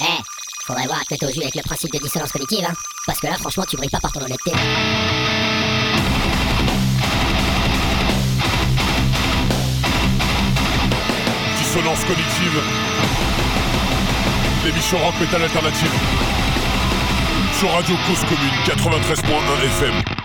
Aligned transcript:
Eh, 0.00 0.04
faudrait 0.66 0.86
voir 0.86 1.04
tête 1.06 1.22
aux 1.22 1.28
yeux 1.28 1.42
avec 1.42 1.54
le 1.54 1.62
principe 1.62 1.92
de 1.92 1.98
dissonance 1.98 2.32
cognitive, 2.32 2.64
hein. 2.68 2.74
Parce 3.06 3.20
que 3.20 3.26
là, 3.28 3.36
franchement, 3.38 3.64
tu 3.68 3.76
brilles 3.76 3.90
pas 3.90 4.00
par 4.00 4.10
ton 4.10 4.20
honnêteté. 4.22 4.50
Dissonance 11.58 12.04
cognitive. 12.04 12.62
L'émission 14.64 14.98
rock 14.98 15.14
metal 15.20 15.42
alternative. 15.42 15.92
Sur 17.58 17.70
Radio 17.70 17.94
Cause 18.06 18.20
Commune 18.20 18.58
93.1 18.66 19.64
FM. 19.64 20.23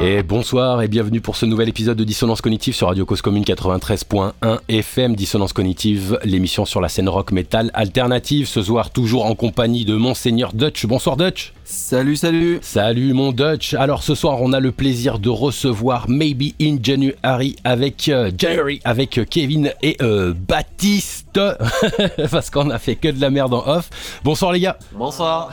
Et 0.00 0.24
bonsoir 0.24 0.82
et 0.82 0.88
bienvenue 0.88 1.20
pour 1.20 1.36
ce 1.36 1.46
nouvel 1.46 1.68
épisode 1.68 1.96
de 1.96 2.02
Dissonance 2.02 2.40
Cognitive 2.40 2.74
sur 2.74 2.88
Radio 2.88 3.06
Cause 3.06 3.22
Commune 3.22 3.44
93.1 3.44 4.32
FM. 4.68 5.14
Dissonance 5.14 5.52
Cognitive, 5.52 6.18
l'émission 6.24 6.64
sur 6.64 6.80
la 6.80 6.88
scène 6.88 7.08
rock 7.08 7.30
metal 7.30 7.70
alternative. 7.74 8.46
Ce 8.48 8.60
soir, 8.60 8.90
toujours 8.90 9.24
en 9.24 9.36
compagnie 9.36 9.84
de 9.84 9.94
Monseigneur 9.94 10.52
Dutch. 10.52 10.84
Bonsoir 10.84 11.16
Dutch. 11.16 11.54
Salut, 11.64 12.16
salut. 12.16 12.58
Salut 12.60 13.12
mon 13.12 13.30
Dutch. 13.30 13.74
Alors 13.74 14.02
ce 14.02 14.16
soir, 14.16 14.42
on 14.42 14.52
a 14.52 14.58
le 14.58 14.72
plaisir 14.72 15.20
de 15.20 15.28
recevoir 15.28 16.08
Maybe 16.08 16.54
in 16.60 16.76
January 16.82 17.54
avec 17.62 18.08
euh, 18.08 18.32
January 18.36 18.80
avec 18.84 19.16
euh, 19.16 19.24
Kevin 19.24 19.72
et 19.80 19.96
euh, 20.02 20.34
Baptiste 20.36 21.40
parce 22.30 22.50
qu'on 22.50 22.68
a 22.70 22.78
fait 22.78 22.96
que 22.96 23.08
de 23.08 23.20
la 23.20 23.30
merde 23.30 23.54
en 23.54 23.64
off. 23.66 23.90
Bonsoir 24.24 24.52
les 24.52 24.60
gars. 24.60 24.76
Bonsoir. 24.92 25.52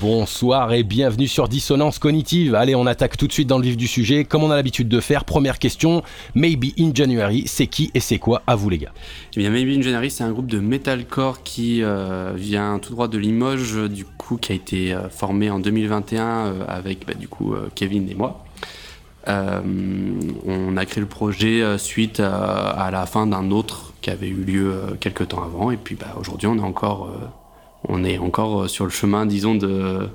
Bonsoir 0.00 0.72
et 0.72 0.82
bienvenue 0.82 1.26
sur 1.26 1.48
Dissonance 1.48 1.98
Cognitive. 1.98 2.54
Allez, 2.54 2.74
on 2.74 2.86
attaque 2.86 3.16
tout 3.16 3.26
de 3.26 3.32
suite 3.32 3.48
dans 3.48 3.58
le 3.58 3.64
vif 3.64 3.76
du 3.76 3.86
sujet, 3.86 4.24
comme 4.24 4.44
on 4.44 4.50
a 4.50 4.56
l'habitude 4.56 4.88
de 4.88 5.00
faire. 5.00 5.24
Première 5.24 5.58
question, 5.58 6.02
Maybe 6.34 6.72
in 6.78 6.90
January, 6.94 7.44
c'est 7.46 7.66
qui 7.66 7.90
et 7.94 8.00
c'est 8.00 8.18
quoi 8.18 8.42
à 8.46 8.54
vous 8.54 8.70
les 8.70 8.78
gars 8.78 8.92
Eh 9.36 9.40
bien, 9.40 9.50
Maybe 9.50 9.76
in 9.76 9.82
January, 9.82 10.10
c'est 10.10 10.24
un 10.24 10.30
groupe 10.30 10.46
de 10.46 10.60
metalcore 10.60 11.42
qui 11.42 11.82
euh, 11.82 12.32
vient 12.36 12.78
tout 12.78 12.92
droit 12.92 13.08
de 13.08 13.18
Limoges, 13.18 13.88
du 13.88 14.04
coup, 14.04 14.36
qui 14.36 14.52
a 14.52 14.54
été 14.54 14.92
euh, 14.92 15.08
formé 15.08 15.50
en 15.50 15.58
2021 15.58 16.24
euh, 16.24 16.64
avec, 16.68 17.06
bah, 17.06 17.14
du 17.14 17.28
coup, 17.28 17.54
Kevin 17.74 18.08
et 18.08 18.14
moi. 18.14 18.44
On 19.26 20.76
a 20.76 20.86
créé 20.86 21.02
le 21.02 21.08
projet 21.08 21.76
suite 21.76 22.20
à, 22.20 22.88
la 22.90 23.04
fin 23.04 23.26
d'un 23.26 23.50
autre 23.50 23.92
qui 24.00 24.08
avait 24.08 24.28
eu 24.28 24.42
lieu 24.42 24.96
quelques 25.00 25.28
temps 25.28 25.42
avant, 25.42 25.70
et 25.70 25.76
puis 25.76 25.96
bah, 25.96 26.14
aujourd'hui, 26.18 26.46
on 26.46 26.56
est 26.56 26.62
encore, 26.62 27.10
on 27.86 28.04
est 28.04 28.18
encore 28.18 28.62
euh, 28.62 28.68
sur 28.68 28.84
le 28.84 28.90
chemin, 28.90 29.26
disons, 29.26 29.54
de, 29.54 30.08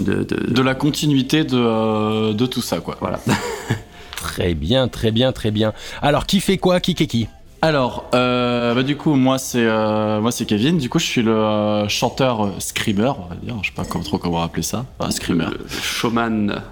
de, 0.00 0.22
de- 0.24 0.52
De 0.52 0.62
la 0.62 0.74
continuité 0.74 1.44
de, 1.44 1.56
euh, 1.56 2.32
de 2.32 2.46
tout 2.46 2.62
ça, 2.62 2.80
quoi. 2.80 2.96
voilà. 3.00 3.20
Très 4.16 4.54
bien, 4.54 4.88
très 4.88 5.10
bien, 5.10 5.32
très 5.32 5.50
bien. 5.50 5.74
Alors, 6.00 6.24
qui 6.26 6.40
fait 6.40 6.56
quoi 6.56 6.80
Qui 6.80 6.92
est 6.92 7.06
qui? 7.06 7.28
Alors, 7.60 8.04
euh, 8.14 8.74
bah, 8.74 8.82
du 8.82 8.96
coup, 8.96 9.14
moi 9.14 9.36
c'est 9.38 9.64
euh, 9.64 10.20
moi 10.20 10.32
c'est 10.32 10.44
Kevin. 10.46 10.78
Du 10.78 10.88
coup, 10.88 10.98
je 10.98 11.04
suis 11.06 11.22
le 11.22 11.32
euh, 11.36 11.88
chanteur 11.88 12.50
screamer, 12.58 13.12
on 13.18 13.28
va 13.28 13.36
dire. 13.36 13.54
Je 13.62 13.68
sais 13.68 13.74
pas 13.74 13.84
comment- 13.84 14.04
trop 14.04 14.18
comment 14.18 14.42
appeler 14.42 14.62
ça. 14.62 14.86
Enfin, 14.98 15.10
screamer. 15.10 15.46
Le, 15.50 15.66
showman. 15.68 16.62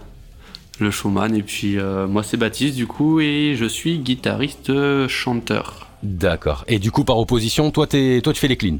Le 0.80 0.90
showman, 0.90 1.34
et 1.34 1.42
puis 1.42 1.78
euh, 1.78 2.06
moi, 2.06 2.22
c'est 2.22 2.36
Baptiste, 2.38 2.74
du 2.74 2.86
coup, 2.86 3.20
et 3.20 3.54
je 3.56 3.66
suis 3.66 3.98
guitariste 3.98 4.72
chanteur. 5.08 5.86
D'accord. 6.02 6.64
Et 6.68 6.78
du 6.78 6.90
coup, 6.90 7.04
par 7.04 7.18
opposition, 7.18 7.70
toi, 7.70 7.86
t'es- 7.86 8.20
toi 8.22 8.32
tu 8.32 8.40
fais 8.40 8.48
les 8.48 8.56
cleans? 8.56 8.78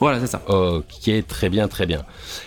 Voilà, 0.00 0.20
c'est 0.20 0.28
ça. 0.28 0.42
Ok, 0.48 1.10
très 1.26 1.48
bien, 1.48 1.66
très 1.66 1.86
bien. 1.86 2.04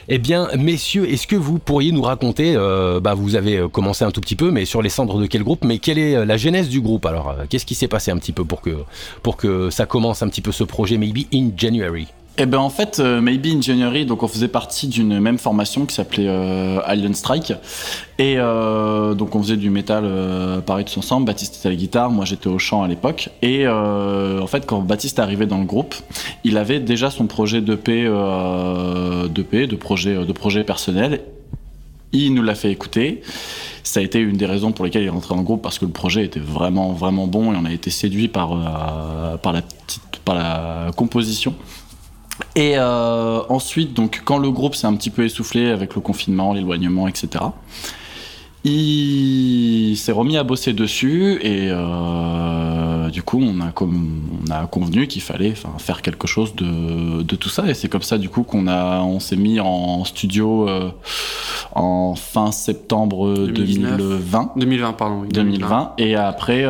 Eh 0.08 0.20
bien, 0.20 0.48
messieurs, 0.58 1.10
est-ce 1.10 1.28
que 1.28 1.36
vous 1.36 1.60
pourriez 1.60 1.92
nous 1.92 2.02
raconter, 2.02 2.54
euh, 2.56 3.00
bah, 3.02 3.14
vous 3.14 3.36
avez 3.36 3.58
euh, 3.58 3.68
commencé 3.68 4.06
un 4.06 4.12
tout 4.12 4.22
petit 4.22 4.38
peu, 4.38 4.52
mais 4.52 4.64
sur 4.64 4.82
les 4.82 4.90
cendres 4.90 5.20
de 5.20 5.26
quel 5.26 5.44
groupe, 5.44 5.66
mais 5.66 5.78
quelle 5.78 5.98
est 5.98 6.16
euh, 6.16 6.26
la 6.26 6.38
genèse 6.38 6.70
du 6.70 6.80
groupe 6.80 7.06
Alors, 7.06 7.36
qu'est-ce 7.50 7.66
qui 7.66 7.76
s'est 7.76 7.90
passé 7.90 8.10
un 8.12 8.18
petit 8.18 8.32
peu 8.32 8.46
pour 8.46 8.62
que 9.38 9.70
ça 9.70 9.86
commence 9.86 10.22
un 10.24 10.30
petit 10.30 10.42
peu 10.42 10.52
ce 10.52 10.64
projet, 10.64 10.98
maybe 10.98 11.26
in 11.34 11.52
January? 11.58 12.08
Et 12.38 12.46
ben 12.46 12.60
en 12.60 12.70
fait, 12.70 13.00
euh, 13.00 13.20
Maybe 13.20 13.48
in 13.48 13.62
January, 13.62 14.06
donc 14.06 14.24
on 14.24 14.28
faisait 14.28 14.48
partie 14.48 14.88
d'une 14.88 15.20
même 15.20 15.38
formation 15.38 15.86
qui 15.86 15.94
s'appelait 15.94 16.28
euh, 16.28 16.80
Alien 16.86 17.14
Strike. 17.14 17.54
Et 18.20 18.36
euh, 18.38 19.14
donc 19.14 19.36
on 19.36 19.42
faisait 19.44 19.58
du 19.58 19.70
métal 19.70 20.06
euh, 20.06 20.62
pareil 20.62 20.86
tous 20.86 20.98
ensemble. 20.98 21.26
Baptiste 21.26 21.58
était 21.58 21.68
à 21.68 21.72
la 21.72 21.76
guitare, 21.76 22.10
moi 22.10 22.24
j'étais 22.24 22.48
au 22.48 22.58
chant 22.58 22.84
à 22.84 22.88
l'époque. 22.88 23.30
Et 23.42 23.68
euh, 23.68 24.40
en 24.40 24.48
fait, 24.48 24.66
quand 24.66 24.80
Baptiste 24.80 25.20
est 25.20 25.22
arrivé 25.22 25.46
dans 25.46 25.58
le 25.58 25.66
groupe, 25.66 25.94
il 26.46 26.58
avait 26.58 26.80
déjà 26.80 27.12
son 27.12 27.28
projet 27.28 27.60
d'EP, 27.62 28.06
euh, 28.08 29.28
d'EP, 29.28 29.68
de 29.68 29.76
projet, 29.76 30.26
de 30.26 30.32
projet 30.32 30.64
personnel. 30.64 31.22
Il 32.14 32.34
nous 32.34 32.44
l'a 32.44 32.56
fait 32.56 32.72
écouter. 32.72 33.22
Ça 33.84 34.00
a 34.00 34.04
été 34.04 34.20
une 34.20 34.38
des 34.38 34.46
raisons 34.46 34.72
pour 34.72 34.86
lesquelles 34.86 35.04
il 35.04 35.08
est 35.08 35.10
rentré 35.10 35.36
dans 35.36 35.42
le 35.42 35.46
groupe 35.46 35.62
parce 35.62 35.80
que 35.80 35.86
le 35.86 35.92
projet 35.92 36.24
était 36.24 36.40
vraiment 36.40 36.92
vraiment 36.94 37.28
bon 37.28 37.54
et 37.54 37.58
on 37.58 37.66
a 37.66 37.72
été 37.72 37.90
séduit 37.90 38.28
par 38.28 38.50
par 39.42 39.54
la 39.54 39.62
petite 39.62 40.02
par 40.24 40.36
la 40.36 40.92
composition. 40.96 41.56
Et 42.56 42.74
euh, 42.76 43.42
ensuite, 43.50 43.94
donc, 43.94 44.22
quand 44.26 44.38
le 44.38 44.52
groupe 44.52 44.76
s'est 44.76 44.88
un 44.88 44.96
petit 44.96 45.10
peu 45.10 45.24
essoufflé 45.24 45.70
avec 45.70 45.96
le 45.96 46.02
confinement, 46.02 46.54
l'éloignement, 46.54 47.08
etc., 47.08 47.46
il 48.64 49.96
s'est 49.98 50.12
remis 50.12 50.38
à 50.38 50.44
bosser 50.44 50.74
dessus 50.74 51.40
et 51.42 51.70
euh, 51.72 53.10
du 53.10 53.24
coup, 53.24 53.42
on 53.42 53.60
a, 53.60 53.72
comme, 53.72 54.22
on 54.48 54.52
a 54.52 54.68
convenu 54.68 55.08
qu'il 55.08 55.24
fallait 55.24 55.56
faire 55.80 56.04
quelque 56.04 56.28
chose 56.28 56.54
de, 56.54 57.24
de 57.24 57.36
tout 57.36 57.50
ça. 57.50 57.68
Et 57.68 57.74
c'est 57.74 57.90
comme 57.90 58.04
ça, 58.04 58.20
du 58.20 58.30
coup, 58.30 58.44
qu'on 58.44 58.68
a, 58.68 59.02
on 59.02 59.20
s'est 59.20 59.36
mis 59.36 59.60
en 59.60 60.06
studio 60.06 60.70
euh, 60.70 60.92
en 61.74 62.14
fin 62.14 62.52
septembre 62.52 63.34
2019. 63.48 63.98
2020. 63.98 64.52
2020, 64.58 64.94
pardon. 64.94 65.22
oui, 65.24 65.30
2020 65.30 65.94
et 65.98 66.16
après 66.16 66.66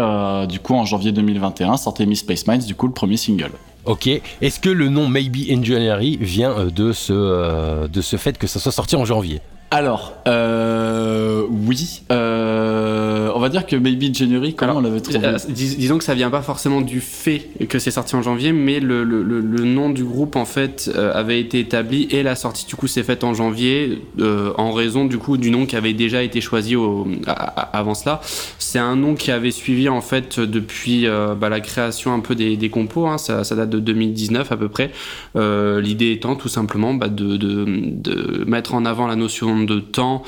du 0.48 0.60
coup 0.60 0.76
en 0.76 0.86
janvier 0.86 1.12
2021 1.12 1.78
sortait 1.78 2.06
Miss 2.06 2.20
Space 2.20 2.46
Minds 2.46 2.66
du 2.68 2.76
coup 2.76 2.86
le 2.86 2.94
premier 2.94 3.18
single 3.18 3.52
Ok. 3.86 4.08
Est-ce 4.42 4.60
que 4.60 4.70
le 4.70 4.90
nom 4.90 5.08
Maybe 5.08 5.50
in 5.50 5.64
January 5.64 6.18
vient 6.22 6.52
euh, 6.52 6.70
de 6.70 6.92
ce, 6.92 7.14
euh, 7.14 7.88
de 7.88 8.02
ce 8.02 8.18
fait 8.18 8.38
que 8.38 8.48
ça 8.48 8.60
soit 8.60 8.72
sorti 8.72 8.96
en 8.96 9.06
janvier? 9.06 9.42
Alors 9.74 10.14
euh, 10.28 11.44
oui 11.50 12.02
euh, 12.12 13.32
on 13.34 13.40
va 13.40 13.48
dire 13.48 13.66
que 13.66 13.76
Maybe 13.78 14.14
January 14.14 14.54
comment 14.54 14.72
Alors, 14.74 14.82
on 14.84 14.86
l'avait 14.86 15.00
trouvé 15.00 15.20
Euh, 15.24 15.38
dis- 15.48 15.78
disons 15.78 15.98
que 15.98 16.04
ça 16.04 16.14
vient 16.14 16.30
pas 16.30 16.42
forcément 16.42 16.82
du 16.82 17.00
fait 17.00 17.48
que 17.70 17.80
c'est 17.80 17.90
sorti 17.92 18.16
en 18.18 18.22
janvier, 18.22 18.52
mais 18.52 18.80
le, 18.82 19.04
le- 19.06 19.24
le- 19.24 19.40
le 19.40 19.64
nom 19.64 19.90
du 19.90 20.04
groupe 20.04 20.36
en 20.36 20.44
fait 20.46 20.92
euh, 20.96 21.14
avait 21.14 21.40
été 21.40 21.60
établi 21.60 22.08
et 22.12 22.22
la 22.22 22.36
sortie 22.36 22.66
du 22.66 22.76
coup 22.76 22.88
s'est 22.88 23.04
faite 23.04 23.24
en 23.24 23.34
janvier 23.34 24.02
euh, 24.20 24.52
en 24.58 24.72
raison 24.74 25.06
du 25.06 25.18
coup 25.18 25.38
du 25.38 25.52
nom 25.52 25.66
qui 25.66 25.76
avait 25.78 25.94
déjà 25.94 26.22
été 26.22 26.42
choisi 26.42 26.76
au- 26.76 27.08
avant 27.26 27.94
cela. 27.94 28.20
C'est 28.60 28.80
un 28.80 28.96
nom 28.98 29.16
qui 29.16 29.32
avait 29.32 29.52
suivi 29.52 29.88
en 29.90 30.02
fait 30.02 30.40
depuis 30.40 31.08
euh, 31.08 31.34
bah, 31.34 31.48
la 31.50 31.62
création 31.62 32.14
un 32.14 32.20
peu 32.20 32.36
des, 32.36 32.58
des 32.58 32.70
compos, 32.70 33.08
hein, 33.08 33.18
ça, 33.18 33.44
ça 33.46 33.56
date 33.56 33.70
de 33.70 33.80
2019 33.80 34.52
à 34.52 34.58
peu 34.58 34.68
près. 34.68 34.92
L'idée 35.36 36.12
étant 36.12 36.36
tout 36.36 36.50
simplement 36.50 36.94
bah, 36.94 37.08
de, 37.08 37.38
de- 37.38 37.66
de 37.66 38.44
mettre 38.46 38.74
en 38.74 38.86
avant 38.86 39.08
la 39.08 39.16
notion 39.16 39.61
de 39.62 39.80
temps 39.80 40.24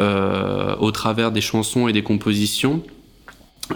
euh, 0.00 0.74
au 0.78 0.90
travers 0.90 1.32
des 1.32 1.40
chansons 1.40 1.88
et 1.88 1.92
des 1.92 2.02
compositions. 2.02 2.82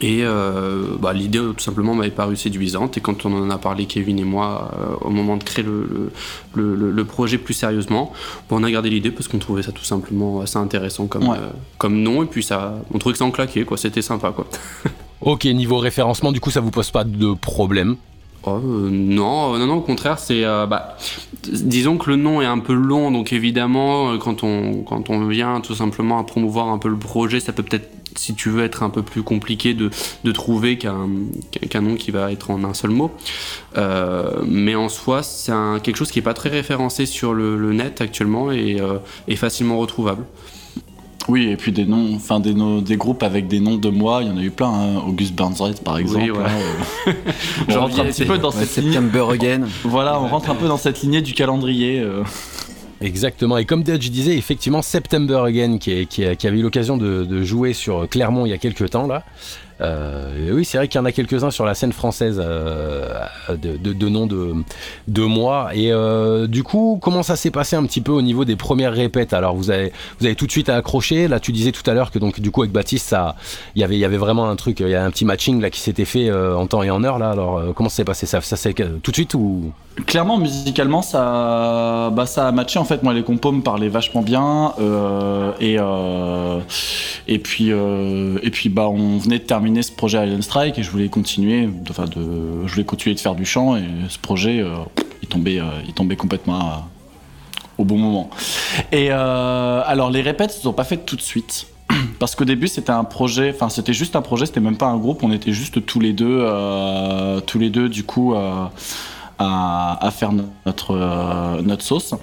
Et 0.01 0.21
euh, 0.23 0.85
bah, 1.01 1.13
l'idée 1.13 1.41
tout 1.41 1.59
simplement 1.59 1.95
m'avait 1.97 2.13
paru 2.13 2.37
séduisante 2.37 2.97
et 2.97 3.01
quand 3.01 3.27
on 3.27 3.35
en 3.35 3.51
a 3.51 3.59
parlé 3.59 3.87
Kevin 3.87 4.21
et 4.21 4.25
moi 4.25 4.71
euh, 4.79 4.95
au 5.01 5.11
moment 5.11 5.37
de 5.37 5.43
créer 5.43 5.65
le, 5.65 6.13
le, 6.55 6.77
le- 6.77 6.93
le 6.93 7.05
projet 7.05 7.39
plus 7.39 7.55
sérieusement, 7.55 8.13
on 8.51 8.63
a 8.63 8.71
gardé 8.71 8.89
l'idée 8.89 9.11
parce 9.11 9.27
qu'on 9.27 9.39
trouvait 9.41 9.65
ça 9.65 9.73
tout 9.73 9.83
simplement 9.83 10.43
assez 10.43 10.59
intéressant 10.59 11.09
comme, 11.09 11.27
Ouais. 11.29 11.37
euh, 11.39 11.49
comme 11.79 12.01
nom 12.03 12.23
et 12.23 12.27
puis 12.27 12.45
ça, 12.45 12.77
on 12.95 12.99
trouvait 12.99 13.15
que 13.15 13.19
ça 13.19 13.25
en 13.25 13.33
claquait 13.33 13.65
quoi, 13.65 13.77
c'était 13.77 14.01
sympa 14.03 14.31
quoi. 14.31 14.47
Ok, 15.23 15.45
niveau 15.45 15.77
référencement, 15.77 16.33
du 16.33 16.41
coup, 16.41 16.51
ça 16.51 16.61
vous 16.61 16.71
pose 16.71 16.91
pas 16.93 17.05
de 17.05 17.35
problème 17.35 17.97
Oh, 18.45 18.53
euh, 18.53 18.89
non, 18.91 19.55
euh, 19.55 19.59
non, 19.59 19.67
non, 19.67 19.75
au 19.77 19.81
contraire, 19.83 20.19
c'est. 20.19 20.45
euh, 20.45 20.67
bah, 20.67 20.97
disons 21.47 21.99
que 21.99 22.09
le 22.09 22.17
nom 22.17 22.41
est 22.41 22.47
un 22.47 22.59
peu 22.59 22.73
long, 22.73 23.11
donc 23.11 23.33
évidemment, 23.35 24.17
quand 24.19 24.43
on, 24.45 24.83
quand 24.83 25.11
on 25.11 25.27
vient 25.27 25.61
tout 25.61 25.75
simplement 25.75 26.19
à 26.19 26.25
promouvoir 26.25 26.69
un 26.69 26.79
peu 26.79 26.89
le 26.89 26.97
projet, 26.97 27.39
ça 27.41 27.53
peut 27.53 27.63
peut-être, 27.63 27.91
si 28.17 28.35
tu 28.35 28.49
veux, 28.49 28.65
être 28.65 28.83
un 28.83 28.89
peu 28.89 29.03
plus 29.03 29.23
compliqué 29.23 29.75
de, 29.75 29.91
de 30.25 30.33
trouver 30.33 30.79
qu'un 30.79 31.09
qu'un 31.69 31.83
nom 31.83 31.97
qui 31.97 32.11
va 32.13 32.33
être 32.33 32.51
en 32.51 32.65
un 32.65 32.73
seul 32.73 32.91
mot. 32.91 33.11
Mais 34.47 34.75
en 34.75 34.89
soi, 34.89 35.23
c'est 35.23 35.53
quelque 35.83 35.97
chose 35.97 36.11
qui 36.11 36.19
est 36.19 36.23
pas 36.23 36.35
très 36.35 36.49
référencé 36.49 37.05
sur 37.07 37.35
le, 37.35 37.73
net 37.73 38.01
actuellement 38.01 38.51
et, 38.53 38.79
et 39.29 39.37
facilement 39.37 39.79
retrouvable. 39.79 40.25
Oui 41.29 41.49
et 41.49 41.57
puis 41.57 41.71
des 41.73 41.85
noms 41.85 42.15
enfin 42.15 42.41
des, 42.41 42.55
no- 42.55 42.81
des 42.81 42.97
groupes 42.97 43.23
avec 43.23 43.47
des 43.47 43.61
noms 43.61 43.77
de 43.77 43.89
mois 43.91 44.21
il 44.23 44.29
y 44.29 44.31
en 44.31 44.37
a 44.39 44.43
eu 44.43 44.51
plein 44.51 44.69
hein. 44.73 45.03
August 45.07 45.35
Burnside 45.35 45.81
par 45.85 45.99
exemple 45.99 46.31
voilà. 46.33 46.49
hein, 46.51 47.09
euh. 47.09 47.13
on 47.69 47.81
rentre 47.81 48.01
un 48.01 48.05
petit 48.07 48.25
peu 48.25 48.39
dans 48.39 48.51
Ouais, 48.51 48.65
cette 48.65 48.83
lignée 48.85 48.95
September 48.95 49.27
Again. 49.33 49.61
voilà 49.85 50.21
on 50.21 50.29
rentre 50.29 50.51
un 50.51 50.55
peu 50.55 50.67
dans 50.67 50.77
cette 50.79 51.01
lignée 51.03 51.23
du 51.23 51.35
calendrier 51.35 52.01
euh. 52.01 52.23
Exactement. 53.03 53.57
Et 53.57 53.65
comme 53.65 53.83
Dutch 53.83 54.11
disait, 54.11 54.37
effectivement, 54.37 54.83
September 54.83 55.41
Again, 55.47 55.79
qui, 55.79 55.91
est- 55.91 56.05
qui 56.05 56.23
a- 56.23 56.37
qui 56.37 56.47
avait 56.47 56.59
eu 56.59 56.63
l'occasion 56.63 56.99
de, 56.99 57.25
de 57.25 57.43
jouer 57.43 57.73
sur 57.73 58.07
Clermont 58.11 58.45
il 58.45 58.51
y 58.51 58.53
a 58.53 58.59
quelques 58.59 58.91
temps, 58.91 59.07
là, 59.07 59.25
Euh, 59.81 60.51
oui, 60.53 60.65
c'est 60.65 60.79
vrai 60.79 60.89
qu'il 60.89 60.99
y 60.99 61.03
en 61.03 61.05
a 61.05 61.13
quelques-uns 61.13 61.51
sur 61.51 61.65
la 61.65 61.75
scène 61.75 61.93
française 61.93 62.41
euh, 62.43 63.25
de, 63.49 64.09
nom 64.09 64.27
de, 64.27 64.55
de 65.09 65.23
moi. 65.23 65.71
Et 65.75 65.93
euh, 65.93 66.47
du 66.47 66.63
coup, 66.63 66.99
comment 67.03 67.23
ça 67.23 67.37
s'est 67.37 67.51
passé 67.51 67.77
un 67.77 67.85
petit 67.85 68.01
peu 68.01 68.13
au 68.13 68.23
niveau 68.23 68.45
des 68.45 68.57
premières 68.57 68.93
répètes? 68.93 69.33
Alors, 69.33 69.55
vous 69.55 69.71
avez, 69.71 69.93
vous 70.19 70.27
avez 70.27 70.35
tout 70.35 70.47
de 70.47 70.53
suite 70.53 70.69
accroché. 70.69 71.29
Là, 71.29 71.41
tu 71.41 71.53
disais 71.53 71.73
tout 71.73 71.89
à 71.89 71.95
l'heure 71.95 72.11
que 72.11 72.19
donc 72.19 72.41
du 72.41 72.51
coup 72.51 72.63
avec 72.63 72.73
Baptiste, 72.73 73.09
ça, 73.09 73.37
il 73.75 73.81
y 73.81 73.85
avait, 73.85 73.97
il 73.97 74.01
y 74.01 74.05
avait 74.05 74.17
vraiment 74.17 74.49
un 74.49 74.57
truc, 74.57 74.81
il 74.81 74.89
y 74.89 74.95
a 74.95 75.05
un 75.05 75.11
petit 75.11 75.25
matching 75.25 75.61
là 75.61 75.71
qui 75.71 75.81
s'était 75.81 76.05
fait 76.05 76.31
en 76.33 76.67
temps 76.67 76.83
et 76.83 76.91
en 76.91 77.03
heure 77.05 77.19
là. 77.19 77.31
Alors, 77.31 77.63
comment 77.75 77.89
ça 77.89 77.97
s'est 77.97 78.05
passé? 78.05 78.27
Ça, 78.27 78.41
ça 78.41 78.57
s'est 78.57 78.75
tout 78.75 79.11
de 79.11 79.17
suite 79.17 79.35
ou? 79.35 79.73
Clairement, 80.07 80.39
musicalement, 80.39 81.03
ça, 81.03 82.11
bah, 82.11 82.27
ça 82.27 82.49
a 82.49 82.53
matché. 82.53 82.79
En 82.79 82.85
fait, 82.85 83.03
moi, 83.03 83.13
les 83.13 83.23
compos 83.23 83.53
me 83.53 83.63
parlaient 83.63 83.89
vachement 83.89 84.23
bien. 84.23 84.73
euh, 84.79 85.53
et, 85.61 85.77
euh, 85.79 86.61
et 87.27 87.39
puis, 87.39 87.71
euh, 87.71 88.39
et 88.43 88.51
puis 88.51 88.69
bah, 88.69 88.89
on 88.89 89.19
venait 89.19 89.39
de 89.39 89.45
terminer 89.45 89.83
ce 89.83 89.93
projet 89.93 90.25
Island 90.25 90.43
Strike 90.43 90.79
et 90.79 90.83
je 90.83 90.91
voulais 90.91 91.09
continuer, 91.09 91.69
enfin, 91.89 92.05
de, 92.05 92.67
je 92.67 92.73
voulais 92.73 92.85
continuer 92.85 93.15
de 93.15 93.21
faire 93.21 93.35
du 93.35 93.45
chant. 93.45 93.77
Et 93.77 93.85
ce 94.09 94.19
projet, 94.19 94.65
il, 95.23 95.29
tombait, 95.29 95.61
il 95.87 95.93
tombait 95.93 96.17
complètement 96.17 96.89
au 97.79 97.85
bon 97.85 97.99
moment. 97.99 98.31
Et 98.93 99.11
alors, 99.11 100.11
les 100.11 100.23
répètes, 100.23 100.55
ils 100.57 100.63
sont 100.63 100.73
pas 100.73 100.85
faites 100.85 101.07
tout 101.07 101.17
de 101.17 101.23
suite. 101.23 101.67
Parce 102.21 102.37
qu'au 102.37 102.45
début, 102.45 102.69
c'était 102.69 102.93
un 102.93 103.05
projet, 103.05 103.53
enfin, 103.55 103.69
c'était 103.69 103.93
juste 103.93 104.15
un 104.15 104.23
projet, 104.23 104.47
c'était 104.47 104.61
même 104.61 104.77
pas 104.77 104.87
un 104.87 104.97
groupe, 104.97 105.25
on 105.25 105.33
était 105.33 105.53
juste 105.53 105.85
tous 105.85 105.99
les 105.99 106.13
deux, 106.13 106.47
tous 107.47 107.59
les 107.59 107.71
deux, 107.71 107.89
du 107.89 108.05
coup, 108.05 108.35
à, 109.41 110.07
à 110.07 110.11
faire 110.13 110.31
notre, 110.33 110.95
euh, 110.95 111.63
notre 111.63 111.83
sauce. 111.83 112.15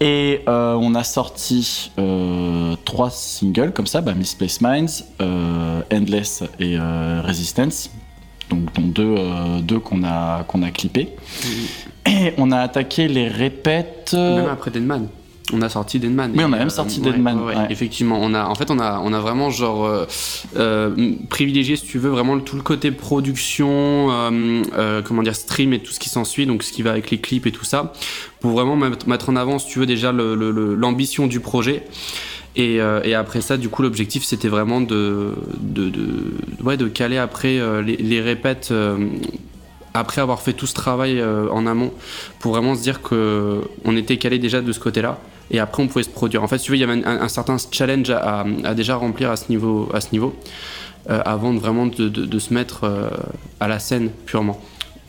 Et 0.00 0.42
euh, 0.46 0.74
on 0.74 0.94
a 0.94 1.04
sorti 1.04 1.90
euh, 1.98 2.76
trois 2.84 3.10
singles 3.10 3.72
comme 3.72 3.86
ça, 3.86 4.02
bah, 4.02 4.12
Misplaced 4.12 4.60
Minds, 4.60 5.04
Endless 5.90 6.42
et 6.60 6.76
Resistance. 6.78 7.90
Donc, 8.50 8.72
dont 8.74 8.86
deux, 8.86 9.14
euh, 9.18 9.60
deux 9.60 9.78
qu'on 9.78 10.02
a, 10.04 10.42
qu'on 10.44 10.62
a 10.62 10.70
clippés. 10.70 11.14
Et 12.06 12.32
on 12.38 12.50
a 12.50 12.60
attaqué 12.60 13.06
les 13.06 13.28
répètes. 13.28 14.14
Même 14.14 14.48
après 14.48 14.70
Deadman. 14.70 15.08
On 15.52 15.62
a 15.62 15.68
sorti 15.68 15.98
Deadman. 15.98 16.32
Oui, 16.36 16.42
on 16.44 16.52
a 16.52 16.56
même 16.58 16.66
euh, 16.66 16.70
sorti 16.70 17.00
ouais, 17.00 17.12
Deadman, 17.12 17.40
ouais, 17.40 17.56
ouais. 17.56 17.66
Effectivement, 17.70 18.18
on 18.20 18.34
a, 18.34 18.44
en 18.46 18.54
fait, 18.54 18.70
on 18.70 18.78
a, 18.78 19.00
on 19.02 19.12
a 19.12 19.20
vraiment 19.20 19.48
genre 19.50 19.86
euh, 19.86 20.04
euh, 20.56 21.12
privilégié, 21.30 21.76
si 21.76 21.86
tu 21.86 21.98
veux, 21.98 22.10
vraiment 22.10 22.38
tout 22.40 22.56
le 22.56 22.62
côté 22.62 22.90
production, 22.90 24.08
comment 25.04 25.22
dire, 25.22 25.34
stream 25.36 25.72
et 25.72 25.78
tout 25.80 25.92
ce 25.92 25.98
qui 26.00 26.08
s'ensuit, 26.08 26.46
donc 26.46 26.62
ce 26.62 26.72
qui 26.72 26.82
va 26.82 26.90
avec 26.90 27.10
les 27.10 27.18
clips 27.18 27.46
et 27.46 27.52
tout 27.52 27.64
ça, 27.64 27.92
pour 28.40 28.50
vraiment 28.52 28.76
mettre 28.76 29.30
en 29.30 29.36
avant, 29.36 29.58
si 29.58 29.68
tu 29.68 29.78
veux, 29.78 29.86
déjà 29.86 30.12
le- 30.12 30.34
le- 30.34 30.50
le- 30.50 30.74
l'ambition 30.74 31.26
du 31.26 31.40
projet. 31.40 31.84
Et, 32.56 32.80
euh, 32.80 33.00
et 33.04 33.14
après 33.14 33.40
ça, 33.40 33.56
du 33.56 33.68
coup, 33.68 33.82
l'objectif, 33.82 34.24
c'était 34.24 34.48
vraiment 34.48 34.80
de, 34.80 35.34
de, 35.60 35.88
de, 35.90 36.34
ouais, 36.64 36.76
de 36.76 36.88
caler 36.88 37.18
après 37.18 37.58
euh, 37.58 37.82
les, 37.82 37.96
les 37.96 38.20
répètes. 38.20 38.68
euh, 38.72 38.98
après 39.94 40.20
avoir 40.20 40.42
fait 40.42 40.52
tout 40.52 40.66
ce 40.66 40.74
travail 40.74 41.20
en 41.50 41.66
amont, 41.66 41.92
pour 42.38 42.52
vraiment 42.52 42.76
se 42.76 42.82
dire 42.82 43.00
que 43.02 43.62
on 43.84 43.96
était 43.96 44.16
calé 44.18 44.38
déjà 44.38 44.60
de 44.60 44.70
ce 44.70 44.78
côté-là, 44.78 45.18
et 45.50 45.58
après 45.58 45.82
on 45.82 45.86
pouvait 45.86 46.02
se 46.02 46.10
produire. 46.10 46.42
En 46.42 46.48
fait, 46.48 46.58
tu 46.58 46.70
veux, 46.70 46.76
il 46.76 46.80
y 46.80 46.84
avait 46.84 47.04
un, 47.04 47.28
certain 47.28 47.56
challenge 47.70 48.10
à, 48.10 48.44
déjà 48.74 48.96
remplir 48.96 49.30
à 49.30 49.36
ce 49.36 49.48
niveau, 49.48 49.88
à 49.92 50.00
ce 50.00 50.08
niveau, 50.12 50.34
euh, 51.10 51.20
avant 51.24 51.52
de 51.52 51.58
vraiment 51.58 51.86
de, 51.86 52.38
se 52.38 52.52
mettre 52.52 52.84
euh, 52.84 53.08
à 53.60 53.68
la 53.68 53.78
scène 53.78 54.10
purement. 54.26 54.60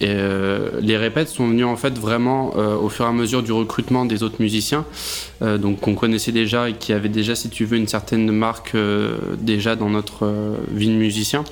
Et 0.02 0.08
euh, 0.08 0.70
les 0.80 0.96
répètes 0.96 1.28
sont 1.28 1.48
venues 1.48 1.66
en 1.66 1.76
fait 1.76 1.98
vraiment 1.98 2.56
au 2.56 2.88
fur 2.88 3.04
et 3.04 3.10
à 3.10 3.12
mesure 3.12 3.44
du 3.44 3.52
recrutement 3.52 4.06
des 4.06 4.24
autres 4.24 4.38
musiciens, 4.40 4.86
donc 5.42 5.82
qu'on 5.82 5.96
connaissait 5.96 6.32
déjà 6.32 6.70
et 6.70 6.74
qui 6.74 6.94
avaient 6.94 7.10
déjà, 7.10 7.36
si 7.36 7.50
tu 7.50 7.66
veux, 7.66 7.76
une 7.76 7.88
certaine 7.88 8.32
marque 8.32 8.78
déjà 9.40 9.76
dans 9.76 9.90
notre 9.90 10.56
vie 10.72 10.88
de 10.88 10.94
musicien. 10.94 11.44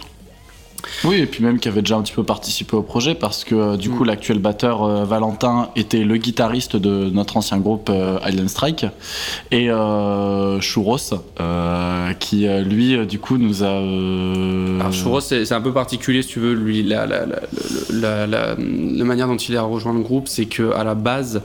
Oui, 1.03 1.15
et 1.17 1.25
puis 1.25 1.43
même 1.43 1.59
qui 1.59 1.67
avait 1.67 1.81
déjà 1.81 1.95
un 1.97 2.01
petit 2.01 2.13
peu 2.13 2.23
participé 2.23 2.75
au 2.75 2.81
projet 2.83 3.15
parce 3.15 3.43
que 3.43 3.55
euh, 3.55 3.77
du 3.77 3.89
coup 3.89 4.03
Mm. 4.03 4.07
l'actuel 4.07 4.39
batteur 4.39 4.83
euh, 4.83 5.05
Valentin 5.05 5.69
était 5.75 6.03
le 6.03 6.17
guitariste 6.17 6.75
de 6.75 7.09
notre 7.09 7.35
ancien 7.37 7.57
groupe 7.57 7.89
euh, 7.89 8.19
Island 8.25 8.47
Strike 8.49 8.85
et 9.51 9.67
Chouros 10.61 10.97
qui 12.19 12.47
lui 12.47 13.05
du 13.05 13.19
coup 13.19 13.37
nous 13.37 13.63
a 13.63 13.69
Alors 13.69 14.93
Chouros, 14.93 15.19
c'est 15.21 15.51
un 15.51 15.61
peu 15.61 15.73
particulier 15.73 16.21
si 16.21 16.29
tu 16.29 16.39
veux. 16.39 16.53
Lui, 16.53 16.83
la, 16.83 17.05
la, 17.05 17.25
la, 17.25 17.37
la, 17.91 18.27
la- 18.27 18.55
la 18.57 19.03
manière 19.03 19.27
dont 19.27 19.37
il 19.37 19.55
a 19.57 19.61
rejoint 19.61 19.93
le 19.93 20.01
groupe, 20.01 20.27
c'est 20.27 20.45
que 20.45 20.71
à 20.73 20.83
la 20.83 20.95
base, 20.95 21.41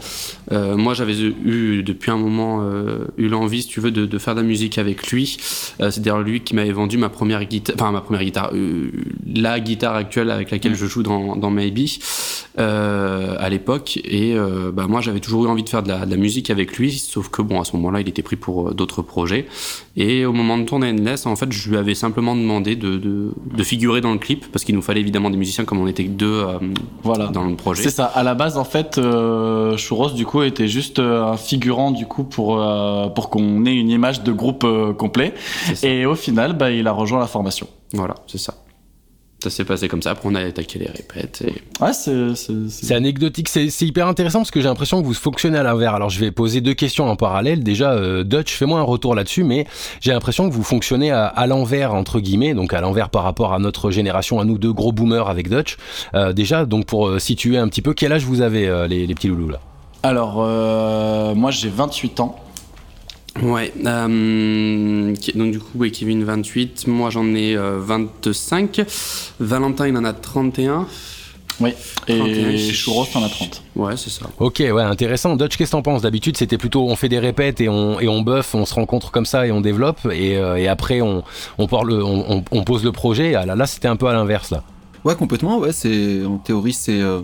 euh, 0.53 0.77
moi 0.77 0.95
j'avais 0.95 1.15
eu 1.19 1.83
depuis 1.83 2.11
un 2.11 2.17
moment 2.17 2.61
euh, 2.63 3.07
eu 3.17 3.29
l'envie, 3.29 3.63
si 3.63 3.69
tu 3.69 3.81
veux, 3.81 3.91
de, 3.91 4.07
de 4.07 4.19
faire 4.19 4.35
de 4.35 4.41
la 4.41 4.47
musique 4.47 4.79
avec 4.79 5.11
lui. 5.11 5.37
Euh, 5.81 5.91
c'est 5.91 6.01
d'ailleurs 6.03 6.23
lui 6.23 6.41
qui 6.41 6.55
m'avait 6.55 6.73
vendu 6.73 6.99
ma 6.99 7.09
première 7.09 7.45
guitare, 7.45 7.75
enfin 7.77 7.91
ma 7.91 8.01
première 8.01 8.23
guitare, 8.23 8.51
euh, 8.55 8.91
la 9.27 9.59
guitare 9.61 9.95
actuelle 9.97 10.31
avec 10.31 10.51
laquelle 10.51 10.75
je 10.75 10.87
joue 10.87 11.03
dans, 11.03 11.37
dans 11.37 11.51
Maybe 11.51 11.89
à 12.59 13.49
l'époque. 13.49 13.99
Et 14.05 14.35
bah, 14.73 14.87
moi 14.89 15.01
j'avais 15.01 15.21
toujours 15.21 15.47
eu 15.47 15.49
envie 15.49 15.63
de 15.63 15.69
faire 15.69 15.83
de 15.83 15.89
la, 15.89 16.05
de 16.05 16.11
la 16.11 16.17
musique 16.17 16.51
avec 16.51 16.77
lui, 16.77 16.93
sauf 16.93 17.29
que 17.29 17.41
bon 17.43 17.61
à 17.61 17.65
ce 17.65 17.75
moment-là 17.77 18.01
il 18.01 18.09
était 18.09 18.23
pris 18.23 18.37
pour 18.37 18.75
d'autres 18.75 19.03
projets. 19.03 19.47
Et 19.97 20.25
au 20.27 20.33
moment 20.33 20.59
de 20.59 20.65
tourner 20.65 20.91
Endless, 20.91 21.27
en 21.27 21.37
fait, 21.37 21.53
je 21.53 21.69
lui 21.69 21.77
avais 21.77 21.95
simplement 21.95 22.35
demandé 22.35 22.77
de, 22.77 22.97
de, 22.97 23.33
de 23.55 23.63
figurer 23.63 24.01
dans 24.01 24.13
le 24.13 24.19
clip 24.19 24.47
parce 24.53 24.65
qu'il 24.65 24.75
nous 24.75 24.83
fallait 24.83 25.01
évidemment 25.01 25.31
des 25.31 25.37
musiciens 25.37 25.65
comme 25.65 25.81
on 25.81 25.87
était 25.87 26.05
que 26.05 26.11
deux 26.11 26.43
voilà 27.03 27.29
dans 27.29 27.45
le 27.45 27.57
projet. 27.57 27.83
C'est 27.83 27.91
ça. 27.91 28.05
À 28.05 28.23
la 28.23 28.35
base, 28.35 28.57
en 28.59 28.65
fait, 28.65 29.01
Chouros, 29.77 30.11
du 30.11 30.27
coup, 30.27 30.42
était 30.44 30.69
juste 30.69 30.99
euh, 30.99 31.25
un 31.25 31.37
figurant, 31.37 31.91
du 31.91 32.06
coup, 32.06 32.25
pour, 32.25 32.61
euh, 32.61 33.09
pour 33.09 33.31
qu'on 33.31 33.65
ait 33.67 33.75
une 33.75 33.91
image 33.91 34.23
de 34.23 34.33
groupe 34.33 34.65
euh, 34.65 34.93
complet. 34.93 35.35
Et 35.83 36.06
au 36.06 36.15
final, 36.15 36.53
bah, 36.55 36.71
il 36.71 36.87
a 36.87 36.93
rejoint 36.93 37.21
la 37.21 37.27
formation. 37.27 37.67
Voilà, 37.93 38.15
c'est 38.27 38.39
ça. 38.39 38.55
Ça 39.43 39.50
s'est 39.50 39.65
passé 39.65 39.89
comme 39.89 40.03
ça. 40.03 40.12
Après, 40.12 40.29
on 40.31 40.37
a 40.37 40.41
attaqué 40.41 40.79
les 40.79 40.87
répètes. 40.87 41.43
Et... 41.44 41.83
Ouais, 41.83 41.93
c'est. 41.93 42.94
anecdotique, 42.94 43.49
c'est 43.49 43.71
c'est 43.71 43.85
hyper 43.85 44.06
intéressant 44.06 44.39
parce 44.39 44.53
que 44.53 44.61
j'ai 44.61 44.69
l'impression 44.69 45.03
que 45.03 45.06
vous 45.06 45.15
fonctionnez 45.15 45.59
à 45.59 45.65
l'inverse. 45.65 45.97
Alors 45.97 46.11
je 46.11 46.21
vais 46.21 46.31
poser 46.31 46.61
deux 46.61 46.75
questions 46.75 47.11
en 47.11 47.17
parallèle. 47.17 47.65
Déjà, 47.65 47.91
euh, 47.91 48.23
Dutch, 48.23 48.53
fais-moi 48.55 48.79
un 48.79 48.85
retour 48.85 49.17
là-dessus, 49.17 49.43
mais 49.43 49.67
j'ai 50.00 50.12
l'impression 50.12 50.49
que 50.49 50.55
vous 50.55 50.62
fonctionnez 50.62 51.11
à, 51.11 51.27
à 51.27 51.49
l'envers 51.49 51.93
entre 51.93 52.21
guillemets, 52.21 52.55
donc 52.55 52.73
à 52.73 52.81
l'envers 52.81 53.11
par 53.11 53.25
rapport 53.25 53.53
à 53.53 53.59
notre 53.59 53.91
génération, 53.91 54.39
à 54.39 54.44
nous 54.44 54.59
deux 54.59 54.73
gros 54.73 54.93
boomers 54.93 55.29
avec 55.29 55.49
Dutch. 55.49 55.77
Euh, 56.15 56.33
déjà, 56.33 56.65
donc 56.65 56.87
pour 56.87 57.21
situer 57.21 57.59
un 57.59 57.67
petit 57.67 57.83
peu, 57.83 57.94
quel 57.94 58.12
âge 58.12 58.25
vous 58.25 58.43
avez 58.43 58.69
euh, 58.69 58.87
les, 58.87 59.09
les 59.09 59.15
petits 59.17 59.27
loulous 59.27 59.49
là? 59.49 59.59
Alors, 60.03 60.37
euh, 60.39 61.35
moi, 61.35 61.51
j'ai 61.51 61.69
28 61.69 62.21
ans. 62.21 62.37
Ouais. 63.43 63.73
euh, 63.87 65.15
donc 65.35 65.53
du 65.53 65.59
coup, 65.59 65.79
ouais, 65.79 65.91
Kevin 65.91 66.23
28, 66.23 66.87
moi 66.87 67.09
j'en 67.09 67.35
ai 67.35 67.57
euh, 67.57 67.79
25. 67.81 68.83
Valentin 69.41 69.89
il 69.89 69.97
en 69.97 70.05
a 70.05 70.13
31. 70.13 70.87
Oui. 71.59 71.71
31. 72.07 72.51
Et 72.51 72.59
Chouros, 72.75 73.07
t'en 73.11 73.23
as 73.25 73.31
30. 73.31 73.63
Ouais, 73.75 73.97
c'est 73.97 74.11
ça. 74.11 74.27
Ok, 74.39 74.59
ouais, 74.59 74.83
intéressant. 74.83 75.35
Dutch, 75.37 75.57
qu'est-ce 75.57 75.71
que 75.71 75.77
t'en 75.77 75.83
penses? 75.83 76.03
D'habitude, 76.03 76.37
c'était 76.37 76.59
plutôt 76.59 76.87
on 76.87 76.95
fait 76.95 77.09
des 77.09 77.19
répètes 77.19 77.63
et 77.63 77.71
on, 77.71 77.99
et 78.01 78.07
on 78.09 78.21
buff, 78.21 78.55
on 78.55 78.67
se 78.67 78.75
rencontre 78.75 79.11
comme 79.13 79.25
ça 79.27 79.47
et 79.47 79.51
on 79.53 79.63
développe, 79.63 80.01
et, 80.13 80.37
euh, 80.37 80.57
et 80.57 80.69
après 80.69 81.01
on, 81.01 81.23
on, 81.57 81.67
parle, 81.67 81.91
on, 82.03 82.37
on- 82.37 82.45
on 82.51 82.65
pose 82.65 82.85
le 82.85 82.93
projet. 82.93 83.35
Ah 83.35 83.47
là, 83.47 83.55
là 83.57 83.65
c'était 83.67 83.89
un 83.89 83.97
peu 83.97 84.09
à 84.09 84.13
l'inverse 84.13 84.51
là. 84.51 84.63
Ouais, 85.05 85.17
complètement. 85.17 85.57
Ouais, 85.59 85.73
c'est 85.73 86.23
en 86.27 86.37
théorie, 86.37 86.75
c'est 86.75 87.01
euh, 87.01 87.21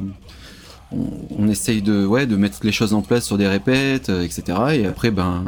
on, 0.93 0.99
on 1.39 1.49
essaye 1.49 1.83
de 1.83 2.07
ouais 2.07 2.27
de 2.27 2.37
mettre 2.37 2.59
les 2.63 2.73
choses 2.73 2.95
en 2.95 3.03
place 3.03 3.25
sur 3.27 3.37
des 3.39 3.47
répètes, 3.47 4.09
euh, 4.09 4.23
etc. 4.23 4.43
Et 4.75 4.87
après, 4.87 5.11
ben 5.11 5.45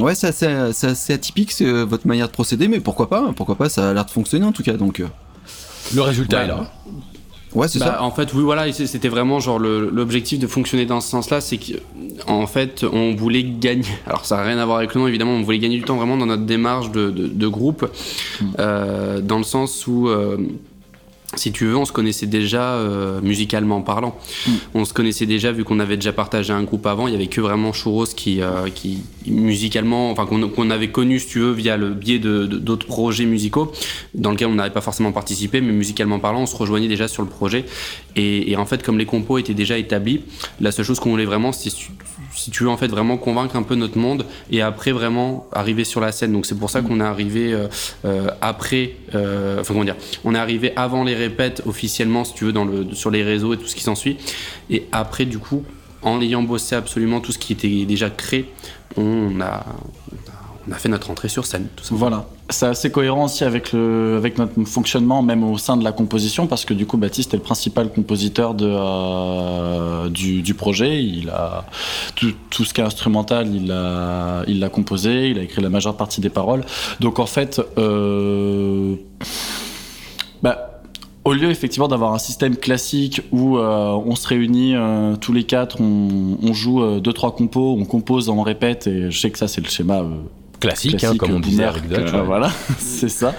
ouais, 0.00 0.14
c'est 0.14 0.28
assez, 0.28 0.48
c'est 0.72 0.86
assez 0.88 1.12
atypique 1.12 1.52
c'est, 1.52 1.66
euh, 1.66 1.84
votre 1.84 2.06
manière 2.06 2.28
de 2.28 2.32
procéder, 2.32 2.68
mais 2.68 2.80
pourquoi 2.80 3.08
pas 3.08 3.20
hein, 3.20 3.32
Pourquoi 3.34 3.56
pas 3.56 3.68
Ça 3.68 3.90
a 3.90 3.92
l'air 3.94 4.04
de 4.04 4.10
fonctionner 4.10 4.44
en 4.46 4.52
tout 4.52 4.62
cas. 4.62 4.74
Donc 4.74 5.00
euh, 5.00 5.06
Le 5.94 6.02
résultat 6.02 6.38
Ouais. 6.38 6.44
est 6.44 6.48
là. 6.48 6.72
ouais, 7.54 7.68
c'est 7.68 7.78
Bah, 7.80 7.86
ça. 7.86 8.02
en 8.02 8.10
fait, 8.12 8.32
oui, 8.34 8.42
voilà, 8.42 8.70
c'était 8.72 9.08
vraiment 9.08 9.40
genre 9.40 9.58
le- 9.58 9.90
l'objectif 9.90 10.38
de 10.38 10.46
fonctionner 10.46 10.86
dans 10.86 11.00
ce 11.00 11.10
sens-là, 11.10 11.40
c'est 11.40 11.58
qu'en 11.58 12.46
fait, 12.46 12.84
on 12.90 13.14
voulait 13.14 13.42
gagner. 13.44 13.84
Alors, 14.06 14.24
ça 14.24 14.36
n'a 14.36 14.42
rien 14.44 14.58
à 14.58 14.64
voir 14.64 14.78
avec 14.78 14.94
le 14.94 15.00
nom, 15.00 15.06
évidemment, 15.08 15.32
on 15.32 15.42
voulait 15.42 15.58
gagner 15.58 15.76
du 15.78 15.82
temps 15.84 15.96
vraiment 15.96 16.16
dans 16.16 16.26
notre 16.26 16.44
démarche 16.46 16.90
de, 16.92 17.10
de- 17.10 17.26
de 17.26 17.48
groupe, 17.48 17.90
euh, 18.58 19.20
dans 19.20 19.38
le 19.38 19.44
sens 19.44 19.86
où. 19.88 20.08
Si 21.34 21.50
tu 21.52 21.64
veux, 21.66 21.76
on 21.76 21.84
se 21.84 21.92
connaissait 21.92 22.26
déjà 22.26 22.74
euh, 22.74 23.20
musicalement 23.22 23.80
parlant. 23.80 24.16
On 24.74 24.84
se 24.84 24.92
connaissait 24.92 25.26
déjà 25.26 25.50
vu 25.52 25.64
qu'on 25.64 25.80
avait 25.80 25.96
déjà 25.96 26.12
partagé 26.12 26.52
un 26.52 26.62
groupe 26.62 26.86
avant. 26.86 27.06
Il 27.08 27.12
y 27.12 27.16
avait 27.16 27.26
que 27.28 27.40
vraiment 27.40 27.72
Chouros 27.72 28.06
qui, 28.06 28.40
euh, 28.42 28.68
qui 28.74 28.98
musicalement, 29.26 30.10
enfin 30.10 30.26
qu'on 30.26 30.48
qu'on 30.48 30.70
avait 30.70 30.88
connu, 30.90 31.18
si 31.20 31.28
tu 31.28 31.38
veux, 31.40 31.52
via 31.52 31.76
le 31.76 31.90
biais 31.90 32.18
de 32.18 32.46
de- 32.46 32.58
d'autres 32.58 32.86
projets 32.86 33.24
musicaux 33.24 33.72
dans 34.14 34.30
lesquels 34.32 34.48
on 34.48 34.54
n'avait 34.54 34.70
pas 34.70 34.80
forcément 34.80 35.12
participé, 35.12 35.60
mais 35.60 35.72
musicalement 35.72 36.18
parlant, 36.18 36.42
on 36.42 36.46
se 36.46 36.56
rejoignait 36.56 36.88
déjà 36.88 37.08
sur 37.08 37.22
le 37.22 37.28
projet. 37.28 37.64
Et, 38.16 38.50
et 38.50 38.56
en 38.56 38.66
fait, 38.66 38.82
comme 38.82 38.98
les 38.98 39.06
compos 39.06 39.38
étaient 39.38 39.54
déjà 39.54 39.78
établis, 39.78 40.20
la 40.60 40.70
seule 40.72 40.84
chose 40.84 41.00
qu'on 41.00 41.10
voulait 41.10 41.24
vraiment, 41.24 41.52
c'est 41.52 41.70
si, 42.34 42.50
tu 42.50 42.64
veux 42.64 42.68
en 42.68 42.76
fait 42.76 42.88
vraiment 42.88 43.16
convaincre 43.16 43.56
un 43.56 43.62
peu 43.62 43.74
notre 43.74 43.98
monde 43.98 44.26
et 44.50 44.62
après 44.62 44.92
vraiment 44.92 45.46
arriver 45.52 45.84
sur 45.84 46.00
la 46.00 46.12
scène. 46.12 46.32
Donc 46.32 46.46
c'est 46.46 46.58
pour 46.58 46.70
ça 46.70 46.82
qu'on 46.82 47.00
est 47.00 47.04
arrivé 47.04 47.52
euh, 47.52 47.68
euh, 48.04 48.28
après, 48.40 48.96
euh, 49.14 49.60
enfin 49.60 49.74
comment 49.74 49.84
dire, 49.84 49.96
on 50.24 50.34
est 50.34 50.38
arrivé 50.38 50.72
avant 50.76 51.04
les 51.04 51.14
répètes 51.14 51.62
officiellement, 51.66 52.24
si 52.24 52.34
tu 52.34 52.44
veux, 52.44 52.52
dans 52.52 52.64
le, 52.64 52.94
sur 52.94 53.10
les 53.10 53.22
réseaux 53.22 53.54
et 53.54 53.56
tout 53.56 53.66
ce 53.66 53.74
qui 53.74 53.82
s'ensuit. 53.82 54.18
Et 54.70 54.86
après, 54.92 55.24
du 55.24 55.38
coup, 55.38 55.64
en 56.02 56.20
ayant 56.20 56.42
bossé 56.42 56.74
absolument 56.74 57.20
tout 57.20 57.32
ce 57.32 57.38
qui 57.38 57.52
était 57.52 57.84
déjà 57.84 58.10
créé, 58.10 58.46
on 58.96 59.40
a, 59.40 59.64
on 60.10 60.30
a 60.30 60.41
fait 60.72 60.88
notre 60.88 61.10
entrée 61.10 61.28
sur 61.28 61.46
scène. 61.46 61.66
Tout. 61.76 61.84
Voilà. 61.96 62.26
C'est 62.50 62.66
assez 62.66 62.90
cohérent 62.90 63.24
aussi 63.24 63.44
avec, 63.44 63.72
le, 63.72 64.16
avec 64.16 64.38
notre 64.38 64.64
fonctionnement, 64.64 65.22
même 65.22 65.42
au 65.42 65.58
sein 65.58 65.76
de 65.76 65.84
la 65.84 65.92
composition, 65.92 66.46
parce 66.46 66.64
que 66.64 66.74
du 66.74 66.86
coup, 66.86 66.96
Baptiste 66.96 67.34
est 67.34 67.38
le 67.38 67.42
principal 67.42 67.90
compositeur 67.90 68.54
de, 68.54 68.68
euh, 68.68 70.08
du, 70.08 70.54
projet. 70.54 71.02
Il 71.02 71.30
a 71.30 71.64
tout, 72.14 72.64
ce 72.64 72.74
qui 72.74 72.80
est 72.80 72.84
instrumental, 72.84 73.48
il 73.54 73.68
l'a 73.68 74.42
il 74.46 74.68
composé, 74.70 75.30
il 75.30 75.38
a 75.38 75.42
écrit 75.42 75.62
la 75.62 75.70
majeure 75.70 75.96
partie 75.96 76.20
des 76.20 76.30
paroles. 76.30 76.64
Donc 77.00 77.18
en 77.18 77.26
fait, 77.26 77.60
euh, 77.78 78.96
bah, 80.42 80.72
au 81.24 81.32
lieu 81.32 81.50
effectivement 81.50 81.88
d'avoir 81.88 82.12
un 82.14 82.18
système 82.18 82.56
classique 82.56 83.22
où 83.30 83.56
euh, 83.56 83.90
on 84.04 84.16
se 84.16 84.26
réunit 84.26 84.74
tous 85.20 85.32
les 85.32 85.44
quatre, 85.44 85.80
on, 85.80 86.38
on 86.42 86.52
joue 86.52 86.82
euh, 86.82 87.00
deux 87.00 87.12
trois 87.12 87.34
compos, 87.34 87.76
on 87.78 87.84
compose, 87.84 88.28
on 88.28 88.42
répète, 88.42 88.86
et 88.86 89.10
je 89.10 89.18
sais 89.18 89.30
que 89.30 89.38
ça 89.38 89.48
c'est 89.48 89.60
le 89.60 89.68
schéma 89.68 90.04
euh, 90.64 90.68
Classique, 90.68 90.94
hein, 90.94 90.98
classique, 90.98 91.18
comme 91.20 91.32
on 91.32 91.40
disait 91.40 91.64
boomer, 91.64 91.76
avec 91.76 91.88
Dutch. 91.88 92.12
ouais. 92.12 92.22
Voilà, 92.24 92.50
c'est 92.78 93.08
ça. 93.08 93.34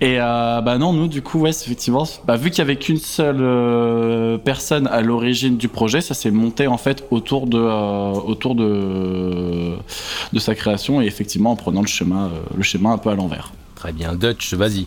Et 0.00 0.16
euh, 0.20 0.60
bah 0.60 0.78
non, 0.78 0.92
nous 0.92 1.08
du 1.08 1.22
coup, 1.22 1.40
ouais, 1.40 1.52
c'est 1.52 1.66
effectivement, 1.66 2.06
bah, 2.26 2.36
vu 2.36 2.50
qu'il 2.50 2.58
y 2.58 2.62
avait 2.62 2.76
qu'une 2.76 2.98
seule 2.98 3.38
euh, 3.40 4.38
personne 4.38 4.86
à 4.88 5.00
l'origine 5.02 5.56
du 5.56 5.68
projet, 5.68 6.00
ça 6.00 6.14
s'est 6.14 6.30
monté 6.30 6.66
en 6.66 6.78
fait 6.78 7.04
autour 7.10 7.46
de 7.46 7.58
euh, 7.58 8.12
autour 8.12 8.54
de 8.54 9.74
de 10.32 10.38
sa 10.38 10.54
création 10.54 11.00
et 11.02 11.06
effectivement 11.06 11.50
en 11.52 11.56
prenant 11.56 11.80
le 11.82 11.86
schéma 11.86 12.24
euh, 12.26 12.38
le 12.56 12.62
schéma 12.62 12.90
un 12.90 12.98
peu 12.98 13.10
à 13.10 13.14
l'envers. 13.14 13.52
Très 13.74 13.92
bien, 13.92 14.14
Dutch, 14.14 14.54
vas-y. 14.54 14.86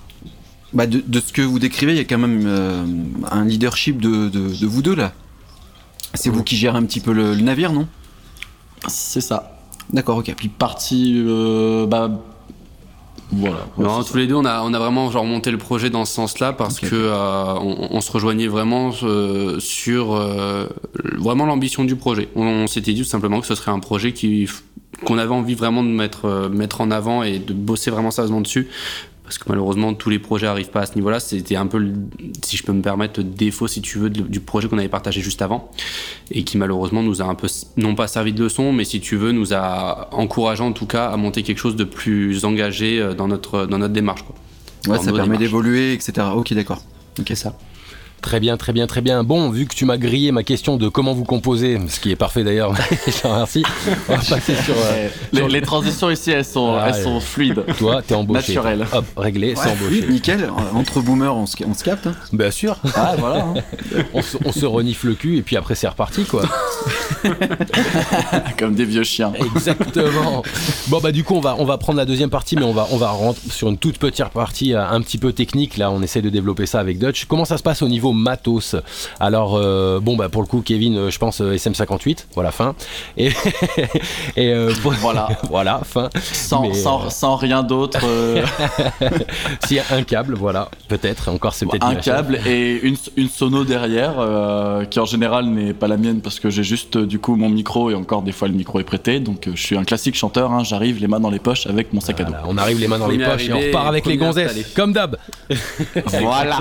Bah, 0.73 0.85
de, 0.87 1.01
de 1.05 1.19
ce 1.19 1.31
que 1.31 1.41
vous 1.41 1.59
décrivez, 1.59 1.93
il 1.93 1.97
y 1.97 2.01
a 2.01 2.03
quand 2.05 2.17
même 2.17 2.43
euh, 2.45 2.83
un 3.31 3.45
leadership 3.45 4.01
de, 4.01 4.27
de- 4.29 4.53
de 4.59 4.65
vous 4.65 4.81
deux 4.81 4.95
là. 4.95 5.13
C'est 6.13 6.29
vous 6.29 6.43
qui 6.43 6.55
gérez 6.57 6.77
un 6.77 6.83
petit 6.83 6.99
peu 6.99 7.13
le, 7.13 7.33
le 7.35 7.41
navire, 7.41 7.71
non? 7.71 7.87
C'est 8.87 9.21
ça. 9.21 9.56
D'accord, 9.93 10.17
ok. 10.17 10.33
Puis 10.35 10.49
partie, 10.49 11.15
euh, 11.25 11.85
bah 11.85 12.09
voilà. 13.31 13.67
Non, 13.77 14.03
tous 14.03 14.17
les 14.17 14.25
deux, 14.27 14.35
on 14.35 14.45
a, 14.45 14.61
on 14.63 14.73
a 14.73 14.79
vraiment 14.79 15.11
genre 15.11 15.25
monté 15.25 15.51
le 15.51 15.57
projet 15.57 15.89
dans 15.89 16.05
ce 16.05 16.13
sens-là 16.13 16.53
parce 16.53 16.79
que 16.79 16.95
euh, 16.95 17.53
on, 17.55 17.89
on 17.91 18.01
se 18.01 18.11
rejoignait 18.11 18.47
vraiment 18.47 18.91
euh, 19.03 19.59
sur 19.59 20.13
euh, 20.13 20.67
vraiment 21.17 21.45
l'ambition 21.45 21.83
du 21.83 21.95
projet. 21.97 22.29
On, 22.35 22.45
on 22.45 22.67
s'était 22.67 22.93
dit 22.93 23.01
tout 23.01 23.07
simplement 23.07 23.41
que 23.41 23.47
ce 23.47 23.55
serait 23.55 23.71
un 23.71 23.79
projet 23.79 24.13
qui 24.13 24.49
qu'on 25.05 25.17
avait 25.17 25.33
envie 25.33 25.53
vraiment 25.55 25.83
de 25.83 25.89
mettre 25.89 26.49
mettre 26.49 26.81
en 26.81 26.89
avant 26.89 27.21
et 27.21 27.37
de 27.37 27.53
bosser 27.53 27.91
vraiment 27.91 28.11
sérieusement 28.11 28.41
dessus. 28.41 28.67
Parce 29.27 29.39
que 29.39 29.43
malheureusement, 29.49 29.93
tous 29.93 30.09
les 30.09 30.19
projets 30.19 30.47
arrivent 30.47 30.69
pas 30.69 30.79
à 30.79 30.85
ce 30.85 30.95
niveau-là. 30.95 31.19
C'était 31.19 31.57
un 31.57 31.67
peu, 31.67 31.85
si 32.41 32.55
je 32.55 32.63
peux 32.63 32.71
me 32.71 32.81
permettre, 32.81 33.19
le 33.19 33.25
défaut, 33.25 33.67
si 33.67 33.81
tu 33.81 33.97
veux, 33.97 34.09
du 34.09 34.39
projet 34.39 34.69
qu'on 34.69 34.77
avait 34.77 34.87
partagé 34.87 35.19
juste 35.19 35.41
avant. 35.41 35.69
Et 36.31 36.45
qui 36.45 36.57
malheureusement 36.57 37.03
nous 37.03 37.21
a 37.21 37.25
un 37.25 37.35
peu, 37.35 37.49
non 37.75 37.93
pas 37.93 38.07
servi 38.07 38.31
de 38.31 38.41
leçon, 38.41 38.71
mais 38.71 38.85
si 38.85 39.01
tu 39.01 39.17
veux, 39.17 39.33
nous 39.33 39.53
a 39.53 40.07
encouragé 40.13 40.63
en 40.63 40.71
tout 40.71 40.85
cas 40.85 41.09
à 41.09 41.17
monter 41.17 41.43
quelque 41.43 41.57
chose 41.57 41.75
de 41.75 41.83
plus 41.83 42.45
engagé 42.45 43.01
euh, 43.01 43.13
dans 43.13 43.27
notre, 43.27 43.65
dans 43.65 43.79
notre 43.79 43.93
démarche. 43.93 44.23
Quoi. 44.23 44.35
Ouais, 44.93 45.03
ça 45.03 45.11
permet 45.11 45.37
d'évoluer, 45.37 45.91
etc. 45.91 46.27
Ok, 46.33 46.53
d'accord. 46.53 46.81
Ok, 47.19 47.33
ça. 47.35 47.53
Très 48.21 48.39
bien, 48.39 48.57
très 48.57 48.73
bien, 48.73 48.87
très 48.87 49.01
bien. 49.01 49.23
Bon, 49.23 49.49
vu 49.51 49.65
que 49.67 49.75
tu 49.75 49.85
m'as 49.85 49.97
grillé 49.97 50.31
ma 50.31 50.43
question 50.43 50.75
de 50.77 50.89
comment 50.89 51.13
vous 51.13 51.23
composez, 51.23 51.79
ce 51.87 51.99
qui 51.99 52.11
est 52.11 52.15
parfait 52.15 52.43
d'ailleurs, 52.43 52.73
je 53.07 53.11
te 53.11 53.27
remercie. 53.27 53.63
On 54.09 54.13
va 54.13 54.17
passer 54.17 54.55
sur. 54.55 54.73
euh, 54.75 55.07
Les, 55.31 55.47
les 55.47 55.61
transitions 55.61 56.09
ici, 56.09 56.31
elles 56.31 56.43
sont, 56.43 56.75
Ah, 56.77 56.87
elles 56.89 56.95
ouais. 56.95 57.03
sont 57.03 57.19
fluides. 57.19 57.63
toi, 57.77 58.01
t'es 58.01 58.15
embauché. 58.15 58.53
Naturel. 58.55 58.85
Hop, 58.91 59.05
réglé, 59.15 59.53
c'est 59.55 59.69
embauché. 59.69 60.07
Nickel, 60.09 60.49
entre 60.73 60.99
boomers, 60.99 61.35
on 61.37 61.45
se, 61.45 61.55
on 61.65 61.73
se 61.73 61.83
capte. 61.83 62.07
hein. 62.07 62.15
Bien 62.33 62.51
sûr, 62.51 62.75
Ah 62.95 63.15
voilà. 63.17 63.45
hein. 63.45 63.53
on 64.13 64.21
se, 64.21 64.37
on 64.43 64.51
se 64.51 64.65
renifle 64.65 65.07
le 65.07 65.13
cul 65.15 65.37
et 65.37 65.41
puis 65.41 65.55
après 65.55 65.75
c'est 65.75 65.87
reparti 65.87 66.23
quoi. 66.25 66.43
Comme 68.57 68.75
des 68.75 68.85
vieux 68.85 69.03
chiens. 69.03 69.31
Exactement. 69.55 70.43
Bon 70.87 70.99
bah 70.99 71.11
du 71.11 71.23
coup 71.23 71.35
on 71.35 71.39
va 71.39 71.55
on 71.59 71.65
va 71.65 71.77
prendre 71.77 71.97
la 71.97 72.05
deuxième 72.05 72.29
partie 72.29 72.55
mais 72.55 72.63
on 72.63 72.73
va 72.73 72.87
on 72.91 72.97
va 72.97 73.09
rentrer 73.09 73.41
sur 73.49 73.69
une 73.69 73.77
toute 73.77 73.97
petite 73.97 74.27
partie 74.29 74.73
euh, 74.73 74.87
un 74.87 75.01
petit 75.01 75.17
peu 75.17 75.31
technique 75.33 75.77
là 75.77 75.91
on 75.91 76.01
essaie 76.01 76.21
de 76.21 76.29
développer 76.29 76.65
ça 76.65 76.79
avec 76.79 76.99
Dutch. 76.99 77.25
Comment 77.25 77.45
ça 77.45 77.57
se 77.57 77.63
passe 77.63 77.81
au 77.81 77.87
niveau 77.87 78.06
matos. 78.13 78.75
Alors 79.19 79.55
euh, 79.55 79.99
bon 79.99 80.15
bah 80.15 80.29
pour 80.29 80.41
le 80.41 80.47
coup 80.47 80.61
Kevin 80.61 80.97
euh, 80.97 81.09
je 81.11 81.17
pense 81.19 81.41
euh, 81.41 81.55
SM58 81.55 82.25
voilà 82.35 82.51
fin. 82.51 82.75
Et 83.17 83.27
et 84.35 84.51
euh, 84.53 84.71
pour- 84.81 84.93
Voilà. 84.93 85.27
voilà 85.49 85.81
fin. 85.83 86.09
Sans, 86.21 86.61
Mais, 86.63 86.73
sans, 86.73 87.05
euh, 87.05 87.09
sans 87.09 87.35
rien 87.35 87.63
d'autre. 87.63 87.99
euh, 88.03 88.43
S'il 89.65 89.77
y 89.77 89.79
a 89.79 89.83
un 89.91 90.03
câble 90.03 90.35
voilà 90.35 90.69
peut-être 90.87 91.29
encore 91.29 91.53
c'est 91.53 91.65
peut-être 91.65 91.85
un 91.85 91.95
câble 91.95 92.39
et 92.45 92.79
une, 92.83 92.95
une 93.15 93.29
sono 93.29 93.63
derrière 93.63 94.15
euh, 94.19 94.85
qui 94.85 94.99
en 94.99 95.05
général 95.05 95.45
n'est 95.45 95.73
pas 95.73 95.87
la 95.87 95.97
mienne 95.97 96.21
parce 96.21 96.39
que 96.39 96.49
j'ai 96.49 96.63
juste 96.63 96.97
du 96.97 97.19
coup 97.19 97.35
mon 97.35 97.49
micro 97.49 97.89
et 97.91 97.95
encore 97.95 98.21
des 98.21 98.31
fois 98.31 98.47
le 98.47 98.53
micro 98.53 98.79
est 98.79 98.83
prêté. 98.83 99.19
Donc 99.19 99.47
euh, 99.47 99.51
je 99.55 99.61
suis 99.61 99.77
un 99.77 99.83
classique 99.83 100.15
chanteur 100.15 100.51
hein, 100.51 100.63
j'arrive 100.63 100.99
les 100.99 101.07
mains 101.07 101.19
dans 101.19 101.29
les 101.29 101.39
poches 101.39 101.67
avec 101.67 101.93
mon 101.93 102.01
sac 102.01 102.19
à 102.21 102.23
dos. 102.23 102.31
Voilà, 102.31 102.45
on 102.47 102.57
arrive 102.57 102.79
les 102.79 102.87
mains 102.87 102.99
dans 102.99 103.07
les 103.07 103.17
poches 103.23 103.47
et 103.49 103.53
on 103.53 103.59
repart 103.59 103.87
avec 103.87 104.05
les 104.05 104.17
gonzesses, 104.17 104.73
comme 104.75 104.93
d'hab. 104.93 105.17
voilà 106.19 106.59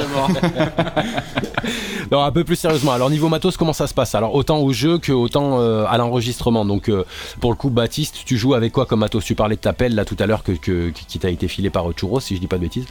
Non, 2.13 2.23
un 2.23 2.31
peu 2.31 2.45
plus 2.45 2.57
sérieusement. 2.57 2.93
Alors 2.93 3.11
niveau 3.11 3.29
matos, 3.29 3.57
comment 3.57 3.73
ça 3.73 3.87
se 3.87 3.95
passe? 3.95 4.15
Alors 4.15 4.35
autant 4.35 4.59
au 4.59 4.73
jeu 4.73 4.99
que 4.99 5.11
autant 5.13 5.59
euh, 5.61 5.85
à 5.89 5.99
l'enregistrement. 5.99 6.65
Donc 6.65 6.89
euh, 6.89 7.05
pour 7.41 7.51
le 7.51 7.57
coup, 7.57 7.69
Baptiste, 7.71 8.19
tu 8.25 8.37
joues 8.39 8.55
avec 8.55 8.73
quoi 8.73 8.87
comme 8.87 9.01
matos? 9.01 9.25
Tu 9.25 9.35
parlais 9.35 9.57
de 9.57 9.61
ta 9.61 9.73
pelle 9.73 9.95
là 9.95 10.05
tout 10.05 10.17
à 10.21 10.27
l'heure 10.27 10.43
que, 10.45 10.53
que- 10.53 10.91
qui 10.91 11.19
t'a 11.19 11.31
été 11.31 11.49
filé 11.49 11.69
par 11.71 11.85
Churros, 11.99 12.21
si 12.21 12.37
je 12.37 12.41
dis 12.41 12.47
pas 12.47 12.57
de 12.57 12.63
bêtises. 12.63 12.87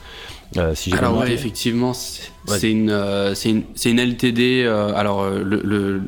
Euh, 0.58 0.76
si 0.76 0.94
Alors 0.94 1.18
ouais, 1.18 1.32
effectivement, 1.32 1.94
c'est. 1.94 2.32
C'est 2.48 2.72
une, 2.72 2.90
euh, 2.90 3.34
c'est 3.36 3.50
une, 3.50 3.64
c'est 3.76 3.92
une 3.92 4.00
LTD. 4.00 4.64
euh, 4.66 4.92
alors 4.96 5.22
euh, 5.24 5.44
le, 5.44 5.62
le- 5.64 6.02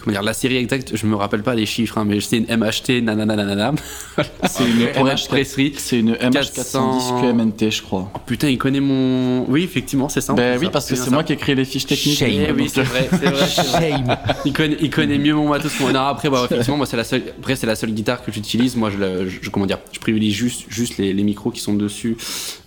comment 0.00 0.12
dire, 0.12 0.22
la 0.22 0.32
série 0.34 0.56
exacte, 0.56 0.92
je 0.96 1.06
me 1.06 1.14
rappelle 1.16 1.42
pas 1.42 1.54
les 1.54 1.66
chiffres, 1.66 1.98
hein, 1.98 2.04
mais 2.06 2.20
c'est 2.20 2.38
une 2.38 2.46
MHT 2.56 3.02
nananananam. 3.02 3.76
c'est 4.48 4.64
une 4.68 4.86
Pour 4.92 5.08
être 5.10 5.16
MH4 5.24 5.28
précis. 5.28 5.72
c'est 5.76 5.98
une 5.98 6.12
MH410 6.14 6.52
400 6.54 7.20
QMNT 7.22 7.70
je 7.70 7.82
crois 7.82 8.10
Oh, 8.14 8.18
putain, 8.26 8.48
il 8.48 8.58
connaît 8.58 8.80
mon. 8.80 9.44
Oui, 9.48 9.64
effectivement, 9.64 10.08
c'est 10.08 10.20
ça. 10.20 10.32
ben 10.34 10.58
oui 10.58 10.66
ça, 10.66 10.70
parce 10.70 10.86
que 10.88 10.96
c'est 10.96 11.10
moi 11.10 11.22
qui 11.24 11.32
ai 11.32 11.36
créé 11.36 11.54
les 11.54 11.64
fiches 11.64 11.86
techniques 11.86 12.18
Shame. 12.18 12.30
Eh 12.48 12.52
oui, 12.52 12.68
c'est 12.72 12.82
vrai, 12.82 13.08
c'est 13.10 13.28
vrai. 13.30 13.46
Shame. 13.48 14.16
Il 14.44 14.52
connaît, 14.52 14.76
il 14.80 14.90
connaît 14.90 15.18
mieux 15.18 15.34
mon 15.34 15.48
matos 15.48 15.72
que 15.74 15.82
moi. 15.82 15.92
Non, 15.92 16.00
après, 16.00 16.30
bah, 16.30 16.42
effectivement, 16.44 16.76
moi, 16.76 16.86
c'est 16.86 16.96
la 16.96 17.04
seule, 17.04 17.22
après, 17.38 17.56
c'est 17.56 17.66
la 17.66 17.76
seule 17.76 17.90
guitare 17.92 18.24
que 18.24 18.32
j'utilise. 18.32 18.76
Moi, 18.76 18.90
je, 18.90 18.96
le- 18.98 19.28
je- 19.28 19.50
comment 19.50 19.66
dire, 19.66 19.78
je 19.92 19.98
privilégie 20.00 20.32
juste, 20.32 20.64
juste 20.68 20.98
les, 20.98 21.12
les 21.12 21.22
micros 21.22 21.50
qui 21.50 21.60
sont 21.60 21.74
dessus, 21.74 22.16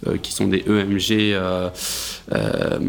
euh, 0.08 0.18
qui 0.22 0.32
sont 0.34 0.48
des 0.48 0.63
EMG, 0.68 1.34
euh, 1.34 1.70
euh, 2.34 2.80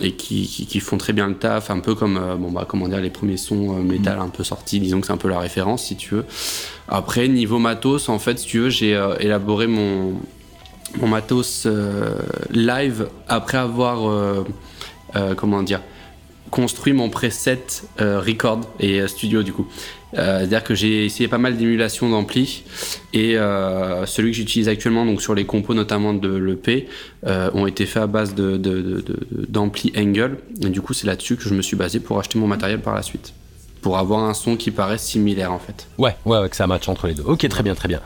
et 0.00 0.12
qui, 0.12 0.46
qui, 0.46 0.66
qui 0.66 0.80
font 0.80 0.98
très 0.98 1.12
bien 1.12 1.28
le 1.28 1.34
taf, 1.34 1.70
un 1.70 1.80
peu 1.80 1.94
comme, 1.94 2.16
euh, 2.16 2.36
bon, 2.36 2.50
bah, 2.50 2.66
comment 2.68 2.88
dire, 2.88 3.00
les 3.00 3.10
premiers 3.10 3.36
sons 3.36 3.76
euh, 3.78 3.82
métal 3.82 4.18
un 4.20 4.28
peu 4.28 4.44
sortis. 4.44 4.80
Disons 4.80 5.00
que 5.00 5.06
c'est 5.06 5.12
un 5.12 5.18
peu 5.18 5.28
la 5.28 5.38
référence, 5.38 5.84
si 5.84 5.96
tu 5.96 6.14
veux. 6.14 6.24
Après, 6.88 7.28
niveau 7.28 7.58
matos, 7.58 8.08
en 8.08 8.18
fait, 8.18 8.38
si 8.38 8.46
tu 8.46 8.58
veux, 8.60 8.70
j'ai 8.70 8.94
euh, 8.94 9.16
élaboré 9.18 9.66
mon, 9.66 10.14
mon 11.00 11.08
matos 11.08 11.64
euh, 11.66 12.14
live 12.50 13.08
après 13.28 13.58
avoir, 13.58 14.08
euh, 14.08 14.44
euh, 15.16 15.34
comment 15.34 15.62
dire, 15.62 15.80
construit 16.52 16.92
mon 16.92 17.08
preset 17.08 17.64
euh, 18.00 18.20
record 18.20 18.60
et 18.78 19.00
euh, 19.00 19.08
studio 19.08 19.42
du 19.42 19.52
coup. 19.52 19.66
Euh, 20.14 20.40
C'est-à-dire 20.40 20.62
que 20.62 20.74
j'ai 20.74 21.06
essayé 21.06 21.26
pas 21.26 21.38
mal 21.38 21.56
d'émulation 21.56 22.10
d'ampli 22.10 22.64
et 23.14 23.36
celui 24.06 24.30
que 24.30 24.36
j'utilise 24.36 24.68
actuellement 24.68 25.06
donc 25.06 25.22
sur 25.22 25.34
les 25.34 25.46
compos 25.46 25.72
notamment 25.72 26.12
de 26.12 26.28
l'EP 26.28 26.86
ont 27.26 27.66
été 27.66 27.86
faits 27.86 28.02
à 28.02 28.06
base 28.06 28.34
d'ampli 28.34 29.90
Angle 29.96 30.36
et 30.62 30.68
du 30.68 30.82
coup 30.82 30.92
c'est 30.92 31.06
là-dessus 31.06 31.36
que 31.36 31.44
je 31.44 31.54
me 31.54 31.62
suis 31.62 31.76
basé 31.76 31.98
pour 31.98 32.18
acheter 32.18 32.38
mon 32.38 32.46
matériel 32.46 32.80
par 32.80 32.94
la 32.94 33.00
suite 33.00 33.32
pour 33.82 33.98
avoir 33.98 34.20
un 34.24 34.32
son 34.34 34.56
qui 34.56 34.70
paraît 34.70 34.96
similaire 34.98 35.52
en 35.52 35.58
fait. 35.58 35.86
Ouais, 35.98 36.16
ouais, 36.24 36.38
ouais, 36.38 36.48
que 36.48 36.56
ça 36.56 36.66
match 36.66 36.88
entre 36.88 37.06
les 37.08 37.14
deux. 37.14 37.24
Ok, 37.26 37.46
très 37.48 37.62
bien, 37.62 37.74
très 37.74 37.88
bien. 37.88 38.00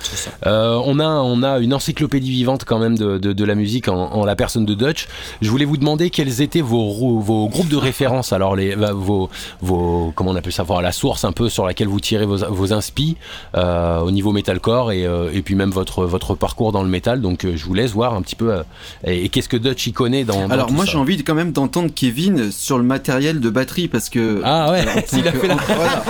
Euh, 0.47 0.81
on, 0.85 0.99
a, 0.99 1.07
on 1.07 1.43
a 1.43 1.59
une 1.59 1.75
encyclopédie 1.75 2.31
vivante 2.31 2.65
quand 2.65 2.79
même 2.79 2.97
de, 2.99 3.19
de, 3.19 3.33
de 3.33 3.45
la 3.45 3.55
musique 3.55 3.89
en, 3.89 3.97
en 4.13 4.25
la 4.25 4.35
personne 4.37 4.65
de 4.65 4.75
Dutch. 4.75 5.07
Je 5.43 5.51
voulais 5.51 5.65
vous 5.67 5.77
demander 5.77 6.11
quels 6.11 6.41
étaient 6.41 6.63
vos, 6.63 7.19
vos 7.21 7.49
groupes 7.49 7.69
de 7.69 7.77
référence, 7.77 8.33
alors 8.33 8.57
les, 8.57 8.75
va- 8.75 8.93
vos, 8.93 9.29
vos, 9.61 10.13
comment 10.15 10.31
on 10.33 10.37
appelle 10.37 10.53
ça, 10.53 10.63
voir 10.63 10.83
la 10.83 10.93
source 10.93 11.25
un 11.25 11.33
peu 11.33 11.49
sur 11.49 11.67
laquelle 11.67 11.89
vous 11.89 12.01
tirez 12.01 12.27
vos, 12.27 12.39
vos 12.49 12.73
inspi 12.73 13.17
euh, 13.57 14.01
au 14.01 14.11
niveau 14.11 14.33
metalcore 14.33 14.93
et, 14.93 15.05
euh, 15.07 15.31
et 15.33 15.43
puis 15.43 15.55
même 15.55 15.71
votre, 15.71 16.05
votre 16.07 16.35
parcours 16.35 16.73
dans 16.73 16.83
le 16.83 16.89
métal. 16.89 17.21
Donc 17.21 17.45
euh, 17.45 17.53
je 17.57 17.65
vous 17.65 17.75
laisse 17.75 17.93
voir 17.93 18.15
un 18.15 18.23
petit 18.23 18.37
peu. 18.37 18.53
euh, 18.53 18.63
et 19.07 19.25
et 19.27 19.29
qu'est-ce 19.29 19.49
que 19.49 19.57
Dutch 19.57 19.87
y 19.89 19.93
connaît 19.93 20.25
dans, 20.25 20.47
dans 20.47 20.51
Alors 20.55 20.67
tout 20.69 20.75
moi 20.75 20.85
j'ai 20.85 20.99
envie 20.99 21.23
quand 21.25 21.35
même 21.35 21.51
d'entendre 21.53 21.91
Kevin 21.95 22.53
sur 22.53 22.79
le 22.79 22.85
matériel 22.85 23.41
de 23.41 23.51
batterie 23.51 23.89
parce 23.89 24.09
que 24.09 24.41
Ah 24.45 24.71
ouais, 24.71 24.81
a 24.87 25.03
fait 25.03 25.23
la. 25.49 25.57
Voilà. 25.75 26.03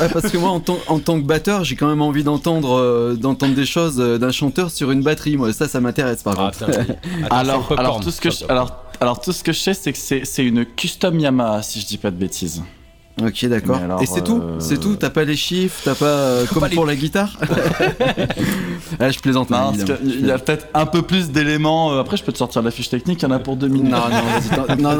Ouais, 0.00 0.08
parce 0.12 0.30
que 0.30 0.38
moi 0.38 0.50
en 0.50 0.60
tant, 0.60 0.78
en 0.86 0.98
tant 0.98 1.20
que 1.20 1.26
batteur 1.26 1.64
j'ai 1.64 1.76
quand 1.76 1.88
même 1.88 2.02
envie 2.02 2.22
d'entendre 2.24 2.78
euh, 2.78 3.14
d'entendre 3.16 3.54
des 3.54 3.66
choses 3.66 3.96
euh, 4.00 4.18
d'un 4.18 4.30
chanteur 4.30 4.70
sur 4.70 4.90
une 4.90 5.02
batterie. 5.02 5.36
Moi 5.36 5.52
ça 5.52 5.68
ça 5.68 5.80
m'intéresse 5.80 6.22
par 6.22 6.34
Ah, 6.38 6.50
contre. 6.50 6.70
alors, 7.30 7.72
alors 7.78 8.00
tout 8.00 8.10
ce 8.10 8.20
que 8.20 8.30
je, 8.30 8.44
alors, 8.48 8.84
alors 9.00 9.20
tout 9.20 9.32
ce 9.32 9.42
que 9.42 9.52
je 9.52 9.58
sais 9.58 9.74
c'est 9.74 9.92
que 9.92 9.98
c'est 9.98 10.24
c'est 10.24 10.44
une 10.44 10.64
custom 10.64 11.18
Yamaha 11.18 11.62
si 11.62 11.80
je 11.80 11.86
dis 11.86 11.98
pas 11.98 12.10
de 12.10 12.16
bêtises 12.16 12.62
Ok, 13.22 13.46
d'accord. 13.46 13.80
Et 14.00 14.06
c'est 14.06 14.22
tout 14.22 14.40
euh, 14.42 14.56
C'est 14.60 14.78
tout 14.78 14.96
T'as 14.96 15.10
pas 15.10 15.24
les 15.24 15.36
chiffres 15.36 15.80
T'as 15.84 15.94
pas. 15.94 16.04
euh, 16.06 16.46
comme 16.46 16.60
pas 16.60 16.68
les- 16.68 16.74
pour 16.74 16.86
la 16.86 16.96
guitare 16.96 17.36
Ah, 19.00 19.10
je 19.10 19.18
plaisante, 19.18 19.50
Non, 19.50 19.72
qu'il 19.72 20.26
y 20.26 20.30
a 20.30 20.38
peut-être 20.38 20.66
un 20.74 20.86
peu 20.86 21.02
plus 21.02 21.30
d'éléments. 21.30 21.92
euh, 21.92 22.00
Après, 22.00 22.16
je 22.16 22.24
peux 22.24 22.32
te 22.32 22.38
sortir 22.38 22.62
la 22.62 22.70
fiche 22.70 22.88
technique, 22.88 23.20
il 23.22 23.24
y 23.24 23.28
en 23.28 23.32
a 23.34 23.38
pour 23.38 23.56
deux 23.56 23.68
minutes. 23.68 23.90
Non, 23.92 23.98
non, 24.08 24.76
non, 24.78 24.96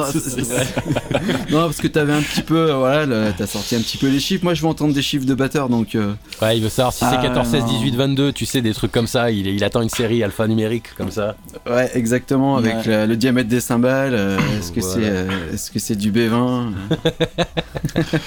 non, 1.50 1.64
parce 1.66 1.78
que 1.78 1.86
t'avais 1.88 2.12
un 2.12 2.20
petit 2.22 2.42
peu, 2.42 2.70
voilà, 2.72 3.06
le- 3.06 3.32
t'as 3.36 3.46
sorti 3.46 3.76
un 3.76 3.80
petit 3.80 3.96
peu 3.98 4.08
les 4.08 4.20
chiffres. 4.20 4.44
Moi, 4.44 4.54
je 4.54 4.62
veux 4.62 4.68
entendre 4.68 4.92
des 4.94 5.02
chiffres 5.02 5.24
de 5.26 5.34
batteur, 5.34 5.68
donc 5.68 5.94
euh, 5.94 6.12
Ouais, 6.42 6.56
il 6.58 6.62
veut 6.62 6.68
savoir 6.68 6.92
si 6.92 7.00
c'est 7.00 7.06
Ah, 7.10 7.22
14, 7.22 7.48
16, 7.48 7.62
non. 7.62 7.68
18, 7.68 7.96
22, 7.96 8.32
tu 8.32 8.46
sais, 8.46 8.60
des 8.60 8.74
trucs 8.74 8.92
comme 8.92 9.06
ça. 9.06 9.30
Il, 9.30 9.46
il 9.46 9.64
attend 9.64 9.80
une 9.82 9.88
série 9.88 10.22
alphanumérique 10.22 10.94
comme 10.96 11.10
ça. 11.10 11.34
ouais, 11.68 11.90
exactement, 11.94 12.56
avec 12.56 12.74
Ouais. 12.74 12.82
le, 12.86 13.06
le 13.06 13.16
diamètre 13.16 13.48
des 13.48 13.60
cymbales. 13.60 14.14
euh, 14.14 14.36
est-ce 14.58 14.72
que 14.72 14.80
Voilà. 14.80 14.94
c'est, 14.94 15.08
euh, 15.10 15.52
est-ce 15.54 15.70
que 15.70 15.78
c'est 15.78 15.96
du 15.96 16.12
B20 16.12 16.72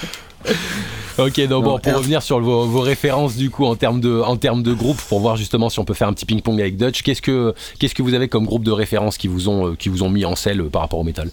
Ok, 1.18 1.38
donc 1.40 1.64
Non, 1.64 1.72
bon, 1.72 1.78
pour 1.78 1.94
revenir 1.94 2.22
sur 2.22 2.40
vos, 2.40 2.66
vos 2.66 2.80
références 2.80 3.36
du 3.36 3.50
coup 3.50 3.66
en 3.66 3.76
termes 3.76 4.00
de 4.00 4.22
en 4.22 4.36
termes 4.36 4.62
de 4.62 4.72
groupe, 4.72 4.96
pour 4.96 5.20
voir 5.20 5.36
justement 5.36 5.68
si 5.68 5.78
on 5.78 5.84
peut 5.84 5.94
faire 5.94 6.08
un 6.08 6.14
petit 6.14 6.24
ping-pong 6.24 6.58
avec 6.58 6.76
Dutch. 6.76 7.02
Qu'est-ce 7.02 7.20
que 7.20 7.54
qu'est-ce 7.78 7.94
que 7.94 8.02
vous 8.02 8.14
avez 8.14 8.28
comme 8.28 8.46
groupe 8.46 8.64
de 8.64 8.70
référence 8.70 9.18
qui 9.18 9.28
vous 9.28 9.48
ont 9.48 9.68
euh, 9.68 9.74
qui 9.76 9.90
vous 9.90 10.02
ont 10.02 10.08
mis 10.08 10.24
en 10.24 10.36
selle 10.36 10.62
euh, 10.62 10.70
par 10.70 10.80
rapport 10.80 10.98
au 10.98 11.04
métal? 11.04 11.30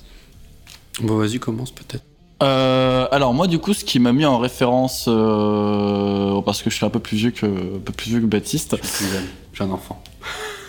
Bon, 1.01 1.15
vas-y, 1.18 1.39
commence 1.39 1.72
peut-être. 1.72 2.03
Euh, 2.41 3.08
alors 3.12 3.34
moi 3.34 3.48
du 3.48 3.60
coup 3.60 3.74
ce 3.74 3.84
qui 3.84 4.00
m'a 4.00 4.13
mis 4.13 4.25
en 4.25 4.38
référence 4.38 5.08
euh, 5.10 6.41
parce 6.41 6.62
que 6.62 6.70
je 6.70 6.75
suis 6.75 6.86
un 6.86 6.89
peu 6.89 7.00
plus 7.00 7.18
vieux 7.18 7.32
que 7.32 7.46
un 7.46 7.79
peu 7.84 7.91
plus 7.91 8.12
vieux 8.12 8.22
que 8.22 8.25
Baptiste 8.25 8.77
Je 8.82 8.88
suis 8.88 9.06
plus 9.06 9.13
jeune, 9.13 9.25
j'ai 9.53 9.63
un 9.63 9.72
enfant. 9.72 10.01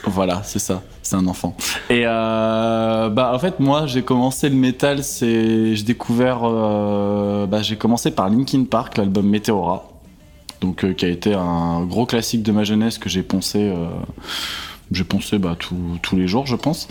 Voilà 0.04 0.42
c'est 0.45 0.59
ça 0.59 0.83
c'est 1.02 1.16
un 1.16 1.26
enfant. 1.26 1.57
Et 1.88 2.02
euh, 2.07 3.09
bah 3.11 3.33
en 3.35 3.38
fait 3.38 3.59
moi 3.61 3.87
j'ai 3.87 4.02
commencé 4.02 4.49
le 4.49 4.54
métal 4.57 5.00
j'ai 5.02 5.75
découvert 5.85 6.40
euh, 6.45 7.47
bah, 7.47 7.62
j'ai 7.62 7.76
commencé 7.76 8.11
par 8.11 8.28
Linkin 8.30 8.64
Park 8.64 8.97
l'album 8.99 9.26
Meteora. 9.28 9.88
Donc 10.61 10.85
euh, 10.85 10.92
qui 10.92 11.04
a 11.04 11.09
été 11.09 11.35
un 11.35 11.83
gros 11.85 12.07
classique 12.07 12.42
de 12.42 12.52
ma 12.52 12.64
jeunesse 12.64 12.99
que 12.99 13.09
j'ai 13.09 13.23
poncé 13.23 13.73
j'ai 14.92 15.04
poncé 15.04 15.38
bah, 15.38 15.57
tous- 15.59 16.16
les 16.16 16.26
jours 16.26 16.47
je 16.47 16.57
pense. 16.57 16.88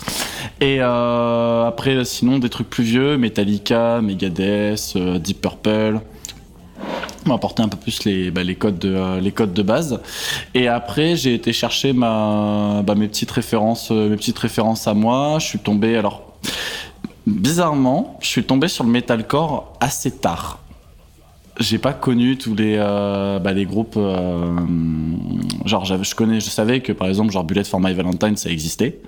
Et 0.60 0.80
après 0.80 2.04
sinon 2.04 2.38
des 2.38 2.48
trucs 2.48 2.70
plus 2.70 2.84
vieux 2.84 3.16
Metallica 3.16 4.00
Megadeth 4.00 4.96
Deep 4.96 5.40
Purple 5.40 6.00
m'a 7.26 7.34
apporté 7.34 7.62
un 7.62 7.68
peu 7.68 7.76
plus 7.76 8.04
les, 8.04 8.30
bah, 8.30 8.42
les, 8.42 8.54
codes 8.54 8.78
de, 8.78 8.94
euh, 8.94 9.20
les 9.20 9.32
codes 9.32 9.52
de 9.52 9.62
base. 9.62 10.00
Et 10.54 10.68
après 10.68 11.16
j'ai 11.16 11.34
été 11.34 11.52
chercher 11.52 11.92
bah, 11.92 12.82
mes 12.96 13.08
petites 13.08 13.30
références 13.30 13.90
euh, 13.90 14.08
mes 14.08 14.16
petites 14.16 14.38
références 14.38 14.86
à 14.86 14.94
moi. 14.94 15.38
Je 15.38 15.46
suis 15.46 15.58
tombé 15.58 15.96
alors 15.96 16.22
bizarrement 17.26 18.18
je 18.20 18.28
suis 18.28 18.44
tombé 18.44 18.66
sur 18.68 18.84
le 18.84 18.90
metalcore 18.90 19.76
assez 19.80 20.10
tard 20.10 20.58
j'ai 21.60 21.78
pas 21.78 21.92
connu 21.92 22.36
tous 22.38 22.54
les 22.54 22.76
euh, 22.78 23.38
bah, 23.38 23.52
les 23.52 23.66
groupes 23.66 23.96
euh, 23.96 24.56
genre 25.66 25.84
je 25.84 26.14
connais 26.14 26.40
je 26.40 26.48
savais 26.48 26.80
que 26.80 26.92
par 26.92 27.08
exemple 27.08 27.30
genre 27.30 27.44
Bullet 27.44 27.64
for 27.64 27.80
My 27.80 27.92
Valentine 27.92 28.36
ça 28.36 28.50
existait. 28.50 28.98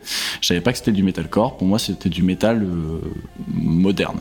Je 0.41 0.47
savais 0.47 0.61
pas 0.61 0.73
que 0.73 0.79
c'était 0.79 0.93
du 0.93 1.03
metalcore. 1.03 1.57
Pour 1.57 1.67
moi 1.67 1.79
c'était 1.79 2.11
du 2.11 2.23
métal 2.23 2.63
euh, 2.63 3.01
moderne. 3.49 4.21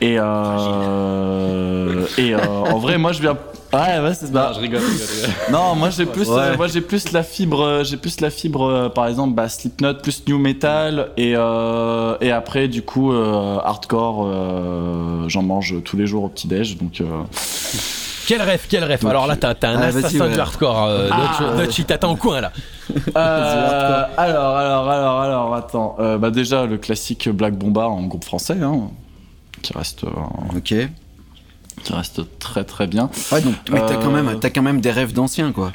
Et 0.00 0.16
euh, 0.18 2.06
et 2.18 2.34
euh, 2.34 2.38
en 2.46 2.78
vrai 2.78 2.98
moi 2.98 3.12
je 3.12 3.22
viens 3.22 3.38
ouais 3.72 3.98
ouais 4.00 4.14
c'est 4.14 4.26
je 4.26 4.32
rigole, 4.32 4.54
je 4.54 4.60
rigole, 4.60 4.80
je 4.80 5.26
rigole. 5.26 5.34
non, 5.52 5.74
moi 5.74 5.90
j'ai 5.90 6.06
plus, 6.06 6.28
Ouais. 6.28 6.38
euh, 6.40 6.56
moi 6.56 6.66
j'ai 6.68 6.80
plus 6.80 7.10
la 7.12 7.22
fibre, 7.22 7.60
euh, 7.62 7.84
j'ai 7.84 7.96
plus 7.96 8.20
la 8.20 8.30
fibre, 8.30 8.64
euh, 8.64 8.88
par 8.88 9.06
exemple, 9.06 9.34
bah, 9.34 9.48
Slipknot 9.48 9.94
plus 9.94 10.22
new 10.28 10.38
metal 10.38 11.10
et 11.16 11.34
euh, 11.36 12.16
et 12.20 12.30
après 12.32 12.68
du 12.68 12.82
coup 12.82 13.12
euh, 13.12 13.58
hardcore, 13.64 14.24
euh, 14.26 15.24
j'en 15.28 15.42
mange 15.42 15.74
tous 15.84 15.96
les 15.96 16.06
jours 16.06 16.24
au 16.24 16.28
petit 16.28 16.46
déj, 16.48 16.76
donc 16.76 17.00
euh, 17.00 17.04
Quel 18.26 18.40
rêve, 18.42 18.64
quel 18.68 18.84
rêve 18.84 19.04
Alors 19.06 19.26
là, 19.26 19.36
t'as 19.36 19.54
t'as 19.54 19.70
un 19.70 19.80
Ah, 19.82 19.86
assassin 19.86 20.26
ouais. 20.26 20.32
du 20.34 20.38
hardcore. 20.40 20.84
euh, 20.84 21.08
Ah. 21.10 21.54
Dutch, 21.58 21.78
il 21.80 21.84
t'attend 21.84 22.12
au 22.12 22.16
coin 22.16 22.40
là. 22.40 22.52
Euh, 23.16 24.04
alors 24.16 24.56
alors 24.56 24.88
alors 24.88 25.20
alors 25.20 25.54
attends, 25.54 25.96
Euh, 25.98 26.18
bah 26.18 26.30
déjà 26.30 26.66
le 26.66 26.76
classique 26.78 27.28
Black 27.30 27.54
Bomba 27.56 27.86
en 27.88 28.02
groupe 28.04 28.24
français, 28.24 28.58
hein, 28.62 28.90
qui 29.62 29.72
reste, 29.72 30.04
euh, 30.04 30.56
Ok. 30.56 30.74
Qui 31.82 31.92
reste 31.92 32.22
très 32.38 32.64
très 32.64 32.86
bien. 32.86 33.10
Ouais, 33.32 33.40
donc, 33.40 33.54
mais 33.70 33.80
t'as 33.86 33.96
quand 33.96 34.14
Euh, 34.14 34.22
même, 34.22 34.40
t'as 34.40 34.50
quand 34.50 34.62
même 34.62 34.80
des 34.80 34.90
rêves 34.90 35.12
d'anciens, 35.12 35.52
quoi. 35.52 35.72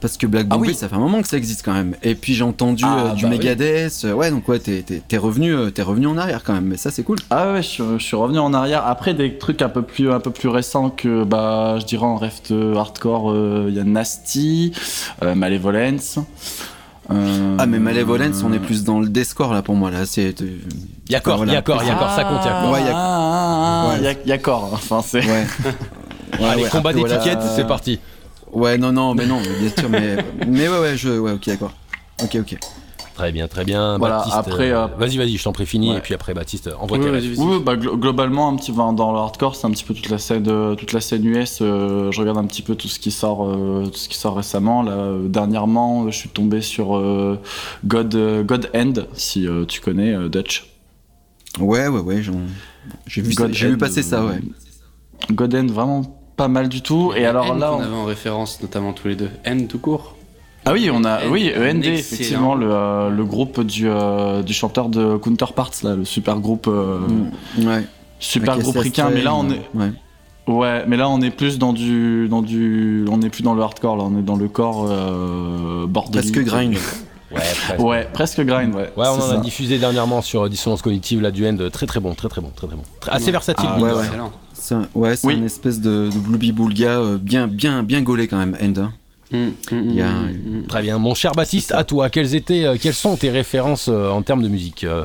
Parce 0.00 0.16
que 0.16 0.28
Black 0.28 0.46
Ah 0.50 0.54
Bombay, 0.54 0.68
oui. 0.68 0.74
ça 0.76 0.88
fait 0.88 0.94
un 0.94 1.00
moment 1.00 1.20
que 1.22 1.26
ça 1.26 1.36
existe 1.36 1.64
quand 1.64 1.72
même. 1.72 1.96
Et 2.04 2.14
puis 2.14 2.32
j'ai 2.32 2.44
entendu 2.44 2.84
Ah, 2.86 3.06
euh, 3.06 3.12
du 3.14 3.24
bah. 3.24 3.30
Megadeth. 3.30 4.02
euh, 4.04 4.12
Ouais, 4.12 4.30
donc 4.30 4.46
ouais, 4.48 4.60
t'es, 4.60 5.16
revenu, 5.16 5.52
euh, 5.52 5.70
t'es 5.70 5.82
revenu 5.82 6.06
en 6.06 6.16
arrière 6.16 6.44
quand 6.44 6.52
même. 6.52 6.66
Mais 6.66 6.76
ça, 6.76 6.92
c'est 6.92 7.02
cool. 7.02 7.18
Ah 7.30 7.52
ouais, 7.54 7.62
je, 7.62 7.66
suis- 7.68 7.82
je 7.98 8.04
suis 8.04 8.14
revenu 8.16 8.38
en 8.38 8.54
arrière. 8.54 8.86
Après 8.86 9.12
des 9.12 9.38
trucs 9.38 9.60
un 9.60 9.68
peu 9.68 9.82
plus, 9.82 10.12
un 10.12 10.20
peu 10.20 10.30
plus 10.30 10.48
récents 10.48 10.90
que, 10.90 11.24
bah, 11.24 11.78
je 11.80 11.84
dirais 11.84 12.06
en 12.06 12.14
rêve 12.16 12.38
de 12.48 12.74
hardcore, 12.76 13.32
euh, 13.32 13.66
il 13.70 13.74
y 13.74 13.80
a 13.80 13.84
Nasty, 13.84 14.72
euh, 15.24 15.34
Malevolence. 15.34 16.20
euh, 17.10 17.56
Ah, 17.58 17.66
mais 17.66 17.80
Malevolence, 17.80 18.42
on 18.44 18.52
est 18.52 18.60
plus 18.60 18.84
dans 18.84 19.00
le 19.00 19.08
deathcore 19.08 19.52
là 19.52 19.62
pour 19.62 19.74
moi 19.74 19.90
là. 19.90 20.06
C'est. 20.06 20.32
Yakor, 21.08 21.38
voilà. 21.38 21.54
Yakor, 21.54 21.82
Yakor, 21.82 22.10
ça 22.10 22.22
compte. 22.22 22.44
Ouais, 22.72 22.82
y 23.84 23.86
a- 23.86 23.90
Ah, 23.90 23.94
Ouais. 23.94 24.02
y 24.02 24.06
a- 24.08 24.26
y 24.26 24.32
a 24.32 24.38
corps. 24.38 24.70
Enfin, 24.72 25.02
c'est. 25.04 25.24
Ouais. 25.24 25.46
Ouais, 26.38 26.44
Allez, 26.44 26.62
ouais, 26.64 26.68
combat 26.68 26.92
voilà. 26.92 27.16
d'étiquette, 27.16 27.38
c'est 27.56 27.66
parti. 27.66 27.98
Ouais, 28.52 28.76
non, 28.76 28.92
non, 28.92 29.14
mais 29.14 29.24
non, 29.26 29.38
bien 29.40 29.70
sûr, 29.76 29.88
mais, 29.88 30.16
mais 30.46 30.68
ouais, 30.68 30.78
ouais, 30.78 30.96
je, 30.96 31.08
ouais, 31.18 31.32
ok, 31.32 31.46
d'accord. 31.46 31.72
Ok, 32.22 32.36
ok. 32.40 32.56
Très 33.14 33.32
bien, 33.32 33.48
très 33.48 33.64
bien. 33.64 33.96
Voilà, 33.98 34.16
Baptiste, 34.18 34.36
après, 34.36 34.70
euh, 34.70 34.84
euh, 34.84 34.86
vas-y, 34.98 35.16
vas-y, 35.16 35.36
je 35.38 35.42
t'en 35.42 35.52
prie, 35.52 35.64
fini. 35.66 35.90
Ouais. 35.90 35.96
Et 35.96 36.00
puis 36.00 36.12
après, 36.14 36.34
Baptiste, 36.34 36.68
envoie 36.78 36.98
Ouais, 36.98 37.04
tes 37.04 37.10
vas-y, 37.10 37.28
rêves. 37.28 37.34
vas-y. 37.38 37.46
Oui, 37.46 37.60
bah, 37.64 37.76
glo- 37.76 37.96
globalement, 37.98 38.48
un 38.50 38.56
petit 38.56 38.70
dans 38.72 38.92
le 39.12 39.18
hardcore, 39.18 39.56
c'est 39.56 39.66
un 39.66 39.70
petit 39.70 39.82
peu 39.84 39.94
toute 39.94 40.10
la 40.10 40.18
scène, 40.18 40.44
euh, 40.48 40.74
toute 40.76 40.92
la 40.92 41.00
scène 41.00 41.24
US. 41.24 41.58
euh, 41.62 42.12
je 42.12 42.20
regarde 42.20 42.38
un 42.38 42.44
petit 42.44 42.62
peu 42.62 42.74
tout 42.76 42.88
ce 42.88 42.98
qui 43.00 43.10
sort, 43.10 43.44
euh, 43.48 43.86
tout 43.86 43.98
ce 43.98 44.08
qui 44.10 44.16
sort 44.18 44.36
récemment. 44.36 44.82
Là, 44.82 44.92
euh, 44.92 45.28
dernièrement, 45.28 46.04
euh, 46.04 46.10
je 46.10 46.16
suis 46.16 46.28
tombé 46.28 46.60
sur 46.60 46.96
euh, 46.96 47.40
God, 47.86 48.14
euh, 48.14 48.42
God 48.44 48.70
End, 48.74 48.92
si 49.14 49.48
euh, 49.48 49.64
tu 49.64 49.80
connais 49.80 50.14
euh, 50.14 50.28
Dutch. 50.28 50.66
Ouais, 51.58 51.88
ouais, 51.88 52.00
ouais, 52.00 52.22
j'en- 52.22 52.34
j'ai 53.06 53.22
vu, 53.22 53.34
God 53.34 53.50
vu 53.52 53.74
End, 53.74 53.78
passer 53.78 54.02
ça, 54.02 54.24
ouais. 54.24 54.40
God 55.32 55.54
End, 55.54 55.66
vraiment 55.66 56.02
pas 56.36 56.48
mal 56.48 56.68
du 56.68 56.82
tout. 56.82 57.12
Et 57.16 57.24
alors 57.26 57.46
N 57.46 57.58
là, 57.58 57.72
on- 57.74 57.80
avait 57.80 57.94
en 57.94 58.04
référence, 58.04 58.60
notamment 58.62 58.92
tous 58.92 59.08
les 59.08 59.16
deux. 59.16 59.30
N 59.44 59.66
tout 59.66 59.78
court. 59.78 60.16
ah 60.64 60.72
oui, 60.72 60.90
on 60.92 61.04
a, 61.04 61.22
N, 61.22 61.30
oui, 61.30 61.50
END, 61.56 61.78
excellent. 61.84 61.94
effectivement, 61.94 62.54
le, 62.54 62.68
euh, 62.70 63.10
le 63.10 63.24
groupe 63.24 63.60
du, 63.62 63.88
euh, 63.88 64.42
du 64.42 64.52
chanteur 64.52 64.88
de 64.88 65.16
Counterparts, 65.16 65.72
là, 65.82 65.96
le 65.96 66.04
super 66.04 66.38
groupe, 66.40 66.66
euh, 66.68 66.98
Mm, 67.58 67.66
Ouais. 67.66 67.84
super 68.20 68.52
Avec 68.54 68.64
groupe 68.64 68.76
ricain. 68.78 69.10
Mais 69.12 69.22
là, 69.22 69.34
on 69.34 69.48
est, 69.50 69.60
Ouais. 69.74 69.90
Ouais, 70.46 70.84
mais 70.88 70.96
là 70.96 71.10
on 71.10 71.20
est 71.20 71.30
plus 71.30 71.58
dans 71.58 71.74
du, 71.74 72.26
dans 72.30 72.40
du, 72.40 73.04
on 73.10 73.20
est 73.20 73.28
plus 73.28 73.42
dans 73.42 73.52
le 73.52 73.60
hardcore, 73.62 73.98
là 73.98 74.04
on 74.04 74.18
est 74.18 74.22
dans 74.22 74.34
le 74.36 74.48
corps 74.48 74.86
euh, 74.88 75.86
bordélique. 75.86 76.32
Presque 76.32 76.46
grind. 76.48 76.74
Ouais, 77.30 77.40
presque. 77.66 77.80
Ouais, 77.84 78.08
presque 78.12 78.40
grind, 78.40 78.74
ouais. 78.74 78.90
Ouais, 78.96 79.06
on 79.08 79.20
en 79.22 79.30
a 79.30 79.36
diffusé 79.38 79.78
dernièrement 79.78 80.22
sur 80.22 80.44
euh, 80.44 80.48
Dissonance 80.48 80.80
Cognitive, 80.82 81.20
là, 81.20 81.30
du 81.30 81.46
end. 81.46 81.56
Très 81.72 81.86
très 81.86 82.00
bon, 82.00 82.14
très 82.14 82.28
très 82.28 82.40
bon, 82.40 82.50
très 82.54 82.66
très 82.66 82.76
bon. 82.76 82.82
Très- 83.00 83.12
assez 83.12 83.30
versatile. 83.30 83.68
Ah, 83.70 83.78
ouais, 83.78 83.92
ouais. 83.92 84.04
C'est 84.54 84.74
un, 84.74 84.88
ouais, 84.94 85.14
c'est 85.16 85.26
Oui. 85.26 85.34
une 85.34 85.44
espèce 85.44 85.80
de, 85.80 86.08
de 86.12 86.18
Blooby 86.18 86.52
Boulga 86.52 86.98
euh, 86.98 87.18
bien, 87.20 87.46
bien, 87.46 87.82
bien 87.82 88.00
gaulé 88.02 88.28
quand 88.28 88.38
même, 88.38 88.56
End. 88.62 88.80
hein. 88.80 88.92
Mm, 89.30 89.36
mm, 89.36 89.52
Il 89.90 89.94
y 89.94 90.00
a- 90.02 90.08
mm. 90.10 90.66
Très 90.68 90.80
bien. 90.82 90.98
Mon 90.98 91.14
cher 91.14 91.32
Baptiste, 91.32 91.72
à 91.72 91.84
toi, 91.84 92.08
quelles, 92.08 92.34
étaient, 92.34 92.64
euh, 92.64 92.76
quelles 92.80 92.94
sont 92.94 93.14
tes 93.16 93.28
références 93.30 93.88
euh, 93.90 94.08
en 94.08 94.22
termes 94.22 94.42
de 94.42 94.48
musique 94.48 94.84
euh 94.84 95.04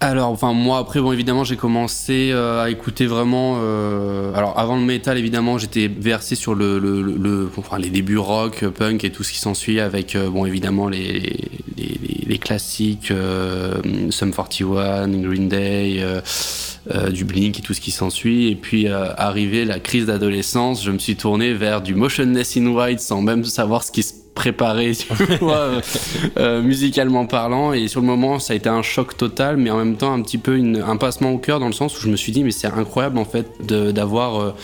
Alors, 0.00 0.28
enfin, 0.28 0.52
moi, 0.52 0.78
après, 0.78 1.00
bon, 1.00 1.10
évidemment, 1.10 1.42
j'ai 1.42 1.56
commencé 1.56 2.30
euh, 2.30 2.62
à 2.62 2.70
écouter 2.70 3.06
vraiment. 3.06 3.56
euh, 3.58 4.32
alors, 4.32 4.56
avant 4.56 4.76
le 4.76 4.82
métal, 4.82 5.18
évidemment, 5.18 5.58
j'étais 5.58 5.88
versé 5.88 6.36
sur 6.36 6.54
le, 6.54 6.78
le, 6.78 7.50
enfin, 7.56 7.78
les 7.78 7.90
débuts 7.90 8.16
rock, 8.16 8.64
punk 8.68 9.02
et 9.02 9.10
tout 9.10 9.24
ce 9.24 9.32
qui 9.32 9.40
s'ensuit, 9.40 9.80
avec, 9.80 10.14
euh, 10.14 10.30
bon, 10.30 10.46
évidemment, 10.46 10.88
les, 10.88 11.50
les, 11.76 12.38
classiques, 12.38 13.12
Sum 14.10 14.32
41, 14.32 15.08
Green 15.08 15.48
Day, 15.48 16.04
du 17.10 17.24
Blink 17.24 17.58
et 17.58 17.62
tout 17.62 17.74
ce 17.74 17.80
qui 17.80 17.90
s'ensuit. 17.90 18.48
Et 18.48 18.54
puis, 18.54 18.86
arrivé 18.86 19.64
la 19.64 19.80
crise 19.80 20.06
d'adolescence, 20.06 20.84
je 20.84 20.92
me 20.92 20.98
suis 20.98 21.16
tourné 21.16 21.52
vers 21.52 21.82
du 21.82 21.96
Motionless 21.96 22.56
in 22.56 22.68
White 22.68 23.00
sans 23.00 23.22
même 23.22 23.42
savoir 23.44 23.82
ce 23.82 23.90
qui 23.90 24.04
se 24.04 24.14
vois, 25.40 25.80
euh, 26.38 26.62
musicalement 26.62 27.26
parlant. 27.26 27.72
Et 27.72 27.88
sur 27.88 28.00
le 28.00 28.06
moment, 28.06 28.38
ça 28.38 28.52
a 28.52 28.56
été 28.56 28.68
un 28.68 28.82
choc 28.82 29.16
total, 29.16 29.56
mais 29.56 29.70
en 29.70 29.78
même 29.78 29.96
temps 29.96 30.12
un 30.12 30.22
petit 30.22 30.38
peu 30.38 30.58
un 30.58 30.96
passement 30.96 31.32
au 31.32 31.38
cœur 31.38 31.60
dans 31.60 31.66
le 31.66 31.72
sens 31.72 31.96
où 31.98 32.00
je 32.00 32.08
me 32.08 32.16
suis 32.16 32.32
dit, 32.32 32.44
mais 32.44 32.50
c'est 32.50 32.68
incroyable 32.68 33.18
en 33.18 33.24
fait 33.24 33.46
d'avoir 33.60 34.40
euh, 34.40 34.54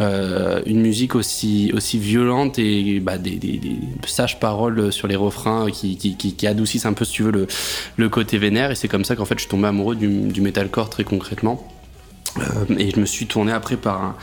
euh, 0.00 0.60
une 0.66 0.80
musique 0.80 1.14
aussi, 1.14 1.72
violente 1.94 2.58
et 2.58 3.00
bah, 3.00 3.18
des, 3.18 3.60
sages 4.06 4.40
paroles 4.40 4.92
sur 4.92 5.08
les 5.08 5.16
refrains 5.16 5.70
qui, 5.70 6.46
adoucissent 6.46 6.86
un 6.86 6.92
peu, 6.92 7.04
si 7.04 7.12
tu 7.12 7.22
veux, 7.22 7.46
le, 7.96 8.08
côté 8.08 8.38
vénère. 8.38 8.70
Et 8.70 8.74
c'est 8.74 8.88
comme 8.88 9.04
ça 9.04 9.16
qu'en 9.16 9.24
fait, 9.24 9.34
je 9.36 9.42
suis 9.42 9.50
tombé 9.50 9.68
amoureux 9.68 9.96
du, 9.96 10.40
metalcore 10.40 10.90
très 10.90 11.04
concrètement. 11.04 11.66
Et 12.78 12.90
je 12.90 13.00
me 13.00 13.06
suis 13.06 13.26
tourné 13.26 13.50
après 13.50 13.76
par 13.76 14.16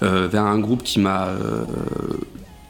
vers 0.00 0.44
un 0.44 0.58
groupe 0.58 0.82
qui 0.82 1.00
m'a 1.00 1.30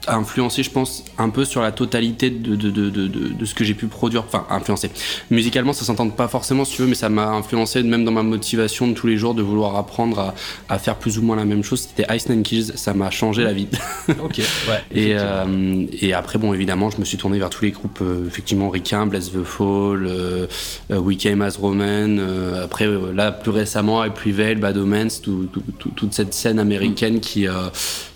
influencé, 0.09 0.62
je 0.62 0.71
pense, 0.71 1.05
un 1.19 1.29
peu 1.31 1.45
sur 1.45 1.62
la 1.62 1.73
totalité 1.73 2.31
de, 2.31 2.57
de, 2.57 2.71
de, 2.71 2.90
de, 2.90 3.07
de 3.09 3.45
ce 3.45 3.55
que 3.55 3.64
j'ai 3.64 3.75
pu 3.75 3.87
produire. 3.87 4.25
Enfin, 4.27 4.47
influencé. 4.51 4.90
Musicalement, 5.31 5.73
ça 5.73 5.85
s'entend 5.85 6.09
pas 6.11 6.29
forcément, 6.29 6.64
si 6.64 6.77
tu 6.77 6.83
veux, 6.83 6.88
mais 6.88 6.95
ça 6.95 7.09
m'a 7.09 7.29
influencé 7.29 7.83
même 7.83 8.05
dans 8.05 8.12
ma 8.12 8.23
motivation 8.23 8.87
de 8.88 8.95
tous 8.95 9.07
les 9.07 9.17
jours 9.17 9.35
de 9.35 9.43
vouloir 9.43 9.77
apprendre 9.77 10.19
à, 10.21 10.35
à 10.69 10.79
faire 10.79 10.97
plus 10.97 11.19
ou 11.19 11.23
moins 11.23 11.37
la 11.37 11.45
même 11.45 11.62
chose. 11.62 11.88
C'était 11.95 12.14
Ice 12.14 12.29
Nine 12.29 12.43
Kills, 12.43 12.73
ça 12.77 12.95
m'a 12.95 13.11
changé 13.11 13.43
la 13.45 13.53
vie. 13.53 13.69
Ok, 14.23 14.38
ouais. 14.38 14.83
Et, 14.95 15.12
euh, 15.17 15.87
et 16.01 16.12
après, 16.12 16.38
bon, 16.38 16.53
évidemment, 16.55 16.90
je 16.90 16.99
me 16.99 17.05
suis 17.05 17.17
tourné 17.17 17.38
vers 17.38 17.51
tous 17.51 17.64
les 17.64 17.71
groupes, 17.71 17.99
euh, 18.03 18.27
effectivement, 18.27 18.69
Ricain, 18.71 19.07
Bless 19.07 19.33
the 19.33 19.43
Fall, 19.45 20.07
euh, 20.07 20.47
euh, 20.90 20.99
We 20.99 21.17
Came 21.17 21.43
as 21.43 21.57
Roman, 21.57 22.19
après, 22.62 22.87
là, 23.14 23.33
plus 23.33 23.51
récemment, 23.51 24.05
Prevail, 24.11 24.57
Bad 24.57 24.77
Omens, 24.77 25.21
tout- 25.23 25.49
tout- 25.53 25.62
tout- 25.79 25.90
toute 25.90 26.12
cette 26.14 26.35
scène 26.35 26.59
américaine 26.59 27.21
qui, 27.21 27.47
euh, 27.49 27.69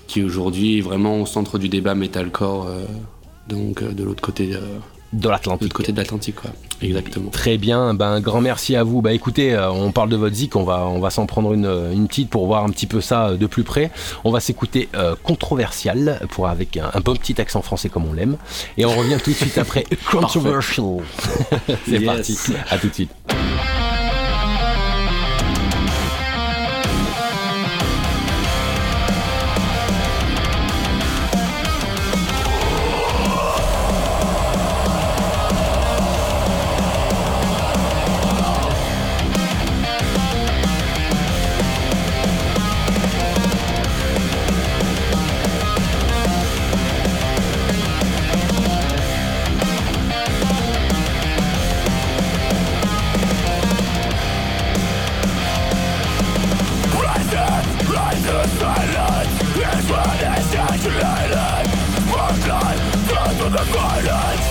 qui 0.08 0.24
aujourd'hui 0.24 0.78
est 0.78 0.80
vraiment 0.80 1.20
au 1.20 1.26
centre 1.26 1.58
du 1.58 1.68
débat 1.68 1.94
metalcore, 1.94 2.66
euh, 2.66 2.84
donc 3.48 3.82
euh, 3.82 3.92
de 3.92 4.02
l'autre 4.02 4.20
côté, 4.22 4.50
euh, 4.54 4.60
de 5.12 5.20
de 5.22 5.28
l'Atlantique. 5.28 5.72
côté 5.72 5.92
de 5.92 5.96
l'Atlantique, 5.98 6.34
quoi. 6.34 6.50
Exactement. 6.82 7.30
Très 7.30 7.56
bien, 7.58 7.94
ben 7.94 8.06
un 8.12 8.20
grand 8.20 8.40
merci 8.40 8.76
à 8.76 8.84
vous. 8.84 9.00
Bah 9.02 9.12
écoutez, 9.12 9.56
on 9.56 9.90
parle 9.90 10.10
de 10.10 10.16
votre 10.16 10.34
zik, 10.34 10.54
on 10.54 10.64
va, 10.64 10.86
on 10.86 11.00
va 11.00 11.10
s'en 11.10 11.24
prendre 11.26 11.52
une, 11.54 11.64
une 11.92 12.06
petite 12.08 12.28
pour 12.30 12.46
voir 12.46 12.62
un 12.64 12.68
petit 12.70 12.86
peu 12.86 13.00
ça 13.00 13.34
de 13.34 13.46
plus 13.46 13.64
près. 13.64 13.90
On 14.24 14.30
va 14.30 14.38
s'écouter 14.40 14.88
euh, 14.94 15.14
Controversial 15.22 16.20
pour 16.30 16.46
avec 16.48 16.76
un, 16.76 16.90
un 16.92 17.00
bon 17.00 17.14
petit 17.16 17.40
accent 17.40 17.62
français 17.62 17.88
comme 17.88 18.06
on 18.06 18.12
l'aime. 18.12 18.36
Et 18.76 18.84
on 18.84 18.94
revient 18.94 19.18
tout 19.22 19.30
de 19.30 19.36
suite 19.36 19.56
après 19.58 19.84
Controversial. 20.10 20.98
C'est 21.86 21.92
Yes. 22.00 22.04
parti, 22.04 22.36
à 22.70 22.78
tout 22.78 22.88
de 22.88 22.94
suite. 22.94 23.10
Silence 58.28 59.40
is 59.56 59.90
what 59.90 60.20
is 60.20 60.54
actually 60.54 61.00
life. 61.00 61.70
More 62.08 62.34
blood, 62.44 62.78
blood 63.08 63.36
for 63.38 63.48
the 63.48 63.64
violence. 63.72 64.47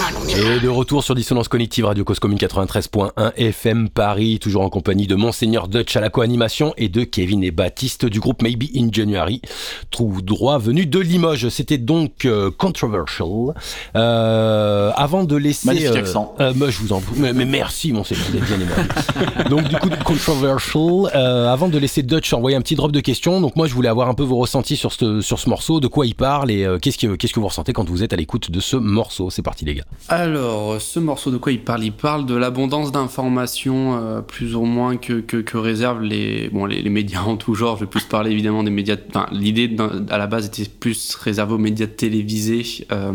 Mal, 0.00 0.14
on 0.20 0.26
est 0.28 0.42
mal. 0.42 0.56
Et 0.56 0.60
de 0.60 0.68
retour 0.68 1.04
sur 1.04 1.14
Dissonance 1.14 1.48
Cognitive, 1.48 1.84
Radio 1.84 2.04
Cause 2.04 2.18
Commune 2.18 2.38
93.1 2.38 3.32
FM 3.36 3.88
Paris, 3.90 4.38
toujours 4.40 4.62
en 4.62 4.70
compagnie 4.70 5.06
de 5.06 5.14
Monseigneur 5.14 5.68
Dutch 5.68 5.94
à 5.96 6.00
la 6.00 6.08
co-animation 6.08 6.72
et 6.78 6.88
de 6.88 7.04
Kevin 7.04 7.44
et 7.44 7.50
Baptiste 7.50 8.06
du 8.06 8.18
groupe 8.20 8.42
Maybe 8.42 8.64
in 8.74 8.88
January, 8.90 9.42
trouve 9.90 10.22
droit 10.22 10.58
venu 10.58 10.86
de 10.86 10.98
Limoges. 10.98 11.48
C'était 11.50 11.78
donc 11.78 12.24
euh, 12.24 12.50
Controversial. 12.50 13.54
Euh, 13.96 14.90
avant 14.96 15.24
de 15.24 15.36
laisser... 15.36 15.66
Magnifique 15.66 15.90
euh, 15.90 15.98
accent. 16.00 16.34
euh, 16.40 16.54
moi, 16.54 16.70
je 16.70 16.78
vous 16.78 16.92
en 16.92 17.02
mais, 17.16 17.32
mais 17.32 17.44
merci 17.44 17.92
Monseigneur 17.92 18.26
d'être 18.30 18.46
bien 18.46 18.56
aimable. 18.60 19.48
donc 19.50 19.68
du 19.68 19.76
coup, 19.76 19.90
Controversial. 20.04 21.10
euh, 21.14 21.52
avant 21.52 21.68
de 21.68 21.76
laisser 21.78 22.02
Dutch 22.02 22.32
envoyer 22.32 22.56
un 22.56 22.62
petit 22.62 22.74
drop 22.74 22.92
de 22.92 23.00
questions, 23.00 23.40
donc 23.40 23.56
moi 23.56 23.66
je 23.66 23.74
voulais 23.74 23.88
avoir 23.88 24.08
un 24.08 24.14
peu 24.14 24.22
vos 24.22 24.36
ressentis 24.36 24.76
sur 24.76 24.92
ce, 24.92 25.20
sur 25.20 25.38
ce 25.38 25.48
morceau, 25.48 25.80
de 25.80 25.88
quoi 25.88 26.06
il 26.06 26.14
parle 26.14 26.50
et 26.50 26.64
euh, 26.64 26.78
qu'est-ce 26.78 26.98
que, 26.98 27.16
qu'est-ce 27.16 27.32
que 27.34 27.40
vous 27.40 27.48
ressentez 27.48 27.72
quand 27.72 27.88
vous 27.88 28.02
êtes 28.02 28.12
à 28.12 28.16
l'écoute 28.16 28.50
de 28.50 28.60
ce 28.60 28.76
morceau. 28.76 29.30
C'est 29.30 29.42
parti 29.42 29.64
les 29.64 29.74
gars. 29.74 29.84
Alors, 30.08 30.80
ce 30.80 30.98
morceau 30.98 31.30
de 31.30 31.36
quoi 31.36 31.52
il 31.52 31.62
parle? 31.62 31.84
Il 31.84 31.92
parle 31.92 32.26
de 32.26 32.34
l'abondance 32.34 32.90
d'informations, 32.90 33.96
euh, 33.96 34.20
plus 34.22 34.56
ou 34.56 34.62
moins 34.64 34.96
que, 34.96 35.20
que, 35.20 35.36
que 35.36 35.56
réservent 35.56 36.02
les, 36.02 36.48
bon, 36.48 36.64
les, 36.66 36.82
les 36.82 36.90
médias 36.90 37.20
en 37.22 37.36
tout 37.36 37.54
genre. 37.54 37.76
Je 37.76 37.84
vais 37.84 37.90
plus 37.90 38.04
parler 38.04 38.32
évidemment 38.32 38.64
des 38.64 38.70
médias. 38.70 38.96
Enfin, 39.08 39.26
l'idée 39.30 39.70
à 40.10 40.18
la 40.18 40.26
base 40.26 40.46
était 40.46 40.64
plus 40.68 41.14
réservée 41.14 41.54
aux 41.54 41.58
médias 41.58 41.86
télévisés. 41.86 42.64
euh, 42.90 43.12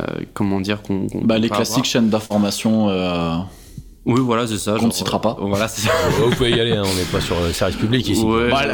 euh, 0.00 0.04
comment 0.34 0.60
dire 0.60 0.82
qu'on, 0.82 1.06
Bah, 1.22 1.38
les 1.38 1.48
classiques 1.48 1.72
avoir. 1.78 1.84
chaînes 1.86 2.10
d'information. 2.10 2.88
Euh, 4.10 4.14
Oui, 4.14 4.20
voilà, 4.20 4.46
c'est 4.46 4.58
ça. 4.58 4.76
genre, 4.76 4.86
ne 4.86 4.90
citera 4.92 5.20
pas. 5.20 5.36
euh, 5.40 5.44
Voilà, 5.46 5.68
c'est 5.68 5.82
ça. 5.82 5.92
Vous 6.24 6.30
pouvez 6.30 6.50
y 6.50 6.60
aller, 6.60 6.72
hein, 6.72 6.82
on 6.84 6.94
n'est 6.94 7.04
pas 7.04 7.20
sur 7.20 7.40
le 7.40 7.52
service 7.52 7.76
public 7.76 8.08
ici. 8.08 8.22
Ouais, 8.22 8.50
bah, 8.50 8.64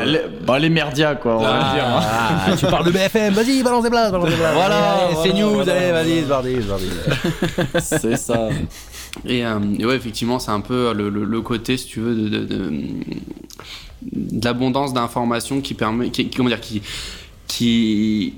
bah, 0.47 0.59
les 0.59 0.69
merdias, 0.71 1.15
quoi, 1.17 1.37
on 1.39 1.43
va 1.43 1.53
le 1.71 1.75
dire. 1.75 1.87
hein. 1.87 2.01
Ah, 2.03 2.57
tu 2.59 2.67
parles 2.67 2.87
de 2.87 2.91
BFM, 2.93 3.35
vas-y, 3.35 3.63
balance 3.63 3.85
des 3.85 3.91
blagues, 3.91 4.13
balance 4.13 4.29
des 4.31 4.37
blagues. 4.37 4.55
Voilà, 4.55 4.77
Allez, 4.77 5.15
voilà, 5.15 5.29
c'est 5.33 5.39
news, 5.41 5.51
voilà. 5.55 5.73
allez, 5.73 5.93
vas-y, 5.93 6.63
c'est 6.63 6.69
parti, 6.69 6.87
c'est 7.81 8.17
ça. 8.17 8.49
Et, 9.27 9.45
euh, 9.47 9.59
et 9.79 9.87
ouais, 9.87 9.97
effectivement, 9.97 10.39
c'est 10.39 10.51
un 10.51 10.61
peu 10.61 10.93
le, 10.93 11.09
le- 11.09 11.25
le 11.25 11.41
côté, 11.41 11.77
si 11.79 11.87
tu 11.87 12.01
veux, 12.01 12.15
de, 12.15 12.29
de- 12.29 12.45
de- 12.45 12.71
de 14.13 14.45
l'abondance 14.45 14.93
d'informations 14.93 15.61
qui 15.61 15.75
permet, 15.75 16.11
qui, 16.11 16.29
comment 16.31 16.49
dire, 16.51 16.61
qui, 16.61 16.83
qui 17.49 18.35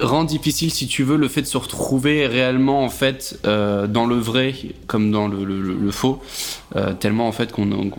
rend 0.00 0.24
difficile, 0.24 0.72
si 0.72 0.86
tu 0.86 1.02
veux, 1.02 1.16
le 1.16 1.28
fait 1.28 1.42
de 1.42 1.46
se 1.46 1.56
retrouver 1.56 2.26
réellement 2.26 2.84
en 2.84 2.88
fait 2.88 3.38
euh, 3.46 3.86
dans 3.86 4.06
le 4.06 4.16
vrai 4.16 4.54
comme 4.86 5.10
dans 5.10 5.28
le, 5.28 5.90
faux, 5.90 6.20
euh, 6.76 6.92
tellement 6.94 7.28
en 7.28 7.32
fait 7.32 7.52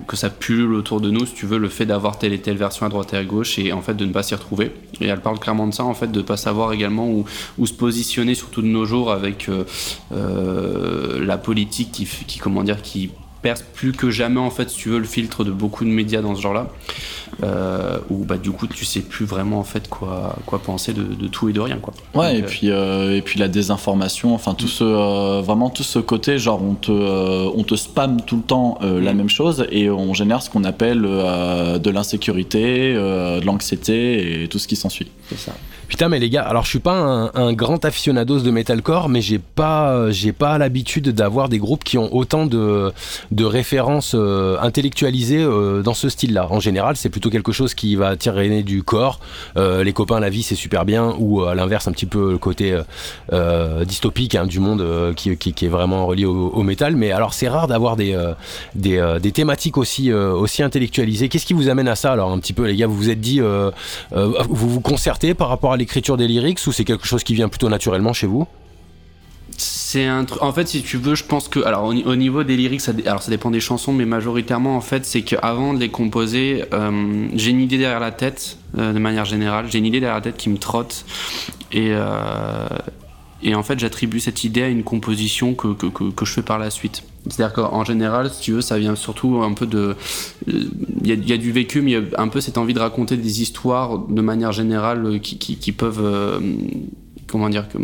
que 0.08 0.16
ça 0.16 0.30
pullule 0.30 0.74
autour 0.74 1.02
de 1.02 1.10
nous, 1.10 1.26
si 1.26 1.34
tu 1.34 1.46
veux, 1.46 1.58
le 1.58 1.70
fait 1.70 1.86
d'avoir 1.86 2.18
telle 2.18 2.34
et 2.34 2.40
telle 2.40 2.58
version 2.58 2.86
à 2.86 2.90
droite 2.90 3.14
et 3.14 3.18
à 3.18 3.24
gauche 3.24 3.60
et 3.60 3.74
en 3.74 3.82
fait 3.82 3.94
de 3.94 4.06
ne 4.06 4.12
pas 4.12 4.24
s'y 4.24 4.36
retrouver. 4.36 4.72
Et 5.02 5.08
elle 5.08 5.22
parle 5.22 5.40
clairement 5.40 5.68
de 5.68 5.74
ça, 5.74 5.84
en 5.84 5.94
fait, 5.94 6.12
de 6.12 6.22
pas 6.22 6.38
savoir 6.38 6.74
également 6.74 7.10
où, 7.10 7.26
se 7.66 7.74
positionner, 7.74 8.36
surtout 8.36 8.62
de 8.62 8.68
nos 8.68 8.86
jours 8.86 9.12
avec 9.12 9.50
euh, 9.50 11.26
la 11.26 11.38
politique 11.38 11.92
qui, 11.92 12.06
qui, 12.06 12.40
comment 12.40 12.64
dire, 12.64 12.82
qui 12.82 13.12
perce 13.42 13.64
plus 13.74 13.92
que 13.92 14.10
jamais 14.10 14.40
en 14.40 14.50
fait 14.50 14.70
si 14.70 14.78
tu 14.78 14.90
veux 14.90 15.00
le 15.00 15.06
filtre 15.06 15.44
de 15.44 15.52
beaucoup 15.52 15.86
de 15.86 15.90
médias 15.90 16.22
dans 16.22 16.36
ce 16.36 16.42
genre 16.42 16.54
là 16.54 16.68
euh, 17.44 18.00
où 18.10 18.26
bah 18.26 18.38
du 18.38 18.52
coup 18.52 18.68
tu 18.68 18.86
sais 18.86 19.02
plus 19.02 19.26
vraiment 19.26 19.60
en 19.60 19.64
fait 19.64 19.88
quoi 19.88 20.36
quoi 20.46 20.60
penser 20.60 20.94
de, 20.94 21.04
de 21.04 21.28
tout 21.28 21.48
et 21.50 21.54
de 21.54 21.60
rien 21.60 21.78
quoi 21.78 21.94
Ouais, 22.16 22.34
Donc, 22.34 22.40
et 22.40 22.44
euh, 22.44 22.48
puis, 22.48 22.70
euh, 22.72 23.16
et 23.16 23.22
puis 23.22 23.40
la 23.40 23.48
désinformation, 23.48 24.34
enfin 24.34 24.54
tout 24.56 24.68
ce, 24.68 24.84
euh, 24.84 25.42
vraiment 25.42 25.70
tout 25.70 25.84
ce 25.84 26.00
côté, 26.00 26.38
genre 26.40 26.62
on 26.62 26.74
te, 26.74 26.92
euh, 26.92 27.50
on 27.56 27.64
te 27.64 27.76
spamme 27.76 28.22
tout 28.22 28.38
le 28.38 28.42
temps 28.44 28.78
euh, 28.82 29.00
la 29.00 29.14
Mm. 29.14 29.18
même 29.18 29.30
chose 29.30 29.66
et 29.72 29.90
on 29.90 30.14
génère 30.14 30.42
ce 30.42 30.50
qu'on 30.50 30.64
appelle 30.64 31.04
euh, 31.06 31.78
de 31.80 31.90
l'insécurité, 31.90 32.94
euh, 32.96 33.40
de 33.40 33.46
l'anxiété 33.46 34.44
et 34.44 34.48
tout 34.48 34.60
ce 34.60 34.68
qui 34.68 34.76
s'ensuit. 34.76 35.10
c'est 35.30 35.38
ça 35.38 35.54
Putain, 35.88 36.08
mais 36.08 36.20
les 36.20 36.30
gars, 36.30 36.44
alors 36.44 36.66
je 36.66 36.70
suis 36.70 36.78
pas 36.80 36.94
un, 36.94 37.32
un 37.34 37.52
grand 37.52 37.84
aficionados 37.84 38.42
de 38.42 38.52
metalcore, 38.52 39.10
mais 39.10 39.22
j'ai 39.22 39.40
pas, 39.40 40.12
j'ai 40.12 40.34
pas 40.34 40.60
l'habitude 40.60 41.10
d'avoir 41.10 41.50
des 41.50 41.58
groupes 41.58 41.84
qui 41.84 41.98
ont 41.98 42.16
autant 42.16 42.46
de, 42.46 42.92
de 43.32 43.46
références 43.46 44.16
euh, 44.16 44.58
intellectualisées 44.62 45.44
euh, 45.44 45.82
dans 45.82 45.94
ce 45.94 46.10
style-là. 46.10 46.48
En 46.50 46.60
général, 46.60 46.96
c'est 46.96 47.10
plutôt 47.10 47.30
quelque 47.30 47.52
chose 47.52 47.74
qui 47.74 47.96
va 47.96 48.16
tirer 48.16 48.64
du 48.64 48.84
corps. 48.84 49.20
Euh, 49.58 49.84
les 49.84 49.94
copains, 49.94 50.20
la 50.20 50.30
vie, 50.30 50.44
c'est 50.44 50.56
super 50.56 50.86
bien, 50.86 51.16
ou 51.20 51.44
à 51.44 51.56
l'inverse, 51.56 51.88
un 51.88 51.92
petit 51.92 52.06
peu 52.06 52.32
le 52.32 52.38
côté 52.38 52.74
euh, 52.74 52.84
euh, 53.34 53.86
dystopique 53.86 54.36
hein, 54.36 54.46
du 54.46 54.60
monde 54.60 54.82
euh, 54.82 55.14
qui, 55.14 55.30
est 55.32 55.68
vraiment 55.68 56.06
relié 56.06 56.26
au, 56.26 56.64
métal. 56.64 56.96
Mais 56.96 57.12
alors, 57.12 57.34
c'est 57.34 57.48
rare 57.48 57.68
d'avoir 57.68 57.96
des, 57.96 58.14
euh, 58.14 58.34
euh, 58.86 59.20
thématiques 59.20 59.78
aussi, 59.78 60.12
euh, 60.12 60.34
aussi 60.34 60.64
intellectualisées. 60.64 61.30
Qu'est-ce 61.30 61.46
qui 61.46 61.54
vous 61.54 61.70
amène 61.70 61.88
à 61.88 61.96
ça 61.96 62.12
alors 62.12 62.32
un 62.32 62.40
petit 62.40 62.54
peu, 62.54 62.66
les 62.66 62.76
gars? 62.76 62.88
Vous 62.88 62.96
vous 62.96 63.10
êtes 63.10 63.22
dit, 63.22 63.42
euh, 63.42 63.72
euh, 64.14 64.34
vous 64.50 64.70
vous 64.70 64.82
concertez 64.82 65.34
par 65.34 65.50
rapport 65.50 65.74
à 65.74 65.78
l'écriture 65.78 66.18
des 66.18 66.28
lyrics 66.28 66.60
ou 66.68 66.72
c'est 66.72 66.86
quelque 66.86 67.06
chose 67.06 67.24
qui 67.24 67.34
vient 67.34 67.50
plutôt 67.50 67.70
naturellement 67.70 68.14
chez 68.14 68.28
vous? 68.28 68.48
C'est 69.60 70.06
un 70.06 70.24
truc 70.24 70.42
en 70.42 70.54
fait 70.54 70.68
si 70.68 70.82
tu 70.82 70.98
veux 70.98 71.16
je 71.16 71.24
pense 71.26 71.48
que 71.50 71.60
alors 71.60 71.84
au, 71.84 71.94
ni- 71.94 72.04
au 72.06 72.16
niveau 72.16 72.44
des 72.44 72.56
lyrics 72.56 72.80
ça, 72.82 72.94
alors 73.06 73.22
ça 73.22 73.30
dépend 73.30 73.52
des 73.52 73.60
chansons 73.60 73.92
mais 73.92 74.06
majoritairement 74.06 74.78
en 74.78 74.82
fait 74.82 75.06
c'est 75.06 75.22
qu'avant 75.22 75.74
de 75.74 75.80
les 75.80 75.90
composer 75.90 76.64
euh, 76.74 77.28
j'ai 77.36 77.52
une 77.52 77.60
idée 77.60 77.78
derrière 77.78 78.00
la 78.00 78.12
tête 78.12 78.58
euh, 78.78 78.94
de 78.94 79.00
manière 79.00 79.26
générale 79.26 79.66
j'ai 79.70 79.80
une 79.80 79.86
idée 79.86 80.00
derrière 80.00 80.16
la 80.16 80.22
tête 80.22 80.38
qui 80.38 80.50
me 80.50 80.58
trotte 80.58 81.06
et 81.72 81.90
euh, 81.92 82.68
et 83.44 83.54
en 83.56 83.64
fait 83.64 83.80
j'attribue 83.80 84.20
cette 84.20 84.44
idée 84.44 84.64
à 84.64 84.68
une 84.70 84.84
composition 84.84 85.54
que, 85.56 85.70
que, 85.74 85.88
que, 85.88 86.26
je 86.26 86.32
fais 86.34 86.42
par 86.42 86.60
la 86.60 86.70
suite. 86.70 87.04
C'est-à-dire 87.30 87.54
qu'en 87.54 87.86
général 87.86 88.30
si 88.32 88.42
tu 88.42 88.52
veux 88.54 88.62
ça 88.62 88.78
vient 88.78 88.96
surtout 88.96 89.42
un 89.44 89.54
peu 89.54 89.66
de 89.66 89.96
il 90.48 90.70
y, 91.06 91.34
a- 91.34 91.38
du 91.38 91.52
vécu 91.52 91.82
mais 91.82 91.92
il 91.92 91.94
y 91.94 92.16
a 92.16 92.22
un 92.22 92.28
peu 92.28 92.42
cette 92.42 92.58
envie 92.58 92.74
de 92.74 92.80
raconter 92.80 93.18
des 93.18 93.42
histoires 93.42 93.98
de 94.00 94.22
manière 94.22 94.52
générale 94.52 95.20
qui, 95.22 95.38
qui, 95.38 95.72
peuvent 95.72 96.42
comment 97.28 97.50
dire 97.50 97.68
que 97.70 97.78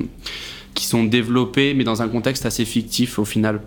qui 0.76 0.86
sont 0.86 1.04
développés, 1.04 1.74
mais 1.74 1.84
dans 1.84 2.04
un 2.04 2.08
contexte 2.08 2.46
assez 2.46 2.66
fictif 2.66 3.18
au 3.18 3.26
final. 3.26 3.62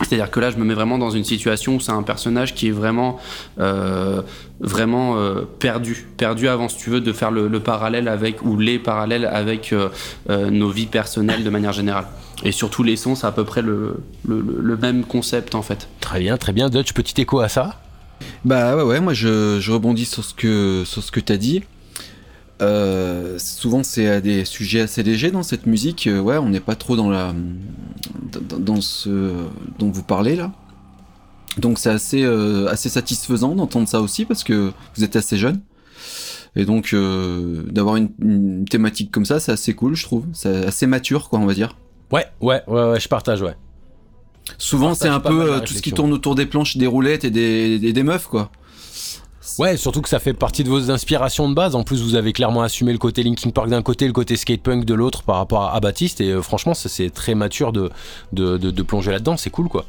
C'est-à-dire 0.00 0.28
que 0.32 0.40
là, 0.40 0.50
je 0.50 0.56
me 0.56 0.64
mets 0.64 0.74
vraiment 0.74 0.98
dans 0.98 1.10
une 1.10 1.22
situation 1.22 1.76
où 1.76 1.80
c'est 1.80 1.92
un 1.92 2.02
personnage 2.02 2.54
qui 2.56 2.66
est 2.66 2.72
vraiment, 2.72 3.18
euh, 3.60 4.22
vraiment 4.58 5.16
euh, 5.16 5.42
perdu, 5.60 6.08
perdu 6.16 6.48
avant, 6.48 6.68
si 6.68 6.76
tu 6.78 6.90
veux, 6.90 7.00
de 7.00 7.12
faire 7.12 7.30
le, 7.30 7.46
le 7.46 7.60
parallèle 7.60 8.08
avec 8.08 8.42
ou 8.44 8.58
les 8.58 8.80
parallèles 8.80 9.24
avec 9.24 9.72
euh, 9.72 9.90
euh, 10.30 10.50
nos 10.50 10.68
vies 10.68 10.86
personnelles 10.86 11.44
de 11.44 11.50
manière 11.50 11.72
générale. 11.72 12.06
Et 12.42 12.50
surtout 12.50 12.82
les 12.82 12.96
sons, 12.96 13.14
c'est 13.14 13.28
à 13.28 13.32
peu 13.32 13.44
près 13.44 13.62
le, 13.62 13.98
le, 14.26 14.40
le- 14.40 14.60
le 14.60 14.76
même 14.76 15.04
concept 15.04 15.54
en 15.54 15.62
fait. 15.62 15.88
Très 16.00 16.18
bien, 16.18 16.36
très 16.38 16.52
bien. 16.52 16.68
Dutch, 16.68 16.92
petit 16.92 17.20
écho 17.20 17.38
à 17.38 17.48
ça? 17.48 17.80
Bah 18.44 18.74
ouais, 18.76 18.82
ouais, 18.82 19.00
moi 19.00 19.12
je, 19.14 19.58
je 19.60 19.70
rebondis 19.72 20.06
sur 20.06 20.24
ce 20.24 20.34
que, 20.34 20.82
sur 20.84 21.04
ce 21.04 21.12
que 21.12 21.20
t'as 21.20 21.36
dit. 21.36 21.62
Euh, 22.62 23.38
souvent 23.38 23.82
c'est 23.82 24.08
à 24.08 24.20
des 24.20 24.44
sujets 24.44 24.82
assez 24.82 25.02
légers 25.02 25.30
dans 25.30 25.42
cette 25.42 25.66
musique. 25.66 26.06
Euh, 26.06 26.20
ouais, 26.20 26.38
on 26.38 26.48
n'est 26.50 26.60
pas 26.60 26.76
trop 26.76 26.96
dans 26.96 27.10
la 27.10 27.34
dans, 28.48 28.58
dans 28.58 28.80
ce 28.80 29.32
dont 29.78 29.90
vous 29.90 30.02
parlez 30.04 30.36
là. 30.36 30.52
Donc 31.58 31.78
c'est 31.78 31.90
assez 31.90 32.22
euh, 32.22 32.68
assez 32.68 32.88
satisfaisant 32.88 33.54
d'entendre 33.54 33.88
ça 33.88 34.00
aussi 34.00 34.24
parce 34.24 34.44
que 34.44 34.72
vous 34.96 35.04
êtes 35.04 35.16
assez 35.16 35.36
jeune. 35.36 35.60
Et 36.56 36.64
donc 36.64 36.94
d'avoir 36.94 37.96
une, 37.96 38.10
une 38.20 38.64
thématique 38.64 39.10
comme 39.10 39.24
ça, 39.24 39.40
c'est 39.40 39.50
assez 39.50 39.74
cool, 39.74 39.96
je 39.96 40.04
trouve. 40.04 40.24
C'est 40.32 40.66
assez 40.66 40.86
mature, 40.86 41.28
quoi, 41.28 41.40
on 41.40 41.46
va 41.46 41.54
dire. 41.54 41.76
Ouais, 42.12 42.26
ouais, 42.40 42.62
ouais, 42.68 42.90
ouais, 42.90 43.00
je 43.00 43.08
partage, 43.08 43.42
ouais. 43.42 43.56
Souvent, 44.58 44.94
c'est 44.94 45.08
un 45.08 45.18
peu 45.18 45.60
tout 45.66 45.74
ce 45.74 45.82
qui 45.82 45.90
tourne 45.90 46.12
autour 46.12 46.36
des 46.36 46.46
planches, 46.46 46.76
des 46.76 46.86
roulettes 46.86 47.24
et 47.24 47.30
des, 47.30 47.80
des, 47.80 47.92
des 47.92 48.02
meufs, 48.04 48.28
quoi. 48.28 48.52
Ouais, 49.58 49.76
surtout 49.76 50.00
que 50.02 50.08
ça 50.08 50.18
fait 50.18 50.32
partie 50.32 50.64
de 50.64 50.68
vos 50.68 50.90
inspirations 50.90 51.48
de 51.48 51.54
base. 51.54 51.74
En 51.74 51.82
plus, 51.84 52.02
vous 52.02 52.14
avez 52.14 52.32
clairement 52.32 52.62
assumé 52.62 52.92
le 52.92 52.98
côté 52.98 53.22
Linkin 53.22 53.50
Park 53.50 53.68
d'un 53.68 53.82
côté, 53.82 54.06
le 54.06 54.12
côté 54.12 54.36
skatepunk 54.36 54.84
de 54.84 54.94
l'autre 54.94 55.22
par 55.22 55.36
rapport 55.36 55.74
à, 55.74 55.80
Baptiste. 55.80 56.20
Et 56.20 56.30
euh, 56.30 56.42
franchement, 56.42 56.74
ça, 56.74 56.88
c'est 56.88 57.10
très 57.10 57.34
mature 57.34 57.72
de, 57.72 57.90
de, 58.32 58.56
de, 58.58 58.70
de 58.70 58.82
plonger 58.82 59.10
là-dedans. 59.10 59.36
C'est 59.36 59.50
cool, 59.50 59.68
quoi. 59.68 59.84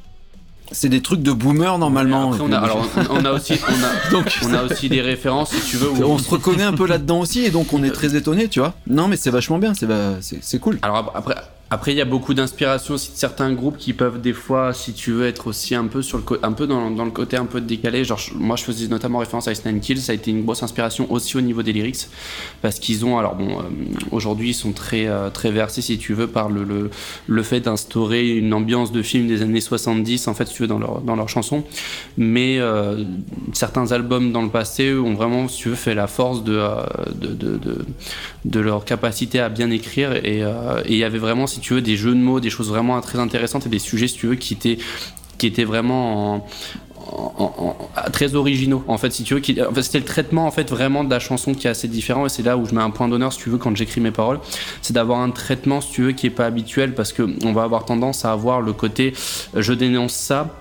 C'est 0.71 0.89
des 0.89 1.01
trucs 1.01 1.21
de 1.21 1.31
boomer 1.31 1.77
normalement. 1.77 2.31
Après, 2.33 2.43
on, 2.43 2.51
a, 2.51 2.57
alors, 2.57 2.85
on 3.11 3.23
a 3.23 3.31
aussi, 3.33 3.53
on 3.69 3.83
a, 3.83 4.09
Donc, 4.11 4.25
on 4.43 4.53
a 4.53 4.63
aussi 4.63 4.89
des 4.89 5.01
références, 5.01 5.51
si 5.51 5.61
tu 5.69 5.77
veux. 5.77 5.89
où- 5.91 6.03
on 6.03 6.17
se 6.17 6.29
reconnaît 6.29 6.63
un 6.63 6.73
peu 6.73 6.87
là-dedans 6.87 7.19
aussi 7.19 7.41
et 7.45 7.51
donc 7.51 7.71
on 7.71 7.83
est 7.83 7.91
très 7.91 8.15
étonné, 8.15 8.47
tu 8.47 8.59
vois. 8.59 8.73
Non, 8.87 9.07
mais 9.07 9.15
c'est 9.15 9.29
vachement 9.29 9.59
bien, 9.59 9.73
c'est 9.75 9.85
va- 9.85 10.15
c'est 10.21 10.39
c'est 10.41 10.57
cool. 10.59 10.79
Alors 10.81 10.97
ap- 10.97 11.11
après, 11.13 11.35
après 11.75 11.91
il 11.91 11.97
y 11.97 12.01
a 12.01 12.05
beaucoup 12.05 12.33
d'inspiration 12.33 12.93
aussi 12.93 13.11
de 13.11 13.17
certains 13.17 13.51
groupes 13.51 13.75
qui 13.75 13.91
peuvent 13.91 14.21
des 14.21 14.31
fois, 14.31 14.71
si 14.73 14.93
tu 14.93 15.11
veux, 15.11 15.27
être 15.27 15.47
aussi 15.47 15.75
un 15.75 15.87
peu 15.87 16.01
sur 16.01 16.17
le 16.17 16.23
un 16.41 16.53
peu 16.53 16.67
dans, 16.67 16.89
le 16.89 17.11
côté 17.11 17.35
un 17.35 17.45
peu 17.45 17.59
décalé. 17.59 18.05
Genre 18.05 18.21
moi 18.33 18.55
je 18.55 18.63
faisais 18.63 18.87
notamment 18.87 19.19
référence 19.19 19.49
à 19.49 19.51
Ice 19.51 19.65
Nine 19.65 19.81
Kills, 19.81 19.99
ça 19.99 20.13
a 20.13 20.15
été 20.15 20.31
une 20.31 20.45
grosse 20.45 20.63
inspiration 20.63 21.11
aussi 21.11 21.35
au 21.35 21.41
niveau 21.41 21.63
des 21.63 21.73
lyrics. 21.73 22.07
Parce 22.61 22.79
qu'ils 22.79 23.03
ont 23.05 23.17
alors 23.17 23.35
bon 23.35 23.59
euh, 23.59 23.63
aujourd'hui 24.11 24.51
ils 24.51 24.53
sont 24.53 24.71
très 24.71 25.07
euh, 25.07 25.29
très 25.29 25.51
versés 25.51 25.81
si 25.81 25.97
tu 25.97 26.13
veux 26.13 26.27
par 26.27 26.47
le 26.47 26.63
le, 26.63 26.89
le 27.27 27.43
fait 27.43 27.59
d'instaurer 27.59 28.25
une 28.25 28.53
ambiance 28.53 28.93
de 28.93 29.01
film 29.01 29.27
des 29.27 29.41
années 29.41 29.59
70 29.59 30.29
en 30.29 30.33
fait 30.33 30.45
si 30.45 30.53
tu 30.53 30.61
veux 30.61 30.69
dans 30.69 30.79
leur 30.79 31.01
dans 31.01 31.17
leurs 31.17 31.29
chansons, 31.29 31.65
mais 32.17 32.57
euh, 32.57 33.03
certains 33.51 33.91
albums 33.91 34.31
dans 34.31 34.43
le 34.43 34.49
passé 34.49 34.93
ont 34.93 35.13
vraiment 35.13 35.49
si 35.49 35.57
tu 35.57 35.69
veux 35.69 35.75
fait 35.75 35.93
la 35.93 36.07
force 36.07 36.41
de 36.45 36.57
de, 37.15 37.33
de, 37.33 37.57
de 37.57 37.85
de 38.45 38.59
leur 38.61 38.85
capacité 38.85 39.41
à 39.41 39.49
bien 39.49 39.69
écrire. 39.71 40.13
Et 40.25 40.41
il 40.87 40.95
y 40.95 41.03
avait 41.03 41.17
vraiment 41.17 41.47
si 41.47 41.59
tu 41.65 41.73
veux 41.73 41.81
des 41.81 41.97
jeux 41.97 42.13
de 42.13 42.19
mots 42.19 42.39
des 42.39 42.49
choses 42.49 42.69
vraiment 42.69 42.99
très 43.01 43.19
intéressantes 43.19 43.65
et 43.65 43.69
des 43.69 43.79
sujets 43.79 44.07
si 44.07 44.15
tu 44.17 44.27
veux 44.27 44.35
qui 44.35 44.53
étaient 45.47 45.63
vraiment 45.65 46.35
en- 46.35 46.45
en- 47.07 47.53
en- 47.67 47.77
à, 47.95 48.09
très 48.09 48.33
originaux. 48.35 48.83
En 48.87 48.97
fait, 48.97 49.11
c'était 49.11 49.99
le 49.99 50.05
traitement 50.05 50.47
en 50.47 50.51
fait 50.51 50.69
vraiment 50.69 51.03
de 51.03 51.09
la 51.09 51.19
chanson 51.19 51.53
qui 51.53 51.67
est 51.67 51.69
assez 51.69 51.87
différent. 51.87 52.25
Et 52.25 52.29
c'est 52.29 52.41
là 52.43 52.57
où 52.57 52.65
je 52.65 52.73
mets 52.73 52.81
un 52.81 52.89
point 52.89 53.07
d'honneur 53.07 53.31
si 53.31 53.39
tu 53.39 53.49
veux 53.49 53.57
quand 53.57 53.75
j'écris 53.75 54.01
mes 54.01 54.11
paroles. 54.11 54.39
C'est 54.81 54.93
d'avoir 54.93 55.19
un 55.19 55.29
traitement 55.29 55.81
si 55.81 55.91
tu 55.91 56.03
veux 56.03 56.11
qui 56.13 56.25
est 56.27 56.31
pas 56.31 56.45
habituel 56.45 56.95
parce 56.95 57.13
que 57.13 57.23
on 57.45 57.53
va 57.53 57.63
avoir 57.63 57.85
tendance 57.85 58.25
à 58.25 58.31
avoir 58.31 58.59
le 58.61 58.73
côté 58.73 59.13
euh, 59.55 59.61
je 59.61 59.73
dénonce 59.73 60.13
ça 60.13 60.57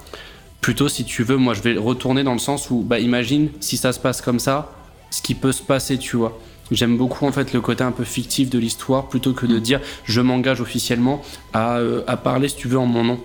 plutôt 0.60 0.88
si 0.88 1.04
tu 1.04 1.22
veux. 1.24 1.36
Moi 1.36 1.54
je 1.54 1.62
vais 1.62 1.76
retourner 1.78 2.24
dans 2.24 2.34
le 2.34 2.38
sens 2.38 2.70
où 2.70 2.82
bah 2.82 2.98
imagine 2.98 3.48
si 3.60 3.76
ça 3.76 3.92
se 3.92 3.98
passe 4.00 4.20
comme 4.20 4.38
ça 4.38 4.70
ce 5.10 5.22
qui 5.22 5.34
peut 5.34 5.52
se 5.52 5.62
passer 5.62 5.96
tu 5.98 6.16
vois 6.16 6.38
J'aime 6.70 6.96
beaucoup 6.96 7.27
en 7.27 7.33
fait 7.33 7.53
le 7.53 7.61
côté 7.61 7.85
un 7.85 7.92
peu 7.92 8.05
fictif 8.05 8.50
de 8.50 8.59
l'histoire 8.59 9.09
plutôt 9.09 9.33
que 9.33 9.46
de 9.46 9.59
dire 9.59 9.81
je 10.05 10.20
m'engage 10.20 10.61
officiellement 10.61 11.22
à, 11.53 11.77
euh, 11.77 12.03
à 12.07 12.16
parler 12.16 12.48
si 12.48 12.57
tu 12.57 12.68
veux 12.68 12.79
en 12.79 12.87
mon 12.87 13.05
nom 13.05 13.20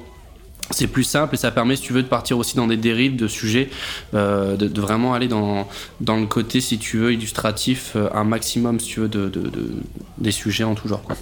c'est 0.71 0.88
plus 0.88 1.04
simple 1.04 1.36
et 1.36 1.38
ça 1.38 1.52
permet, 1.52 1.75
si 1.75 1.82
tu 1.82 1.93
veux, 1.93 2.04
de 2.04 2.08
partir 2.08 2.38
aussi 2.38 2.56
dans 2.56 2.67
des 2.67 2.78
dérives 2.78 3.15
de 3.15 3.28
sujets, 3.28 3.69
euh, 4.13 4.56
de, 4.56 4.67
de, 4.67 4.82
vraiment 4.82 5.13
aller 5.13 5.28
dans, 5.28 5.67
dans 5.99 6.17
le 6.17 6.28
côté, 6.28 6.62
si 6.62 6.78
tu 6.78 6.97
veux, 6.99 7.13
illustratif, 7.13 7.93
euh, 7.95 8.10
un 8.13 8.23
maximum, 8.23 8.80
si 8.80 8.88
tu 8.88 8.99
veux, 8.99 9.08
de, 9.08 9.30
de, 9.30 9.41
de 9.41 9.71
des 10.17 10.32
sujets 10.32 10.63
en 10.63 10.75
tout 10.75 10.88
genre. 10.88 11.02
Quoi. 11.02 11.15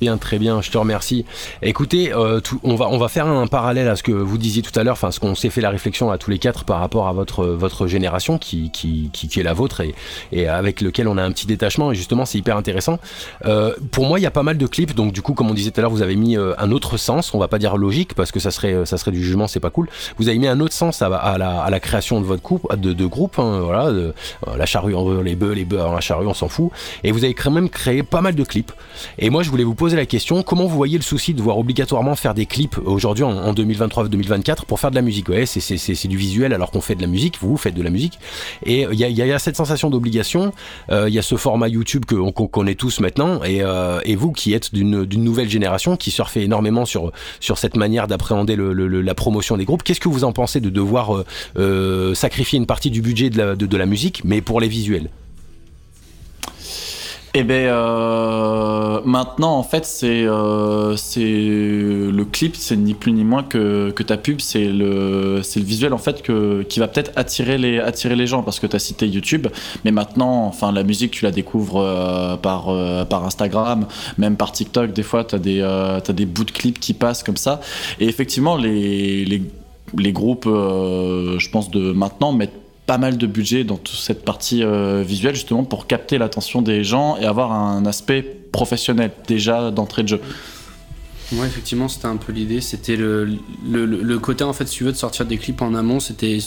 Bien, 0.00 0.16
très 0.16 0.38
bien, 0.38 0.62
je 0.62 0.70
te 0.70 0.78
remercie. 0.78 1.26
Écoutez, 1.60 2.10
euh, 2.14 2.40
on, 2.62 2.74
va, 2.74 2.88
on 2.88 2.96
va 2.96 3.08
faire 3.08 3.26
un 3.26 3.46
parallèle 3.46 3.86
à 3.86 3.96
ce 3.96 4.02
que 4.02 4.12
vous 4.12 4.38
disiez 4.38 4.62
tout 4.62 4.78
à 4.80 4.82
l'heure, 4.82 4.94
enfin 4.94 5.10
ce 5.10 5.20
qu'on 5.20 5.34
s'est 5.34 5.50
fait 5.50 5.60
la 5.60 5.68
réflexion 5.68 6.10
à 6.10 6.16
tous 6.16 6.30
les 6.30 6.38
quatre 6.38 6.64
par 6.64 6.80
rapport 6.80 7.06
à 7.06 7.12
votre, 7.12 7.44
votre 7.44 7.86
génération 7.86 8.38
qui, 8.38 8.70
qui, 8.70 9.10
qui, 9.12 9.38
est 9.38 9.42
la 9.42 9.52
vôtre 9.52 9.82
et, 9.82 9.94
et, 10.32 10.48
avec 10.48 10.80
lequel 10.80 11.06
on 11.06 11.18
a 11.18 11.22
un 11.22 11.30
petit 11.32 11.46
détachement 11.46 11.92
et 11.92 11.94
justement 11.94 12.24
c'est 12.24 12.38
hyper 12.38 12.56
intéressant. 12.56 12.98
Euh, 13.44 13.74
pour 13.90 14.06
moi, 14.06 14.18
il 14.18 14.22
y 14.22 14.26
a 14.26 14.30
pas 14.30 14.42
mal 14.42 14.56
de 14.56 14.66
clips, 14.66 14.94
donc 14.94 15.12
du 15.12 15.20
coup, 15.20 15.34
comme 15.34 15.50
on 15.50 15.54
disait 15.54 15.70
tout 15.70 15.80
à 15.80 15.82
l'heure, 15.82 15.90
vous 15.90 16.00
avez 16.00 16.16
mis 16.16 16.38
euh, 16.38 16.54
un 16.56 16.70
autre 16.70 16.96
sens, 16.96 17.34
on 17.34 17.38
va 17.38 17.48
pas 17.48 17.58
dire 17.58 17.76
logique 17.76 18.14
parce 18.14 18.32
que 18.32 18.40
ça 18.40 18.50
serait, 18.50 18.86
ça 18.86 18.96
serait 18.96 19.10
du 19.10 19.22
jugement, 19.22 19.48
c'est 19.48 19.60
pas 19.60 19.68
cool. 19.68 19.90
Vous 20.16 20.28
avez 20.28 20.38
mis 20.38 20.48
un 20.48 20.60
autre 20.60 20.74
sens 20.74 21.02
à, 21.02 21.10
la, 21.10 21.18
à 21.18 21.68
la, 21.68 21.80
création 21.80 22.22
de 22.22 22.24
votre 22.24 22.40
couple, 22.40 22.74
de, 22.78 22.94
de 22.94 23.04
groupe, 23.04 23.38
hein, 23.38 23.60
voilà, 23.62 23.92
la 24.56 24.64
charrue 24.64 24.94
en 24.94 25.20
les 25.20 25.36
bœufs, 25.36 25.52
les 25.52 25.66
bœufs 25.66 25.80
avant 25.80 25.92
la 25.92 26.00
charrue, 26.00 26.26
on 26.26 26.32
s'en 26.32 26.48
fout. 26.48 26.70
Et 27.04 27.12
vous 27.12 27.22
avez 27.24 27.34
quand 27.34 27.50
même 27.50 27.68
créé 27.68 28.02
pas 28.02 28.22
mal 28.22 28.34
de 28.34 28.44
clips. 28.44 28.72
Et 29.18 29.28
moi, 29.28 29.42
je 29.42 29.50
voulais 29.50 29.64
vous 29.64 29.74
poser 29.74 29.89
la 29.96 30.06
question, 30.06 30.42
comment 30.42 30.66
vous 30.66 30.76
voyez 30.76 30.96
le 30.96 31.02
souci 31.02 31.32
de 31.32 31.38
devoir 31.38 31.58
obligatoirement 31.58 32.14
faire 32.14 32.34
des 32.34 32.46
clips 32.46 32.78
aujourd'hui 32.84 33.24
en, 33.24 33.36
en 33.36 33.52
2023-2024 33.54 34.64
pour 34.66 34.80
faire 34.80 34.90
de 34.90 34.96
la 34.96 35.02
musique 35.02 35.28
Ouais, 35.28 35.46
c'est 35.46 36.08
du 36.08 36.16
visuel 36.16 36.52
alors 36.52 36.70
qu'on 36.70 36.80
fait 36.80 36.94
de 36.94 37.02
la 37.02 37.06
musique, 37.06 37.36
vous, 37.40 37.56
faites 37.56 37.74
de 37.74 37.82
la 37.82 37.90
musique. 37.90 38.18
Et 38.64 38.86
il 38.90 38.98
y, 38.98 39.32
a 39.32 39.38
cette 39.38 39.56
sensation 39.56 39.90
d'obligation, 39.90 40.52
il 40.88 40.94
euh, 40.94 41.08
y 41.08 41.18
a 41.18 41.22
ce 41.22 41.36
format 41.36 41.68
YouTube 41.68 42.04
qu'on 42.04 42.32
qu 42.32 42.48
connaît 42.48 42.74
tous 42.74 43.00
maintenant, 43.00 43.42
et, 43.44 43.62
euh, 43.62 44.00
et 44.04 44.16
vous 44.16 44.32
qui 44.32 44.54
êtes 44.54 44.74
d'une 44.74 45.04
nouvelle 45.24 45.48
génération, 45.48 45.96
qui 45.96 46.10
surfez 46.10 46.42
énormément 46.42 46.84
sur, 46.84 47.12
sur 47.40 47.58
cette 47.58 47.76
manière 47.76 48.06
d'appréhender 48.08 48.56
la 48.56 49.14
promotion 49.14 49.56
des 49.56 49.64
groupes, 49.64 49.82
qu'est-ce 49.82 50.00
que 50.00 50.08
vous 50.08 50.24
en 50.24 50.32
pensez 50.32 50.60
de 50.60 50.70
devoir 50.70 51.16
euh, 51.16 51.24
euh, 51.56 52.14
sacrifier 52.14 52.58
une 52.58 52.66
partie 52.66 52.90
du 52.90 53.02
budget 53.02 53.30
de 53.30 53.38
la, 53.38 53.56
de 53.56 53.76
la 53.76 53.86
musique, 53.86 54.22
mais 54.24 54.40
pour 54.40 54.60
les 54.60 54.68
visuels? 54.68 55.10
Eh 57.32 57.44
ben 57.44 57.66
euh, 57.68 59.00
maintenant 59.04 59.56
en 59.56 59.62
fait 59.62 59.84
c'est 59.84 60.24
euh, 60.24 60.96
c'est 60.96 61.20
le 61.20 62.24
clip 62.24 62.56
c'est 62.56 62.74
ni 62.74 62.92
plus 62.92 63.12
ni 63.12 63.22
moins 63.22 63.44
que, 63.44 63.92
que 63.92 64.02
ta 64.02 64.16
pub 64.16 64.40
c'est 64.40 64.64
le 64.64 65.40
le 65.40 65.62
visuel 65.62 65.92
en 65.92 65.98
fait 65.98 66.22
que 66.22 66.62
qui 66.62 66.80
va 66.80 66.88
peut-être 66.88 67.12
attirer 67.14 67.56
les 67.56 67.78
attirer 67.78 68.16
les 68.16 68.26
gens 68.26 68.42
parce 68.42 68.58
que 68.58 68.66
tu 68.66 68.74
as 68.74 68.80
cité 68.80 69.06
YouTube 69.06 69.46
mais 69.84 69.92
maintenant 69.92 70.46
enfin 70.46 70.72
la 70.72 70.82
musique 70.82 71.12
tu 71.12 71.24
la 71.24 71.30
découvres 71.30 71.80
euh, 71.80 72.36
par 72.36 72.66
par 73.06 73.24
Instagram 73.24 73.86
même 74.18 74.36
par 74.36 74.50
TikTok 74.50 74.92
des 74.92 75.04
fois 75.04 75.22
tu 75.22 75.36
as 75.36 75.38
des 75.38 75.60
des 76.08 76.26
bouts 76.26 76.44
de 76.44 76.50
clips 76.50 76.80
qui 76.80 76.94
passent 76.94 77.22
comme 77.22 77.36
ça. 77.36 77.60
Et 78.00 78.08
effectivement 78.08 78.56
les 78.56 79.24
les, 79.24 79.42
les 79.96 80.12
groupes 80.12 80.46
je 80.46 81.50
pense 81.50 81.70
de 81.70 81.92
maintenant 81.92 82.32
mettent 82.32 82.59
pas 82.90 82.98
mal 82.98 83.16
de 83.16 83.26
budget 83.28 83.62
dans 83.62 83.76
toute 83.76 84.00
cette 84.00 84.24
partie 84.24 84.64
euh, 84.64 85.04
visuelle 85.06 85.36
justement 85.36 85.62
pour 85.62 85.86
capter 85.86 86.18
l'attention 86.18 86.60
des 86.60 86.82
gens 86.82 87.16
et 87.18 87.24
avoir 87.24 87.52
un 87.52 87.86
aspect 87.86 88.20
professionnel 88.20 89.12
déjà 89.28 89.70
d'entrée 89.70 90.02
de 90.02 90.08
jeu. 90.08 90.20
Ouais, 91.32 91.46
effectivement, 91.46 91.88
c'était 91.88 92.06
un 92.06 92.16
peu 92.16 92.32
l'idée. 92.32 92.60
C'était 92.60 92.96
le, 92.96 93.38
le, 93.64 94.18
côté, 94.18 94.42
en 94.42 94.52
fait, 94.52 94.66
si 94.66 94.76
tu 94.76 94.84
veux, 94.84 94.92
de 94.92 94.96
sortir 94.96 95.26
des 95.26 95.38
clips 95.38 95.62
en 95.62 95.74
amont, 95.74 96.00
c'était 96.00 96.38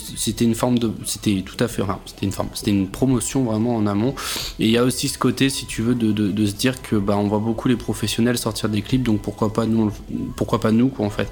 une 0.41 0.56
forme 0.56 0.78
de. 0.78 0.91
C'était 1.06 1.41
tout 1.46 1.62
à 1.63 1.67
fait. 1.69 1.84
C'était 2.06 2.26
une 2.26 2.32
forme. 2.34 2.50
C'était 2.54 2.72
une 2.72 2.89
promotion 2.89 3.43
vraiment 3.43 3.76
en 3.76 3.88
amont. 3.88 4.13
Et 4.60 4.65
il 4.65 4.72
y 4.72 4.78
a 4.78 4.84
aussi 4.84 5.08
ce 5.08 5.17
côté, 5.17 5.50
si 5.50 5.65
tu 5.65 5.82
veux, 5.82 5.96
de, 5.96 6.12
de, 6.12 6.46
se 6.46 6.54
dire 6.54 6.82
que 6.82 6.98
bah, 6.98 7.17
on 7.17 7.28
voit 7.28 7.39
beaucoup 7.39 7.69
les 7.69 7.78
professionnels 7.78 8.38
sortir 8.38 8.67
des 8.67 8.82
clips, 8.82 9.04
donc 9.04 9.22
pourquoi 9.22 9.54
pas 9.54 9.65
nous, 9.65 9.91
pourquoi 10.36 10.60
pas 10.60 10.72
nous, 10.72 10.89
quoi, 10.89 11.06
en 11.06 11.10
fait. 11.10 11.32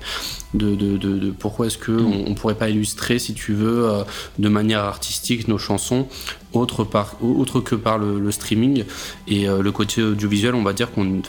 De, 0.54 0.76
de, 0.76 1.32
pourquoi 1.32 1.68
est-ce 1.68 1.78
que 1.78 1.92
on, 1.92 2.34
pourrait 2.36 2.56
pas 2.56 2.70
illustrer, 2.70 3.20
si 3.20 3.34
tu 3.34 3.54
veux, 3.54 3.90
euh, 3.90 4.04
de 4.40 4.50
manière 4.50 4.82
artistique 4.82 5.48
nos 5.48 5.58
chansons, 5.58 6.08
autre, 6.54 6.84
par, 6.84 7.16
autre 7.22 7.60
que 7.60 7.76
par 7.76 7.98
le, 7.98 8.20
le 8.20 8.32
streaming. 8.32 8.86
Et 9.28 9.48
euh, 9.50 9.62
le 9.62 9.72
côté 9.72 10.02
audiovisuel, 10.02 10.56
on 10.56 10.64
va 10.64 10.74
dire 10.74 10.92
qu'on. 10.92 11.22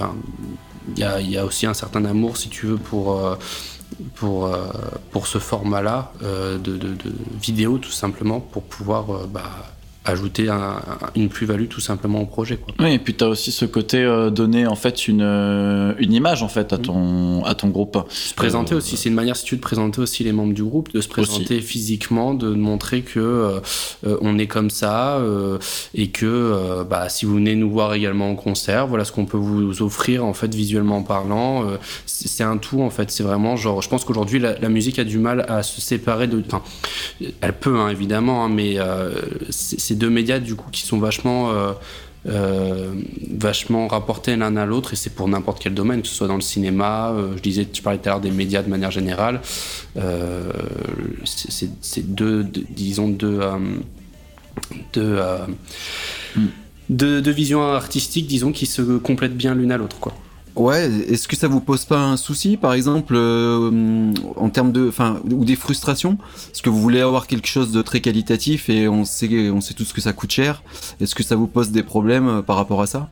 Il 0.97 1.31
y 1.31 1.39
a, 1.39 1.45
aussi 1.45 1.67
un 1.67 1.75
certain 1.75 2.05
amour, 2.05 2.37
si 2.37 2.49
tu 2.49 2.67
veux, 2.67 2.77
pour, 2.77 3.19
euh, 3.19 3.37
euh, 4.47 4.67
ce 5.27 5.39
format-là 5.39 6.13
euh, 6.23 6.59
de, 6.59 6.77
de, 6.77 6.89
de, 6.89 7.13
vidéo, 7.41 7.79
tout 7.79 7.91
simplement, 7.91 8.41
pour 8.41 8.65
pouvoir 8.65 9.27
bah, 9.29 9.73
ajouter 10.05 10.49
un, 10.49 10.81
une 11.15 11.29
plus-value 11.29 11.67
tout 11.69 11.81
simplement 11.81 12.23
au 12.23 12.27
projet. 12.27 12.57
Quoi. 12.57 12.75
Oui, 12.81 12.95
et 12.95 12.99
puis 12.99 13.15
tu 13.15 13.23
as 13.23 13.29
aussi 13.29 13.53
ce 13.53 13.65
côté 13.65 13.99
euh, 13.99 14.31
donner 14.31 14.67
en 14.67 14.75
fait 14.75 15.07
une, 15.07 15.23
euh, 15.23 15.95
une 15.99 16.13
image 16.13 16.43
en 16.43 16.49
fait 16.49 16.73
à 16.73 16.79
ton, 16.79 17.45
à 17.45 17.55
ton 17.55 17.69
groupe. 17.69 17.99
Se 18.11 18.35
présenter 18.35 18.75
euh, 18.75 18.79
aussi, 18.79 18.97
c'est 18.97 19.09
une 19.09 19.15
manière 19.15 19.37
si 19.37 19.45
tu 19.45 19.55
veux, 19.55 19.59
de 19.59 19.63
présenter 19.63 20.01
aussi 20.01 20.25
les 20.25 20.33
membres 20.33 20.55
du 20.55 20.65
groupe, 20.65 20.93
de 20.93 21.01
se 21.01 21.09
présenter 21.09 21.59
aussi. 21.59 21.67
physiquement, 21.67 22.35
de 22.35 22.49
montrer 22.49 23.03
que 23.03 23.61
on 24.05 24.39
est 24.39 24.47
comme 24.47 24.71
ça 24.71 25.21
et 25.95 26.09
que 26.09 26.85
bah, 26.89 27.09
si 27.09 27.25
vous 27.25 27.35
venez 27.35 27.55
nous 27.55 27.71
voir 27.71 27.95
également 27.95 28.31
en 28.31 28.35
concert, 28.35 28.87
voilà 28.87 29.05
ce 29.05 29.13
qu'on 29.13 29.27
peut 29.27 29.39
vous 29.39 29.83
offrir 29.83 30.25
en 30.25 30.33
fait 30.33 30.53
visuellement 30.55 31.03
parlant. 31.03 31.65
c'est 32.07 32.45
un 32.45 32.57
tout 32.57 32.83
en 32.83 32.91
fait, 32.91 33.11
c'est 33.11 33.23
vraiment 33.23 33.57
genre, 33.57 33.83
je 33.83 33.89
pense 33.89 34.05
qu'aujourd'hui 34.05 34.39
la, 34.39 34.59
la, 34.59 34.69
musique 34.69 34.99
a 34.99 35.05
du 35.05 35.19
mal 35.19 35.45
à 35.49 35.63
se 35.63 35.81
séparer 35.81 36.27
de, 36.27 36.43
enfin, 36.47 36.63
elle 37.41 37.53
peut 37.53 37.79
hein, 37.79 37.89
évidemment, 37.89 38.45
hein, 38.45 38.49
mais 38.49 38.79
c'est 39.51 39.92
ces 39.93 39.99
deux 39.99 40.11
médias 40.11 40.39
du 40.39 40.55
coup 40.55 40.71
qui 40.71 40.83
sont 40.83 40.99
vachement 40.99 41.51
euh, 41.51 41.73
euh, 42.27 42.95
vachement 43.31 43.89
rapportés 43.89 44.37
l'un 44.37 44.57
à 44.57 44.65
l'autre 44.65 44.95
et 44.95 44.97
c'est 44.97 45.11
pour 45.15 45.29
n'importe 45.29 45.59
quel 45.63 45.75
domaine 45.75 46.01
que 46.01 46.09
ce 46.09 46.15
soit 46.15 46.29
dans 46.29 46.37
le 46.37 46.41
cinéma 46.41 47.11
euh, 47.11 47.37
je 47.37 47.43
disais 47.43 47.67
tu 47.67 47.83
parlais 47.83 47.99
tout 47.99 48.09
à 48.09 48.13
l'heure 48.13 48.21
des 48.21 48.31
médias 48.31 48.63
de 48.63 48.71
manière 48.71 48.91
générale 48.91 49.43
euh, 49.99 50.51
c'est 51.25 52.15
deux, 52.15 52.43
deux, 52.43 52.65
disons 52.71 53.09
deux 53.09 53.41
deux, 54.95 55.21
mm. 56.37 56.47
deux, 56.89 57.21
deux 57.21 57.31
visions 57.31 57.63
artistiques 57.63 58.29
disons 58.29 58.53
qui 58.53 58.65
se 58.65 58.81
complètent 58.99 59.37
bien 59.37 59.55
l'une 59.55 59.73
à 59.73 59.77
l'autre 59.77 59.99
quoi 59.99 60.15
Ouais, 60.55 60.91
est-ce 61.09 61.29
que 61.29 61.37
ça 61.37 61.49
vous 61.49 61.61
pose 61.61 61.87
pas 61.87 61.99
un 61.99 62.19
souci, 62.19 62.59
par 62.59 62.75
exemple, 62.75 63.15
euh, 63.17 64.13
en 64.37 64.51
termes 64.51 64.71
de, 64.71 64.87
enfin, 64.87 65.19
ou 65.31 65.47
des 65.47 65.57
frustrations, 65.57 66.17
parce 66.17 66.61
que 66.61 66.69
vous 66.69 66.81
voulez 66.81 67.01
avoir 67.01 67.27
quelque 67.27 67.49
chose 67.49 67.73
de 67.73 67.81
très 67.81 68.01
qualitatif 68.01 68.69
et 68.69 68.87
on 68.87 69.05
sait, 69.05 69.51
on 69.51 69.63
sait 69.63 69.73
tout 69.73 69.85
ce 69.85 69.95
que 69.95 70.03
ça 70.03 70.13
coûte 70.13 70.31
cher? 70.31 70.63
Est-ce 71.01 71.15
que 71.15 71.23
ça 71.23 71.37
vous 71.37 71.47
pose 71.47 71.71
des 71.71 71.83
problèmes 71.83 72.29
euh, 72.29 72.43
par 72.43 72.57
rapport 72.57 72.83
à 72.83 72.87
ça? 72.87 73.09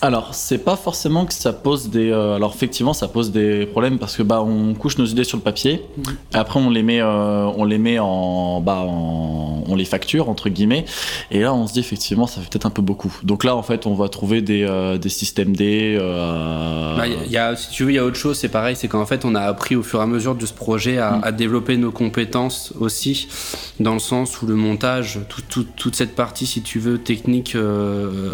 Alors, 0.00 0.34
c'est 0.34 0.58
pas 0.58 0.76
forcément 0.76 1.26
que 1.26 1.34
ça 1.34 1.52
pose 1.52 1.90
des. 1.90 2.10
Euh, 2.10 2.36
alors, 2.36 2.52
effectivement, 2.54 2.92
ça 2.92 3.08
pose 3.08 3.32
des 3.32 3.66
problèmes 3.66 3.98
parce 3.98 4.16
que 4.16 4.22
bah, 4.22 4.42
on 4.42 4.74
couche 4.74 4.96
nos 4.98 5.04
idées 5.04 5.24
sur 5.24 5.36
le 5.36 5.42
papier. 5.42 5.82
Mmh. 5.96 6.02
Après, 6.34 6.60
on 6.60 6.70
les 6.70 6.84
met, 6.84 7.00
euh, 7.00 7.46
on 7.56 7.64
les 7.64 7.78
met 7.78 7.98
en, 7.98 8.60
bah, 8.60 8.84
en, 8.86 9.64
on 9.66 9.74
les 9.74 9.84
facture 9.84 10.28
entre 10.28 10.50
guillemets. 10.50 10.84
Et 11.32 11.40
là, 11.40 11.52
on 11.52 11.66
se 11.66 11.72
dit 11.72 11.80
effectivement, 11.80 12.28
ça 12.28 12.40
fait 12.40 12.48
peut-être 12.48 12.66
un 12.66 12.70
peu 12.70 12.82
beaucoup. 12.82 13.12
Donc 13.24 13.42
là, 13.42 13.56
en 13.56 13.62
fait, 13.62 13.86
on 13.86 13.94
va 13.94 14.08
trouver 14.08 14.40
des, 14.40 14.62
euh, 14.62 14.98
des 14.98 15.08
systèmes 15.08 15.56
D. 15.56 15.96
Bah, 15.98 17.06
y 17.08 17.36
a, 17.36 17.56
si 17.56 17.70
tu 17.70 17.84
veux, 17.84 17.90
il 17.90 17.96
y 17.96 17.98
a 17.98 18.04
autre 18.04 18.16
chose. 18.16 18.38
C'est 18.38 18.48
pareil, 18.48 18.76
c'est 18.76 18.88
qu'en 18.88 19.06
fait, 19.06 19.24
on 19.24 19.34
a 19.34 19.40
appris 19.40 19.74
au 19.74 19.82
fur 19.82 19.98
et 19.98 20.02
à 20.02 20.06
mesure 20.06 20.36
de 20.36 20.46
ce 20.46 20.52
projet 20.52 20.98
à, 20.98 21.12
mmh. 21.12 21.20
à, 21.24 21.32
développer 21.32 21.76
nos 21.76 21.90
compétences 21.90 22.72
aussi, 22.78 23.26
dans 23.80 23.94
le 23.94 24.00
sens 24.00 24.40
où 24.42 24.46
le 24.46 24.54
montage, 24.54 25.18
tout, 25.28 25.42
tout, 25.48 25.66
toute 25.76 25.96
cette 25.96 26.14
partie, 26.14 26.46
si 26.46 26.62
tu 26.62 26.78
veux, 26.78 26.98
technique, 26.98 27.56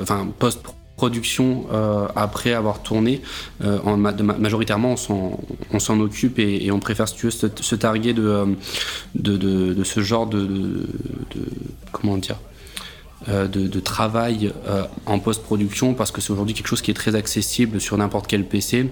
enfin 0.03 0.29
post 0.39 0.61
production 0.97 1.67
euh, 1.73 2.07
après 2.15 2.53
avoir 2.53 2.83
tourné 2.83 3.21
euh, 3.63 3.79
en 3.85 3.97
ma 3.97 4.13
majoritairement 4.13 4.95
on 5.73 5.79
s'en 5.79 6.01
occupe 6.01 6.39
et, 6.39 6.71
on 6.71 6.79
préfère 6.79 7.09
se, 7.09 7.75
targuer 7.75 8.13
de, 8.13 8.47
de, 9.15 9.85
ce 9.85 10.01
genre 10.01 10.27
de, 10.27 10.47
de 10.47 10.87
comment 11.93 12.17
dire 12.17 12.37
euh, 12.37 12.54
de, 13.29 13.67
de 13.67 13.81
travail 13.81 14.53
euh, 14.69 14.85
en 15.07 15.19
post-production 15.19 15.95
parce 15.95 16.11
que 16.11 16.21
c'est 16.21 16.31
aujourd'hui 16.33 16.55
quelque 16.55 16.67
chose 16.69 16.83
qui 16.83 16.91
est 16.91 16.95
très 16.95 17.15
accessible 17.15 17.81
sur 17.81 17.97
n'importe 17.97 18.27
quel 18.27 18.45
PC. 18.45 18.91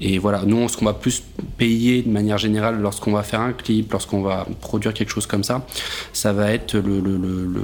Et 0.00 0.18
voilà, 0.18 0.42
nous, 0.46 0.68
ce 0.68 0.76
qu'on 0.76 0.84
va 0.84 0.92
plus 0.94 1.22
payer 1.56 2.02
de 2.02 2.10
manière 2.10 2.38
générale 2.38 2.80
lorsqu'on 2.80 3.12
va 3.12 3.22
faire 3.22 3.40
un 3.40 3.52
clip, 3.52 3.92
lorsqu'on 3.92 4.22
va 4.22 4.46
produire 4.60 4.92
quelque 4.94 5.10
chose 5.10 5.26
comme 5.26 5.44
ça, 5.44 5.64
ça 6.12 6.32
va 6.32 6.52
être 6.52 6.74
le, 6.74 7.00
le, 7.00 7.16
le, 7.16 7.44
le, 7.46 7.62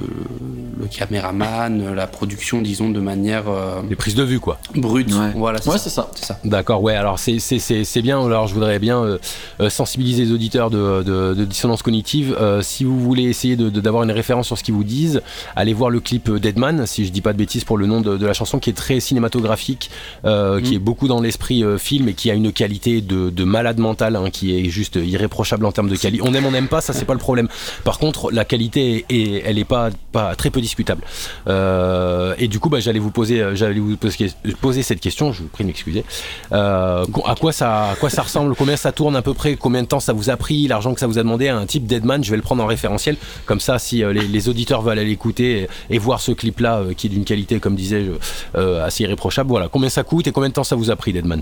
le 0.79 0.87
caméraman, 0.87 1.93
la 1.93 2.07
production, 2.07 2.61
disons, 2.61 2.89
de 2.89 2.99
manière 2.99 3.43
euh, 3.47 3.81
Les 3.89 3.95
prises 3.95 4.15
de 4.15 4.23
vue, 4.23 4.39
quoi. 4.39 4.59
brute. 4.75 5.11
Ouais. 5.13 5.31
Voilà, 5.35 5.59
Ouais, 5.65 5.73
ça. 5.73 5.77
c'est 5.77 5.89
ça. 5.89 6.09
C'est 6.15 6.25
ça. 6.25 6.39
D'accord, 6.43 6.81
ouais, 6.83 6.95
alors 6.95 7.19
c'est- 7.19 7.39
c'est 7.39 7.59
c'est- 7.59 7.83
c'est 7.83 8.01
bien, 8.01 8.23
alors 8.23 8.47
je 8.47 8.53
voudrais 8.53 8.79
bien 8.79 9.01
euh, 9.03 9.17
euh, 9.61 9.69
sensibiliser 9.69 10.25
les 10.25 10.31
auditeurs 10.31 10.69
de, 10.69 11.03
de- 11.03 11.33
de 11.33 11.45
dissonance 11.45 11.81
cognitive. 11.81 12.35
Euh, 12.39 12.61
si 12.61 12.83
vous 12.83 12.99
voulez 12.99 13.23
essayer 13.23 13.55
de- 13.55 13.69
d'avoir 13.69 14.03
une 14.03 14.11
référence 14.11 14.47
sur 14.47 14.57
ce 14.57 14.63
qu'ils 14.63 14.73
vous 14.73 14.83
disent, 14.83 15.21
allez 15.55 15.73
voir 15.73 15.89
le 15.89 15.99
clip 16.07 16.31
Deadman, 16.31 16.85
si 16.85 17.05
je 17.05 17.11
dis 17.11 17.19
pas 17.19 17.33
de 17.33 17.37
bêtises 17.37 17.65
pour 17.65 17.77
le 17.77 17.85
nom 17.85 17.99
de, 17.99 18.15
de 18.15 18.25
la 18.25 18.33
chanson, 18.33 18.59
qui 18.59 18.69
est 18.69 18.79
très 18.85 19.01
cinématographique, 19.01 19.89
euh, 20.23 20.61
qui 20.61 20.75
est 20.75 20.79
beaucoup 20.79 21.09
dans 21.09 21.19
l'esprit 21.19 21.63
euh, 21.63 21.77
film 21.77 22.07
et 22.07 22.13
qui 22.13 22.31
a 22.31 22.33
une 22.33 22.53
qualité 22.53 23.01
de, 23.01 23.29
de 23.29 23.43
malade 23.43 23.77
mental, 23.77 24.15
hein, 24.15 24.29
qui 24.29 24.57
est 24.57 24.69
juste 24.69 24.95
irréprochable 24.95 25.65
en 25.65 25.73
termes 25.73 25.89
de 25.89 25.97
qualité. 25.97 26.23
On 26.25 26.33
aime, 26.33 26.45
on 26.45 26.51
n'aime 26.51 26.69
pas, 26.69 26.79
ça 26.79 26.93
c'est 26.93 27.03
pas 27.03 27.13
le 27.13 27.19
problème. 27.19 27.49
Par 27.83 27.99
contre, 27.99 28.31
la 28.31 28.45
qualité, 28.45 29.05
est, 29.09 29.43
elle 29.45 29.59
est 29.59 29.65
pas, 29.65 29.89
pas 30.13 30.35
très 30.35 30.49
peu 30.49 30.61
discutable. 30.61 31.03
Euh, 31.47 32.33
et 32.39 32.47
du 32.47 32.59
coup, 32.59 32.69
bah, 32.69 32.79
j'allais 32.79 32.99
vous 32.99 33.11
poser, 33.11 33.43
j'allais 33.55 33.79
vous 33.79 33.97
poser, 33.97 34.31
poser 34.61 34.83
cette 34.83 35.01
question. 35.01 35.33
Je 35.33 35.41
vous 35.41 35.49
prie 35.49 35.65
de 35.65 35.67
m'excuser. 35.67 36.05
À 36.51 37.35
quoi 37.39 37.51
ça, 37.51 37.89
à 37.91 37.95
quoi 37.95 38.09
ça 38.09 38.21
ressemble? 38.21 38.55
Combien 38.55 38.77
ça 38.77 38.93
tourne 38.93 39.17
à 39.17 39.21
peu 39.21 39.33
près? 39.33 39.57
Combien 39.57 39.83
de 39.83 39.87
temps 39.87 39.99
ça 39.99 40.13
vous 40.13 40.29
a 40.29 40.37
pris? 40.37 40.67
L'argent 40.67 40.93
que 40.93 41.01
ça 41.01 41.07
vous 41.07 41.19
a 41.19 41.23
demandé 41.23 41.49
Un 41.49 41.65
type 41.65 41.85
Deadman, 41.85 42.23
je 42.23 42.31
vais 42.31 42.37
le 42.37 42.43
prendre 42.43 42.63
en 42.63 42.67
référentiel. 42.67 43.17
Comme 43.45 43.59
ça, 43.59 43.77
si 43.77 43.97
les, 43.97 44.13
les 44.13 44.49
auditeurs 44.49 44.81
veulent 44.81 44.99
aller 44.99 45.09
l'écouter 45.09 45.67
et, 45.89 45.95
et 45.95 45.96
voir 45.99 46.21
ce 46.21 46.31
clip-là, 46.31 46.79
euh, 46.79 46.93
qui 46.93 47.07
est 47.07 47.09
d'une 47.09 47.25
qualité, 47.25 47.59
comme 47.59 47.75
disais-je, 47.75 48.11
euh, 48.57 48.85
assez 48.85 49.03
irréprochable. 49.03 49.49
Voilà. 49.49 49.67
Combien 49.69 49.89
ça 49.89 50.03
coûte 50.03 50.27
et 50.27 50.31
combien 50.31 50.49
de 50.49 50.53
temps 50.53 50.63
ça 50.63 50.75
vous 50.75 50.91
a 50.91 50.95
pris, 50.95 51.13
Deadman 51.13 51.41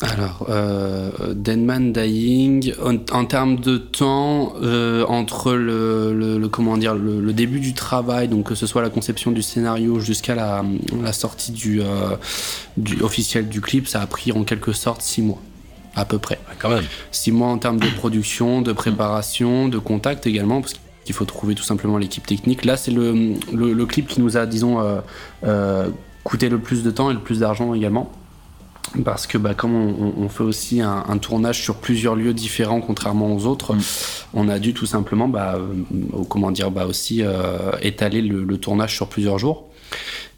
Alors, 0.00 0.46
euh, 0.48 1.10
Deadman 1.34 1.92
Dying, 1.92 2.72
en, 2.84 2.96
en 3.16 3.24
termes 3.24 3.56
de 3.60 3.76
temps, 3.78 4.54
euh, 4.60 5.04
entre 5.06 5.52
le, 5.52 6.12
le- 6.12 6.38
le- 6.38 6.48
comment 6.48 6.76
dire, 6.76 6.94
le, 6.96 7.20
le 7.20 7.32
début 7.32 7.60
du 7.60 7.72
travail, 7.72 8.26
donc 8.26 8.46
que 8.48 8.56
ce 8.56 8.66
soit 8.66 8.82
la 8.82 8.90
conception 8.90 9.30
du 9.30 9.42
scénario 9.42 10.00
jusqu'à 10.00 10.34
la, 10.34 10.64
la 11.00 11.12
sortie 11.12 11.52
du, 11.52 11.80
euh, 11.82 12.16
du 12.76 13.00
officiel 13.02 13.48
du 13.48 13.60
clip, 13.60 13.86
ça 13.86 14.00
a 14.00 14.06
pris 14.08 14.32
en 14.32 14.42
quelque 14.42 14.72
sorte 14.72 15.02
six 15.02 15.22
mois, 15.22 15.40
à 15.94 16.04
peu 16.04 16.18
près. 16.18 16.40
Quand 16.58 16.70
même. 16.70 16.84
Six 17.12 17.30
mois 17.30 17.48
en 17.48 17.58
termes 17.58 17.78
de 17.78 17.86
production, 17.88 18.60
de 18.60 18.72
préparation, 18.72 19.68
de 19.68 19.78
contact 19.78 20.26
également, 20.26 20.60
parce 20.62 20.74
qu'il 21.04 21.14
faut 21.14 21.24
trouver 21.24 21.54
tout 21.54 21.62
simplement 21.64 21.98
l'équipe 21.98 22.26
technique. 22.26 22.64
Là, 22.64 22.76
c'est 22.76 22.90
le, 22.92 23.34
le, 23.52 23.72
le 23.72 23.86
clip 23.86 24.06
qui 24.06 24.20
nous 24.20 24.36
a, 24.36 24.46
disons, 24.46 24.80
euh, 24.80 25.00
euh, 25.44 25.88
coûté 26.24 26.48
le 26.48 26.58
plus 26.58 26.82
de 26.82 26.90
temps 26.90 27.10
et 27.10 27.14
le 27.14 27.20
plus 27.20 27.40
d'argent 27.40 27.74
également. 27.74 28.10
Parce 29.04 29.26
que 29.26 29.38
bah, 29.38 29.54
comme 29.54 29.74
on, 29.74 30.28
fait 30.28 30.42
aussi 30.42 30.82
un, 30.82 31.04
un 31.08 31.16
tournage 31.16 31.62
sur 31.62 31.76
plusieurs 31.76 32.14
lieux 32.14 32.34
différents 32.34 32.82
contrairement 32.82 33.34
aux 33.34 33.46
autres, 33.46 33.74
on 34.34 34.48
a 34.48 34.58
dû 34.58 34.74
tout 34.74 34.84
simplement 34.84 35.28
bah, 35.28 35.54
euh, 35.56 36.24
comment 36.28 36.50
dire, 36.50 36.70
bah, 36.70 36.84
aussi 36.86 37.22
euh, 37.22 37.72
étaler 37.80 38.20
le, 38.20 38.44
le 38.44 38.58
tournage 38.58 38.94
sur 38.94 39.06
plusieurs 39.08 39.38
jours. 39.38 39.68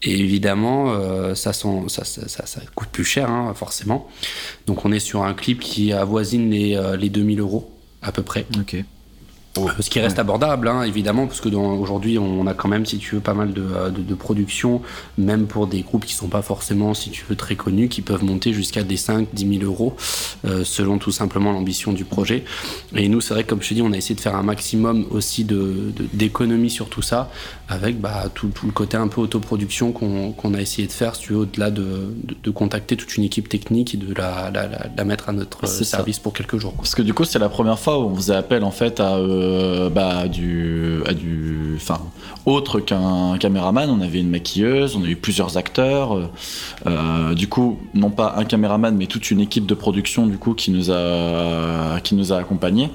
Et 0.03 0.21
évidemment, 0.21 0.93
euh, 0.93 1.35
ça, 1.35 1.53
s'en- 1.53 1.89
ça, 1.89 2.05
ça, 2.05 2.29
ça- 2.29 2.47
ça 2.47 2.61
coûte 2.77 2.89
plus 2.93 3.05
cher, 3.05 3.29
hein, 3.29 3.53
forcément. 3.57 4.07
Donc 4.69 4.85
on 4.85 4.93
est 4.93 5.01
sur 5.01 5.25
un 5.25 5.35
clip 5.35 5.59
qui 5.59 5.93
avoisine 5.93 6.51
les, 6.51 6.81
les 6.99 7.09
2000 7.09 7.41
euros 7.41 7.73
à 8.03 8.13
peu 8.13 8.23
près. 8.23 8.47
Ce 9.81 9.89
qui 9.89 10.01
reste 10.01 10.19
abordable, 10.19 10.67
hein, 10.67 10.83
évidemment, 10.83 11.27
parce 11.29 11.41
que 11.41 11.49
aujourd'hui, 11.49 12.19
on 12.19 12.45
a 12.49 12.55
quand 12.55 12.69
même, 12.69 12.85
si 12.87 12.99
tu 12.99 13.15
veux, 13.15 13.21
pas 13.21 13.35
mal 13.35 13.53
de, 13.53 13.63
euh, 13.63 13.91
de, 13.91 14.01
de 14.03 14.15
productions, 14.15 14.83
même 15.17 15.47
pour 15.47 15.67
des 15.69 15.83
groupes 15.83 16.05
qui 16.05 16.15
sont 16.15 16.27
pas 16.29 16.43
forcément, 16.43 16.93
si 16.93 17.11
tu 17.11 17.25
veux, 17.29 17.37
très 17.37 17.55
connus, 17.55 17.89
qui 17.89 18.03
peuvent 18.03 18.25
monter 18.25 18.53
jusqu'à 18.53 18.83
des 18.83 18.97
5, 18.97 19.29
10 19.33 19.59
000 19.61 19.65
euros, 19.71 19.95
euh, 20.45 20.65
selon 20.65 20.99
tout 20.99 21.13
simplement 21.13 21.53
l'ambition 21.53 21.93
du 21.93 22.05
projet. 22.05 22.45
Et 22.97 23.09
nous, 23.09 23.21
c'est 23.21 23.33
vrai 23.35 23.45
que, 23.45 23.51
comme 23.51 23.63
je 23.63 23.69
te 23.69 23.75
dis, 23.75 23.83
on 23.83 23.93
a 23.93 23.97
essayé 23.97 24.17
de 24.17 24.21
faire 24.21 24.35
un 24.35 24.43
maximum 24.43 25.07
aussi 25.11 25.45
de- 25.45 25.93
de- 25.97 26.07
d'économies 26.13 26.71
sur 26.71 26.89
tout 26.89 27.03
ça, 27.03 27.31
avec 27.69 28.01
bah, 28.01 28.25
tout, 28.35 28.49
tout 28.49 28.67
le 28.67 28.73
côté 28.73 28.97
un 28.97 29.07
peu 29.09 29.21
autoproduction 29.21 29.93
qu'on 29.93 30.33
qu'on 30.33 30.55
a 30.55 30.61
essayé 30.61 30.89
de 30.89 30.93
faire, 30.93 31.15
si 31.15 31.23
tu 31.23 31.33
veux, 31.33 31.39
au-delà 31.41 31.71
de, 31.71 31.83
de, 32.25 32.35
de 32.43 32.51
contacter 32.51 32.97
toute 32.97 33.17
une 33.17 33.23
équipe 33.25 33.49
technique 33.49 33.95
et 33.95 33.99
de 33.99 34.13
la, 34.15 34.51
la, 34.53 34.67
la- 34.67 34.87
la 34.97 35.05
mettre 35.05 35.29
à 35.29 35.33
notre 35.33 35.67
ça. 35.69 35.85
service 35.85 36.19
pour 36.19 36.33
quelques 36.33 36.59
jours. 36.59 36.73
quoi. 36.73 36.83
Parce 36.83 36.95
que 36.97 37.03
du 37.03 37.15
coup, 37.15 37.25
c'est 37.25 37.39
la 37.39 37.49
première 37.49 37.79
fois 37.79 37.99
où 38.01 38.09
on 38.09 38.17
faisait 38.17 38.35
appel 38.35 38.65
en 38.65 38.71
fait 38.73 38.99
à, 39.01 39.17
euh, 39.17 39.44
bah, 39.91 40.19
à 40.19 40.29
du, 40.29 41.03
à 41.07 41.13
du, 41.15 41.75
enfin, 41.77 42.01
autre 42.47 42.81
qu'un 42.81 43.37
caméraman. 43.39 43.91
On 43.91 44.01
avait 44.01 44.21
une 44.21 44.31
maquilleuse, 44.31 44.97
on 44.97 45.05
a 45.05 45.09
eu 45.09 45.17
plusieurs 45.17 45.57
acteurs. 45.57 46.15
euh, 46.15 46.27
euh, 46.87 47.35
du 47.35 47.49
coup, 47.49 47.79
non 47.95 48.11
pas 48.11 48.35
un 48.37 48.45
caméraman, 48.45 48.95
mais 48.97 49.07
toute 49.07 49.31
une 49.31 49.41
équipe 49.41 49.67
de 49.67 49.75
production 49.75 50.27
du 50.27 50.39
coup 50.39 50.55
qui 50.55 50.71
nous 50.71 50.91
a, 50.91 52.01
qui 52.03 52.15
nous 52.15 52.33
a 52.33 52.37
accompagnés. 52.37 52.91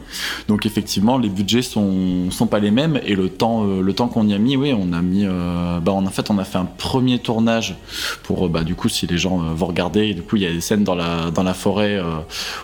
Donc 0.47 0.65
effectivement, 0.65 1.17
les 1.17 1.29
budgets 1.29 1.61
sont, 1.61 2.31
sont 2.31 2.47
pas 2.47 2.59
les 2.59 2.71
mêmes 2.71 2.99
et 3.05 3.15
le 3.15 3.29
temps, 3.29 3.65
euh, 3.65 3.81
le 3.81 3.93
temps 3.93 4.07
qu'on 4.07 4.27
y 4.27 4.33
a 4.33 4.37
mis, 4.37 4.55
oui, 4.55 4.73
on 4.77 4.93
a 4.93 5.01
mis, 5.01 5.25
euh, 5.25 5.79
bah, 5.79 5.91
en 5.91 6.05
fait, 6.07 6.29
on 6.29 6.37
a 6.37 6.43
fait 6.43 6.57
un 6.57 6.65
premier 6.65 7.19
tournage 7.19 7.75
pour, 8.23 8.45
euh, 8.45 8.49
bah, 8.49 8.63
du 8.63 8.75
coup, 8.75 8.89
si 8.89 9.07
les 9.07 9.17
gens 9.17 9.39
euh, 9.39 9.53
vont 9.53 9.67
regarder, 9.67 10.13
du 10.13 10.21
coup, 10.21 10.35
il 10.35 10.43
y 10.43 10.47
a 10.47 10.51
des 10.51 10.61
scènes 10.61 10.83
dans 10.83 10.95
la, 10.95 11.31
dans 11.31 11.43
la 11.43 11.53
forêt 11.53 11.97
euh, 11.97 12.03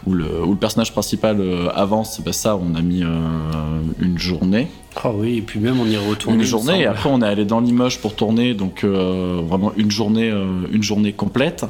où, 0.05 0.13
le, 0.13 0.43
où 0.43 0.51
le 0.51 0.57
personnage 0.57 0.91
principal 0.91 1.39
euh, 1.39 1.69
avance, 1.73 2.21
bah, 2.23 2.33
ça, 2.33 2.55
on 2.57 2.75
a 2.75 2.81
mis 2.81 3.03
euh, 3.03 3.74
une 3.99 4.17
journée. 4.17 4.67
Ah 5.03 5.11
oui, 5.13 5.37
et 5.37 5.41
puis 5.41 5.59
même 5.59 5.79
on 5.79 5.85
y 5.85 5.97
retourne. 5.97 6.35
Une 6.35 6.43
journée, 6.43 6.81
et 6.81 6.85
après, 6.85 7.09
on 7.11 7.21
est 7.21 7.25
allé 7.27 7.43
dans 7.45 7.59
Limoges 7.59 7.99
pour 7.99 8.15
tourner, 8.15 8.53
donc 8.53 8.83
euh, 8.83 9.41
vraiment 9.45 9.73
une 9.75 9.91
journée, 9.91 10.29
euh, 10.31 10.45
une 10.71 10.83
journée 10.83 11.11
complète. 11.11 11.65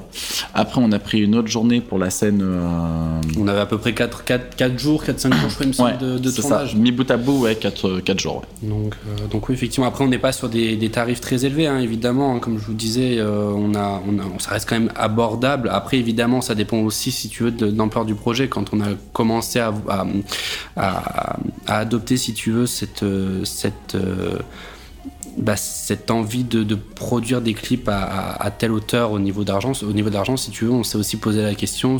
Après, 0.53 0.79
on 0.83 0.91
a 0.91 0.99
pris 0.99 1.21
une 1.21 1.35
autre 1.35 1.47
journée 1.47 1.81
pour 1.81 1.97
la 1.97 2.09
scène. 2.11 2.41
euh, 2.43 3.21
On 3.39 3.47
avait 3.47 3.59
à 3.61 3.65
peu 3.65 3.77
près 3.77 3.93
4, 3.93 4.23
4, 4.25 4.55
4 4.55 4.77
jours, 4.79 5.03
4-5 5.03 5.33
jours, 5.33 5.49
je 5.49 5.55
crois, 5.55 5.65
il 5.65 5.67
me 5.69 5.73
semble, 5.73 5.89
ouais, 5.91 5.97
de, 5.97 6.17
de 6.19 6.29
c'est 6.29 6.41
ça. 6.43 6.49
tournage. 6.49 6.75
Mi 6.75 6.91
bout 6.91 7.09
à 7.09 7.17
bout, 7.17 7.41
ouais, 7.41 7.55
4, 7.55 8.19
jours. 8.19 8.43
ouais. 8.61 8.69
Donc, 8.69 8.95
donc 9.31 9.49
oui, 9.49 9.55
effectivement, 9.55 9.87
après 9.87 10.03
on 10.03 10.07
n'est 10.07 10.17
pas 10.19 10.31
sur 10.31 10.47
des, 10.47 10.75
des 10.75 10.89
tarifs 10.89 11.19
très 11.21 11.45
élevés, 11.45 11.67
hein, 11.67 11.79
évidemment. 11.79 12.35
hein, 12.35 12.39
comme 12.39 12.59
je 12.59 12.65
vous 12.65 12.73
disais, 12.73 13.19
on 13.21 13.73
a, 13.75 14.01
on 14.07 14.19
a, 14.19 14.23
ça 14.39 14.51
reste 14.51 14.69
quand 14.69 14.79
même 14.79 14.91
abordable. 14.95 15.69
Après, 15.73 15.97
évidemment, 15.97 16.41
ça 16.41 16.53
dépend 16.55 16.77
aussi, 16.77 17.11
si 17.11 17.27
tu 17.29 17.43
veux, 17.43 17.51
de, 17.51 17.67
de 17.71 17.77
l'ampleur 17.77 18.05
du 18.05 18.13
projet. 18.15 18.47
Quand 18.47 18.65
on 18.73 18.81
a 18.81 18.89
commencé 19.13 19.59
à, 19.59 19.73
à, 19.89 20.05
à- 20.77 21.37
à 21.67 21.77
adopter, 21.79 22.17
si 22.17 22.33
tu 22.33 22.51
veux, 22.51 22.65
cette, 22.67 23.03
cette, 23.43 23.95
euh, 23.95 24.39
bah, 25.37 25.55
cette 25.57 26.11
envie 26.11 26.43
de, 26.43 26.75
produire 26.75 27.41
des 27.41 27.53
clips 27.53 27.89
à, 27.89 28.51
telle 28.57 28.71
hauteur 28.71 29.11
au 29.11 29.19
niveau 29.19 29.43
d'argent, 29.43 29.73
au 29.83 29.93
niveau 29.93 30.09
d'argent, 30.09 30.37
si 30.37 30.51
tu 30.51 30.65
veux, 30.65 30.71
on 30.71 30.83
s'est 30.83 30.97
aussi 30.97 31.17
posé 31.17 31.41
la 31.41 31.55
question 31.55 31.97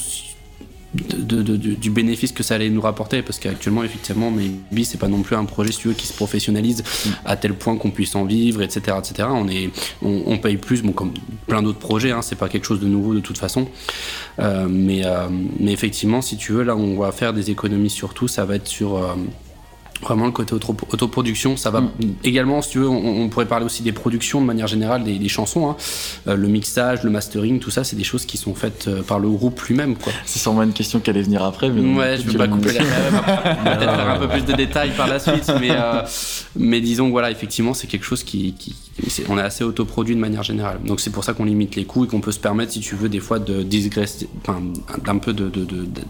du 0.96 1.90
bénéfice 1.90 2.32
que 2.32 2.44
ça 2.44 2.56
allait 2.56 2.70
nous 2.70 2.82
rapporter 2.82 3.22
parce 3.22 3.40
qu'actuellement 3.40 3.84
effectivement 3.84 4.32
Maybe 4.32 4.84
c'est 4.84 4.98
pas 4.98 5.08
non 5.08 5.22
plus 5.22 5.36
un 5.36 5.46
projet 5.46 5.72
si 5.72 5.80
tu 5.80 5.94
qui 5.94 6.08
se 6.08 6.14
professionnalise 6.14 6.84
à 7.26 7.36
tel 7.36 7.54
point 7.54 7.76
qu'on 7.78 7.92
puisse 7.92 8.16
en 8.16 8.26
vivre 8.26 8.62
etc 8.62 8.98
etc 9.00 9.28
on 9.32 9.48
est 9.48 9.70
on, 10.02 10.38
paye 10.38 10.58
plus 10.58 10.84
bon 10.84 10.92
comme 10.92 11.14
plein 11.48 11.62
d'autres 11.62 11.80
projets 11.80 12.12
hein, 12.12 12.22
c'est 12.22 12.38
pas 12.38 12.50
quelque 12.50 12.66
chose 12.66 12.80
de 12.80 12.88
nouveau 12.88 13.14
de 13.14 13.20
toute 13.20 13.38
façon. 13.38 13.68
Euh, 14.40 14.68
mais 14.70 15.06
euh, 15.06 15.28
mais 15.60 15.72
effectivement 15.72 16.22
si 16.22 16.38
tu 16.38 16.54
veux 16.54 16.64
là 16.64 16.76
on 16.76 16.98
va 16.98 17.12
faire 17.12 17.34
des 17.34 17.52
économies 17.52 17.90
sur 17.90 18.14
tout. 18.14 18.28
Ça 18.28 18.46
va 18.46 18.56
être 18.56 18.68
sur 18.68 18.96
Vraiment 20.02 20.26
le 20.26 20.32
côté 20.32 20.54
auto- 20.54 20.76
autoproduction, 20.92 21.56
ça 21.56 21.72
va 21.72 21.82
également, 22.24 22.62
si 22.62 22.72
tu 22.72 22.80
veux, 22.80 22.90
on, 22.90 23.22
on 23.24 23.30
pourrait 23.30 23.46
parler 23.48 23.66
aussi 23.66 23.82
des 23.82 23.94
productions 23.94 24.42
de 24.42 24.46
manière 24.46 24.68
générale, 24.68 25.04
des, 25.06 25.18
des 25.18 25.30
chansons, 25.30 25.70
hein. 25.70 25.78
Euh, 26.28 26.36
le 26.36 26.48
mixage, 26.50 27.02
le 27.04 27.10
mastering, 27.10 27.60
tout 27.60 27.72
ça, 27.72 27.84
c'est 27.86 27.96
des 27.96 28.04
choses 28.04 28.26
qui 28.26 28.38
sont 28.38 28.54
faites 28.54 28.88
euh, 28.90 29.02
par 29.04 29.20
le 29.20 29.30
groupe 29.30 29.60
lui-même, 29.62 29.96
quoi. 29.96 30.12
C'est 30.26 30.38
sûrement 30.40 30.64
une 30.64 30.74
question 30.74 31.00
qui 31.00 31.10
allait 31.10 31.22
venir 31.22 31.44
après. 31.44 31.70
Mais 31.70 31.96
Ouais, 31.98 32.18
je 32.18 32.24
veux 32.24 32.38
pas 32.38 32.48
couper 32.48 32.74
la 32.74 32.80
Peut-être 32.84 33.96
faire 33.96 34.10
un 34.10 34.20
peu 34.20 34.28
plus 34.28 34.44
de 34.46 34.54
détails 34.54 34.92
par 34.98 35.08
la 35.08 35.18
suite, 35.18 35.50
mais, 35.62 35.72
euh, 35.72 36.02
mais 36.58 36.82
disons 36.82 37.10
voilà, 37.10 37.32
effectivement, 37.32 37.74
c'est 37.74 37.88
quelque 37.88 38.06
chose 38.06 38.24
qui. 38.24 38.54
on 39.30 39.38
est 39.38 39.42
assez 39.42 39.64
autoproduit 39.64 40.16
de 40.16 40.20
manière 40.20 40.44
générale. 40.44 40.80
Donc 40.86 41.00
c'est 41.00 41.10
pour 41.12 41.24
ça 41.24 41.34
qu'on 41.34 41.46
limite 41.46 41.76
les 41.78 41.86
coûts 41.86 42.04
et 42.06 42.08
qu'on 42.08 42.22
peut 42.22 42.34
se 42.34 42.40
permettre, 42.40 42.74
si 42.74 42.82
tu 42.82 42.96
veux, 42.96 43.08
des 43.10 43.22
fois 43.22 43.40
de 43.40 43.64
digresser, 43.64 44.28
enfin, 44.42 44.62
d'un 45.06 45.18
peu 45.20 45.32
de. 45.34 45.46
de, 45.50 45.64
de- 45.64 45.86
de- 45.86 46.02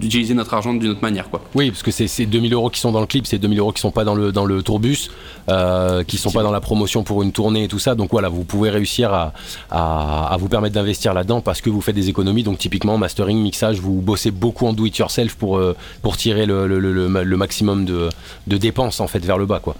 d'utiliser 0.00 0.34
notre 0.34 0.54
argent 0.54 0.74
d'une 0.74 0.90
autre 0.90 1.02
manière 1.02 1.28
quoi. 1.30 1.40
Oui, 1.54 1.70
parce 1.70 1.82
que 1.82 1.90
c'est 1.90 2.06
ces 2.08 2.26
2000 2.26 2.52
euros 2.54 2.70
qui 2.70 2.80
sont 2.80 2.92
dans 2.92 3.00
le 3.00 3.06
clip, 3.06 3.26
c'est 3.26 3.38
2000 3.38 3.58
euros 3.58 3.72
qui 3.72 3.80
sont 3.80 3.90
pas 3.90 4.04
dans 4.04 4.14
le, 4.14 4.32
dans 4.32 4.44
le 4.44 4.62
tourbus, 4.62 5.10
euh, 5.48 6.02
qui 6.04 6.16
sont 6.18 6.30
pas 6.30 6.42
dans 6.42 6.50
la 6.50 6.60
promotion 6.60 7.02
pour 7.02 7.22
une 7.22 7.32
tournée 7.32 7.64
et 7.64 7.68
tout 7.68 7.78
ça. 7.78 7.94
Donc 7.94 8.10
voilà, 8.12 8.28
vous 8.28 8.44
pouvez 8.44 8.70
réussir 8.70 9.12
à, 9.12 9.32
à, 9.70 10.32
à 10.32 10.36
vous 10.36 10.48
permettre 10.48 10.74
d'investir 10.74 11.14
là-dedans 11.14 11.40
parce 11.40 11.60
que 11.60 11.70
vous 11.70 11.80
faites 11.80 11.94
des 11.94 12.08
économies. 12.08 12.42
Donc 12.42 12.58
typiquement, 12.58 12.96
mastering, 12.98 13.40
mixage, 13.42 13.78
vous 13.80 13.94
bossez 14.00 14.30
beaucoup 14.30 14.66
en 14.66 14.72
do-it-yourself 14.72 15.34
pour, 15.36 15.58
euh, 15.58 15.76
pour 16.02 16.16
tirer 16.16 16.46
le, 16.46 16.66
le, 16.66 16.78
le, 16.80 16.92
le- 16.92 17.24
le 17.24 17.36
maximum 17.36 17.84
de, 17.84 18.08
de 18.46 18.56
dépenses 18.56 19.00
en 19.00 19.06
fait 19.08 19.24
vers 19.24 19.38
le 19.38 19.46
bas. 19.46 19.60
Quoi. 19.60 19.74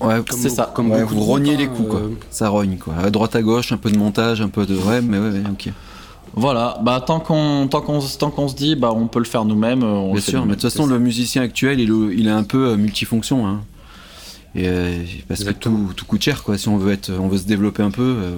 Ouais, 0.00 0.16
C'est 0.30 0.48
ça. 0.50 0.70
Comme 0.74 0.90
ouais, 0.90 1.02
vous 1.04 1.20
rognez 1.20 1.56
les 1.56 1.66
coups, 1.68 1.88
quoi. 1.90 2.00
euh, 2.00 2.08
Ça 2.30 2.48
rogne, 2.48 2.76
quoi. 2.78 2.94
À 3.02 3.10
droite, 3.10 3.34
à 3.36 3.42
gauche, 3.42 3.72
un 3.72 3.76
peu 3.76 3.90
de 3.90 3.98
montage, 3.98 4.40
un 4.40 4.48
peu 4.48 4.66
de. 4.66 4.74
Ouais, 4.76 5.00
mais 5.00 5.18
ouais, 5.18 5.30
ouais, 5.30 5.42
ok. 5.50 5.72
Voilà, 6.38 6.78
bah 6.82 7.02
tant 7.04 7.18
qu'on 7.20 7.66
tant 7.68 7.80
qu'on 7.80 8.00
tant 8.00 8.30
qu'on 8.30 8.46
se 8.48 8.54
dit 8.54 8.76
bah 8.76 8.92
on 8.94 9.06
peut 9.08 9.18
le 9.18 9.24
faire 9.24 9.44
nous-mêmes. 9.44 9.82
euh, 9.82 9.86
On 9.86 10.12
Bien 10.12 10.20
sûr, 10.20 10.42
mais 10.46 10.54
de 10.54 10.60
toute 10.60 10.70
façon, 10.70 10.86
le 10.86 10.98
musicien 10.98 11.42
actuel, 11.42 11.80
il, 11.80 11.90
est- 11.90 12.16
il 12.16 12.26
est 12.28 12.30
un 12.30 12.44
peu 12.44 12.68
euh, 12.68 12.76
multifonction. 12.76 13.46
Hein. 13.46 13.62
Et 14.54 14.68
euh, 14.68 15.02
parce 15.28 15.44
que 15.44 15.50
tout, 15.50 15.90
tout 15.96 16.04
coûte 16.06 16.22
cher, 16.22 16.42
quoi. 16.44 16.56
Si 16.56 16.68
on 16.68 16.78
veut 16.78 16.92
être, 16.92 17.10
on 17.18 17.28
veut 17.28 17.38
se 17.38 17.44
développer 17.46 17.82
un 17.82 17.90
peu. 17.90 18.02
euh, 18.02 18.36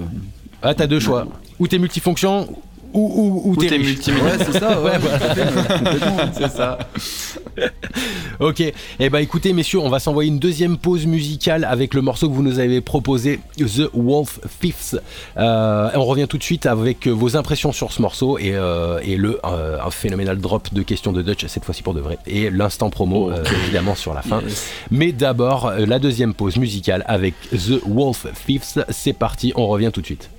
Ah, 0.61 0.73
t'as 0.73 0.87
deux 0.87 0.99
choix. 0.99 1.27
Ou 1.59 1.67
t'es 1.67 1.77
multifonction, 1.79 2.47
ou, 2.93 2.99
ou, 2.99 3.49
ou 3.49 3.51
Ou 3.53 3.55
t'es 3.55 3.77
multimillionnaire. 3.77 4.39
Ouais, 4.39 4.45
c'est 4.45 4.59
ça. 4.59 4.81
Ouais, 4.81 4.91
complètement. 4.93 6.31
c'est 6.33 6.51
ça. 6.51 6.77
Ok, 8.39 8.59
eh 8.99 9.09
ben 9.11 9.19
écoutez 9.19 9.53
messieurs, 9.53 9.77
on 9.79 9.89
va 9.89 9.99
s'envoyer 9.99 10.27
une 10.31 10.39
deuxième 10.39 10.77
pause 10.77 11.05
musicale 11.05 11.63
avec 11.63 11.93
le 11.93 12.01
morceau 12.01 12.27
que 12.27 12.33
vous 12.33 12.41
nous 12.41 12.57
avez 12.57 12.81
proposé, 12.81 13.39
The 13.59 13.87
Wolf 13.93 14.39
Fifths. 14.59 14.97
Euh, 15.37 15.89
on 15.93 16.05
revient 16.05 16.25
tout 16.27 16.39
de 16.39 16.43
suite 16.43 16.65
avec 16.65 17.07
vos 17.07 17.37
impressions 17.37 17.71
sur 17.71 17.91
ce 17.91 18.01
morceau 18.01 18.39
et, 18.39 18.53
euh, 18.55 18.99
et 19.03 19.15
le 19.15 19.39
euh, 19.45 19.77
un 19.79 19.91
phénoménal 19.91 20.39
drop 20.39 20.73
de 20.73 20.81
questions 20.81 21.11
de 21.11 21.21
Dutch, 21.21 21.45
cette 21.45 21.65
fois-ci 21.65 21.83
pour 21.83 21.93
de 21.93 21.99
vrai, 22.01 22.17
et 22.25 22.49
l'instant 22.49 22.89
promo 22.89 23.29
euh, 23.29 23.43
évidemment 23.63 23.93
sur 23.93 24.15
la 24.15 24.23
fin. 24.23 24.41
Mais 24.89 25.11
d'abord, 25.11 25.71
la 25.77 25.99
deuxième 25.99 26.33
pause 26.33 26.57
musicale 26.57 27.03
avec 27.07 27.35
The 27.51 27.79
Wolf 27.85 28.25
Fifths. 28.33 28.79
C'est 28.89 29.13
parti, 29.13 29.53
on 29.55 29.67
revient 29.67 29.91
tout 29.93 30.01
de 30.01 30.07
suite. 30.07 30.31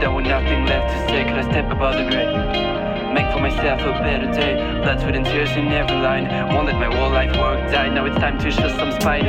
There 0.00 0.10
was 0.10 0.24
nothing 0.24 0.64
left 0.66 0.86
to 0.94 0.98
say, 1.10 1.24
could 1.24 1.38
I 1.38 1.42
step 1.50 1.70
above 1.70 1.94
the 1.94 2.04
grave? 2.06 2.30
Make 3.12 3.32
for 3.32 3.40
myself 3.40 3.80
a 3.80 3.92
better 3.98 4.30
day. 4.30 4.54
Blood, 4.82 5.00
sweat, 5.00 5.16
and 5.16 5.26
tears 5.26 5.50
in 5.56 5.68
every 5.72 5.96
line. 5.96 6.28
Won't 6.54 6.66
let 6.66 6.76
my 6.76 6.94
whole 6.94 7.10
life 7.10 7.34
work 7.36 7.70
die. 7.72 7.88
Now 7.88 8.04
it's 8.04 8.16
time 8.16 8.38
to 8.38 8.50
show 8.50 8.68
some 8.76 8.92
spine. 8.92 9.26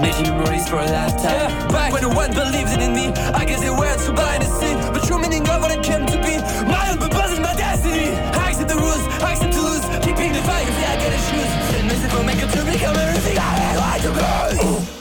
Making 0.00 0.34
memories 0.34 0.66
for 0.68 0.78
a 0.78 0.86
lifetime. 0.86 1.68
Back 1.68 1.92
when 1.92 2.02
no 2.02 2.08
one 2.08 2.32
believed 2.32 2.72
in 2.80 2.94
me, 2.94 3.08
I 3.34 3.44
guess 3.44 3.60
they 3.60 3.70
were 3.70 3.96
too 4.02 4.12
blind 4.12 4.42
to 4.42 4.48
see 4.48 4.74
the 4.96 5.00
true 5.06 5.20
meaning 5.20 5.42
of 5.42 5.60
what 5.60 5.70
I 5.70 5.78
came 5.82 6.06
to 6.06 6.18
be. 6.18 6.34
My 6.66 6.90
own 6.90 6.98
purpose 6.98 7.32
is 7.32 7.40
my 7.40 7.54
destiny. 7.54 8.10
I 8.42 8.50
accept 8.50 8.70
the 8.70 8.76
rules, 8.76 9.04
I 9.22 9.32
accept 9.32 9.52
to 9.52 9.62
lose. 9.62 9.84
Keeping 10.02 10.32
the 10.32 10.42
fight, 10.42 10.66
see 10.66 10.86
I 10.88 10.96
gotta 10.96 11.20
choose. 11.28 11.52
Send 11.70 11.86
music 11.86 12.10
will 12.12 12.24
make 12.24 12.42
it 12.42 12.50
to 12.50 12.64
become 12.64 12.96
everything 12.96 13.38
I 13.38 13.98
ever 14.02 14.10
want 14.10 14.88
to. 14.92 14.97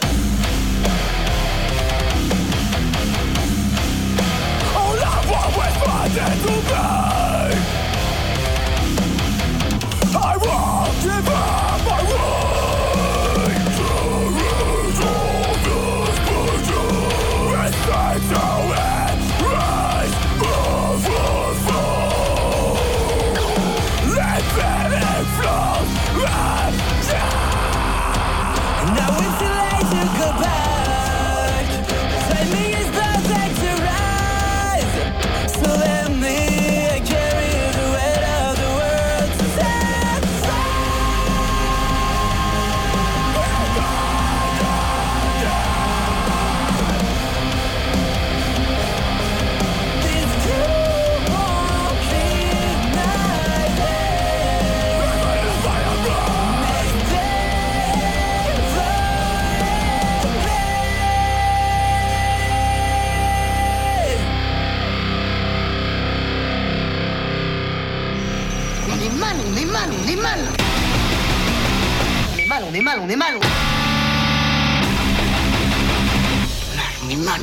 My 6.48 7.07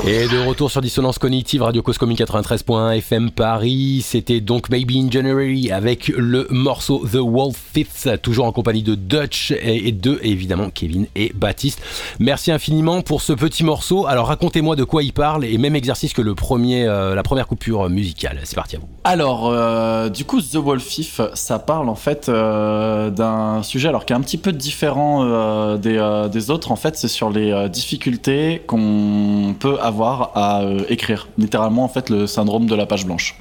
Et 0.03 0.29
de 0.29 0.47
retour 0.47 0.71
sur 0.71 0.83
Dissonance 0.83 1.19
Cognitive, 1.19 1.63
Radio 1.63 1.81
Cause 1.81 1.97
Commune 1.97 2.17
93.1 2.17 2.99
FM 2.99 3.31
Paris. 3.31 4.03
C'était 4.05 4.41
donc 4.43 4.69
Maybe 4.69 4.91
in 4.97 5.11
January 5.11 5.71
avec 5.71 6.09
le 6.09 6.47
morceau 6.51 7.07
The 7.11 7.17
Wolf 7.17 7.57
Fifths, 7.73 8.21
toujours 8.21 8.45
en 8.45 8.53
compagnie 8.53 8.83
de 8.83 8.97
Dutch 8.97 9.53
et 9.53 9.93
de 9.93 10.21
évidemment 10.23 10.69
Kevin 10.69 11.07
et 11.15 11.33
Baptiste. 11.35 11.81
Merci 12.19 12.53
infiniment 12.53 13.01
pour 13.01 13.23
ce 13.23 13.33
petit 13.33 13.65
morceau. 13.65 14.07
Alors 14.07 14.27
racontez-moi 14.27 14.77
de 14.77 14.85
quoi 14.85 15.03
il 15.03 15.15
parle 15.15 15.45
et 15.47 15.57
même 15.57 15.75
exercice 15.75 16.13
que 16.13 16.23
le 16.23 16.35
premier, 16.35 16.87
euh, 16.87 17.15
la 17.15 17.23
première 17.23 17.47
coupure 17.47 17.89
musicale. 17.89 18.41
C'est 18.45 18.57
parti 18.57 18.77
à 18.77 18.81
vous. 18.81 18.89
Alors, 19.05 19.49
euh, 19.49 20.11
du 20.11 20.27
coup, 20.27 20.43
The 20.43 20.57
Wolfif, 20.57 21.23
ça 21.33 21.59
parle 21.59 21.89
en 21.89 21.95
fait 21.95 22.29
euh, 22.29 23.09
d'un 23.11 23.63
sujet 23.63 23.89
alors 23.89 24.05
qui 24.05 24.13
est 24.13 24.17
un 24.17 24.21
petit 24.21 24.39
peu 24.39 24.53
différent 24.53 25.77
des, 25.77 26.29
des 26.31 26.51
autres. 26.51 26.73
En 26.73 26.77
fait, 26.77 26.97
c'est 26.97 27.09
sur 27.09 27.31
les 27.31 27.69
difficultés 27.71 28.63
qu'on 28.67 29.55
peut 29.59 29.79
avoir 29.85 30.31
à 30.35 30.63
euh, 30.63 30.81
écrire. 30.89 31.29
Littéralement, 31.39 31.85
en 31.85 31.89
fait, 31.89 32.11
le 32.11 32.27
syndrome 32.27 32.67
de 32.67 32.75
la 32.75 32.87
page 32.87 33.05
blanche. 33.07 33.37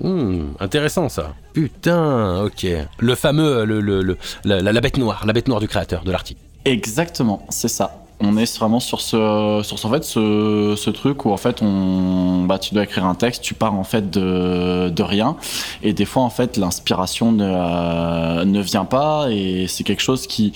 Hmm, 0.00 0.46
intéressant 0.58 1.08
ça. 1.08 1.34
Putain, 1.52 2.42
ok. 2.44 2.66
Le 2.98 3.14
fameux, 3.14 3.64
le, 3.64 3.80
le- 3.80 4.02
le- 4.02 4.18
la, 4.44 4.60
la- 4.60 4.72
la 4.72 4.80
bête 4.80 4.96
noire, 4.98 5.22
la 5.26 5.32
bête 5.32 5.48
noire 5.48 5.60
du 5.60 5.68
créateur, 5.68 6.02
de 6.04 6.10
l'article. 6.10 6.40
Exactement, 6.64 7.42
c'est 7.50 7.68
ça. 7.68 7.98
on 8.24 8.36
est 8.36 8.56
vraiment 8.58 8.78
sur 8.78 9.00
ce, 9.00 9.60
sur 9.64 9.78
ce, 9.80 9.86
en 9.86 9.90
fait, 9.90 10.04
ce, 10.04 10.74
ce 10.76 10.90
truc 10.90 11.24
où 11.24 11.32
en 11.32 11.36
fait, 11.36 11.60
on, 11.60 12.44
bah, 12.46 12.58
tu 12.60 12.72
dois 12.72 12.84
écrire 12.84 13.04
un 13.04 13.16
texte, 13.16 13.42
tu 13.42 13.54
pars 13.54 13.74
en 13.74 13.82
fait 13.82 14.10
de, 14.10 14.88
de 14.90 15.02
rien, 15.02 15.36
et 15.82 15.92
des 15.92 16.04
fois 16.04 16.22
en 16.22 16.30
fait, 16.30 16.56
l'inspiration 16.56 17.32
ne, 17.32 17.44
euh, 17.44 18.44
ne 18.44 18.60
vient 18.60 18.84
pas, 18.84 19.26
et 19.30 19.66
c'est 19.66 19.82
quelque 19.82 20.02
chose 20.02 20.28
qui, 20.28 20.52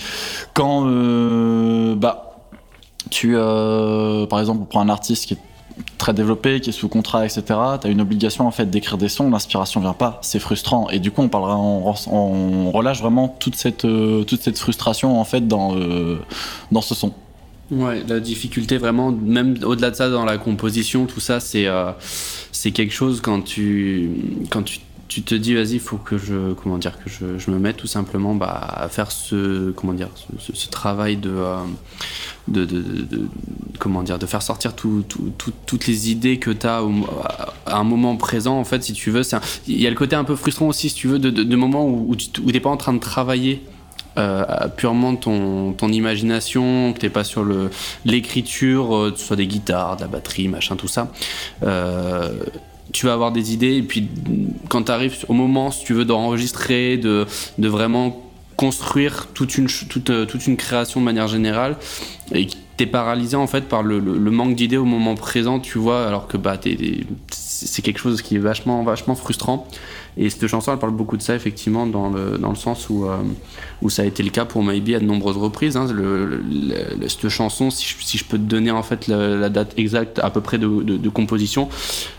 quand, 0.53 0.85
euh, 0.87 1.93
bah, 1.95 2.26
tu, 3.09 3.35
euh, 3.35 4.25
par 4.25 4.39
exemple, 4.39 4.61
on 4.63 4.65
prend 4.65 4.81
un 4.81 4.89
artiste 4.89 5.25
qui 5.27 5.33
est 5.33 5.39
très 5.97 6.13
développé, 6.13 6.59
qui 6.59 6.69
est 6.69 6.73
sous 6.73 6.89
contrat, 6.89 7.25
etc. 7.25 7.43
Tu 7.81 7.87
as 7.87 7.89
une 7.89 8.01
obligation 8.01 8.47
en 8.47 8.51
fait 8.51 8.69
d'écrire 8.69 8.97
des 8.97 9.09
sons, 9.09 9.29
l'inspiration 9.29 9.79
vient 9.79 9.93
pas, 9.93 10.19
c'est 10.21 10.39
frustrant. 10.39 10.89
Et 10.89 10.99
du 10.99 11.11
coup, 11.11 11.21
on 11.21 11.29
parlera, 11.29 11.57
on, 11.57 11.93
on 12.11 12.71
relâche 12.71 13.01
vraiment 13.01 13.27
toute 13.27 13.55
cette, 13.55 13.85
euh, 13.85 14.23
toute 14.23 14.41
cette 14.41 14.57
frustration 14.57 15.19
en 15.19 15.23
fait 15.23 15.47
dans, 15.47 15.75
euh, 15.75 16.17
dans 16.71 16.81
ce 16.81 16.95
son. 16.95 17.13
Ouais, 17.69 18.01
la 18.07 18.21
difficulté 18.21 18.77
vraiment, 18.77 19.11
même 19.11 19.57
au-delà 19.63 19.91
de 19.91 19.95
ça, 19.95 20.09
dans 20.09 20.23
la 20.23 20.37
composition, 20.37 21.05
tout 21.05 21.19
ça, 21.19 21.41
c'est 21.41 21.67
c'est 22.53 22.71
quelque 22.71 22.93
chose 22.93 23.19
quand 23.19 23.41
tu 23.41 24.09
quand 24.49 24.63
tu 24.63 24.79
tu 25.07 25.21
te 25.21 25.33
dis 25.35 25.53
vas-y 25.53 25.73
il 25.75 25.79
faut 25.79 25.97
que 25.97 26.17
je 26.17 26.53
comment 26.53 26.77
dire 26.77 26.97
que 27.03 27.09
je, 27.09 27.37
je 27.37 27.51
me 27.51 27.59
mette 27.59 27.77
tout 27.77 27.87
simplement 27.87 28.35
bah, 28.35 28.47
à 28.75 28.89
faire 28.89 29.11
ce 29.11 29.71
comment 29.71 29.93
dire 29.93 30.09
ce, 30.53 30.67
travail 30.67 31.15
de, 31.17 31.29
euh, 31.29 31.57
de, 32.47 32.67
comment 33.79 34.03
dire 34.03 34.19
de 34.19 34.25
faire 34.25 34.41
sortir 34.41 34.75
tout, 34.75 35.03
tout- 35.07 35.31
tout- 35.37 35.53
toutes 35.65 35.87
les 35.87 36.11
idées 36.11 36.39
que 36.39 36.51
tu 36.51 36.67
as 36.67 36.81
à 37.65 37.77
un 37.77 37.83
moment 37.83 38.15
présent 38.17 38.59
en 38.59 38.63
fait 38.65 38.83
si 38.83 38.93
tu 38.93 39.11
veux 39.11 39.21
il 39.67 39.81
y 39.81 39.87
a 39.87 39.89
le 39.89 39.95
côté 39.95 40.15
un 40.15 40.23
peu 40.23 40.35
frustrant 40.35 40.67
aussi 40.67 40.89
si 40.89 40.95
tu 40.95 41.07
veux 41.07 41.19
de, 41.19 41.55
moments 41.55 41.85
où, 41.85 42.07
où 42.11 42.15
tu 42.15 42.41
n'es 42.41 42.59
pas 42.59 42.69
en 42.69 42.77
train 42.77 42.93
de 42.93 42.99
travailler 42.99 43.61
euh, 44.17 44.43
purement 44.75 45.15
ton, 45.15 45.73
ton 45.73 45.89
imagination, 45.89 46.91
que 46.93 46.97
t'es 46.99 47.09
pas 47.11 47.23
sur 47.23 47.43
le 47.43 47.69
l'écriture, 48.03 48.95
euh, 48.95 49.11
que 49.11 49.19
ce 49.19 49.25
soit 49.27 49.35
des 49.35 49.45
guitares, 49.45 49.95
de 49.97 50.01
la 50.01 50.07
batterie, 50.07 50.47
machin, 50.47 50.75
tout 50.75 50.87
ça. 50.87 51.11
Tu 52.93 53.05
vas 53.05 53.13
avoir 53.13 53.31
des 53.31 53.53
idées 53.53 53.75
et 53.75 53.83
puis 53.83 54.07
quand 54.69 54.83
tu 54.83 54.91
arrives 54.91 55.25
au 55.27 55.33
moment, 55.33 55.71
si 55.71 55.83
tu 55.85 55.93
veux, 55.93 56.05
d'enregistrer, 56.05 56.97
de, 56.97 57.25
de 57.57 57.67
vraiment 57.67 58.23
construire 58.55 59.27
toute 59.33 59.57
une, 59.57 59.67
toute, 59.67 60.09
euh, 60.09 60.25
toute 60.25 60.47
une 60.47 60.57
création 60.57 60.99
de 60.99 61.05
manière 61.05 61.27
générale 61.27 61.77
et 62.33 62.47
t'es 62.75 62.87
paralysé 62.87 63.35
en 63.35 63.47
fait 63.47 63.61
par 63.67 63.83
le, 63.83 63.99
le- 63.99 64.31
manque 64.31 64.55
d'idées 64.55 64.77
au 64.77 64.85
moment 64.85 65.15
présent, 65.15 65.59
tu 65.59 65.77
vois, 65.77 66.07
alors 66.07 66.27
que 66.27 66.37
bah, 66.37 66.59
c'est 67.31 67.81
quelque 67.81 67.99
chose 67.99 68.21
qui 68.21 68.35
est 68.35 68.39
vachement, 68.39 68.83
vachement 68.83 69.15
frustrant. 69.15 69.67
Et 70.17 70.29
cette 70.29 70.47
chanson, 70.47 70.71
elle 70.73 70.79
parle 70.79 70.93
beaucoup 70.93 71.15
de 71.17 71.21
ça, 71.21 71.35
effectivement, 71.35 71.85
dans 71.85 72.09
le, 72.09 72.37
dans 72.37 72.49
le 72.49 72.55
sens 72.55 72.89
où, 72.89 73.05
euh, 73.05 73.17
où 73.81 73.89
ça 73.89 74.01
a 74.01 74.05
été 74.05 74.23
le 74.23 74.29
cas 74.29 74.45
pour 74.45 74.63
Maybe 74.63 74.95
à 74.95 74.99
de 74.99 75.05
nombreuses 75.05 75.37
reprises. 75.37 75.77
hein. 75.77 75.87
Le- 75.91 76.25
le- 76.25 76.37
le- 76.99 77.07
cette 77.07 77.29
chanson, 77.29 77.69
si 77.69 77.85
je, 77.87 77.95
si 78.03 78.17
je 78.17 78.25
peux 78.25 78.37
te 78.37 78.43
donner 78.43 78.71
en 78.71 78.83
fait 78.83 79.07
la, 79.07 79.35
la 79.35 79.49
date 79.49 79.73
exacte 79.77 80.19
à 80.19 80.29
peu 80.29 80.41
près 80.41 80.57
de, 80.57 80.67
de- 80.67 80.97
de 80.97 81.09
composition, 81.09 81.69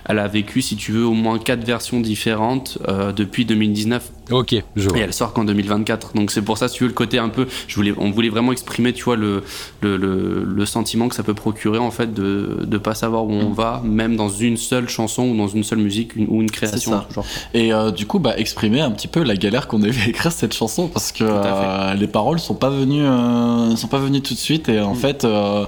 elle 0.07 0.18
a 0.18 0.28
vécu, 0.28 0.62
si 0.62 0.76
tu 0.76 0.92
veux, 0.92 1.05
au 1.07 1.12
moins 1.14 1.38
quatre 1.38 1.64
versions 1.64 2.01
différentes 2.01 2.78
euh, 2.88 3.12
depuis 3.12 3.44
2019. 3.44 4.11
Ok, 4.30 4.55
je 4.76 4.88
vois. 4.88 4.99
Et 4.99 5.01
elle 5.01 5.14
sort 5.14 5.32
qu'en 5.32 5.44
2024. 5.44 6.12
Donc 6.14 6.30
c'est 6.30 6.42
pour 6.42 6.59
ça, 6.59 6.68
si 6.68 6.76
tu 6.76 6.84
veux, 6.84 6.88
le 6.88 6.94
côté 6.94 7.18
un 7.18 7.30
peu. 7.30 7.46
Je 7.66 7.74
voulais, 7.76 7.94
on 7.96 8.11
voulait 8.11 8.28
vraiment 8.28 8.53
exprimer, 8.53 8.92
tu 8.92 9.05
vois, 9.05 9.16
le, 9.16 9.42
le, 9.80 9.96
le, 9.96 10.44
le 10.44 10.66
sentiment 10.66 11.09
que 11.09 11.14
ça 11.14 11.22
peut 11.22 11.34
procurer, 11.34 11.78
en 11.78 11.90
fait, 11.90 12.12
de 12.12 12.59
ne 12.68 12.78
pas 12.78 12.94
savoir 12.94 13.24
où 13.24 13.32
on 13.32 13.51
va, 13.51 13.82
même 13.84 14.16
dans 14.16 14.28
une 14.28 14.57
seule 14.59 14.88
chanson 14.88 15.28
ou 15.30 15.36
dans 15.36 15.49
une 15.49 15.64
seule 15.64 15.78
musique 15.78 16.14
une- 16.16 16.26
ou 16.28 16.42
une 16.42 16.51
création. 16.51 16.90
ça. 16.92 17.07
Genre. 17.14 17.24
Et 17.55 17.72
euh, 17.72 17.88
du 17.91 18.07
coup, 18.07 18.18
bah, 18.18 18.34
exprimer 18.39 18.80
un 18.80 18.91
petit 18.91 19.09
peu 19.09 19.22
la 19.22 19.34
galère 19.36 19.68
qu'on 19.68 19.82
avait 19.82 20.01
à 20.03 20.09
écrire 20.09 20.32
cette 20.32 20.55
chanson 20.55 20.89
parce 20.89 21.12
que 21.12 21.24
euh, 21.24 21.95
les 21.95 22.07
paroles 22.09 22.39
sont 22.39 22.55
pas 22.55 22.70
venues, 22.70 23.05
euh, 23.05 23.74
sont 23.76 23.89
pas 23.89 23.99
venues 23.99 24.20
tout 24.22 24.34
de 24.34 24.39
suite 24.39 24.68
et 24.68 24.80
en 24.80 24.93
Mm. 24.95 24.97
fait. 24.97 25.24
euh, 25.24 25.64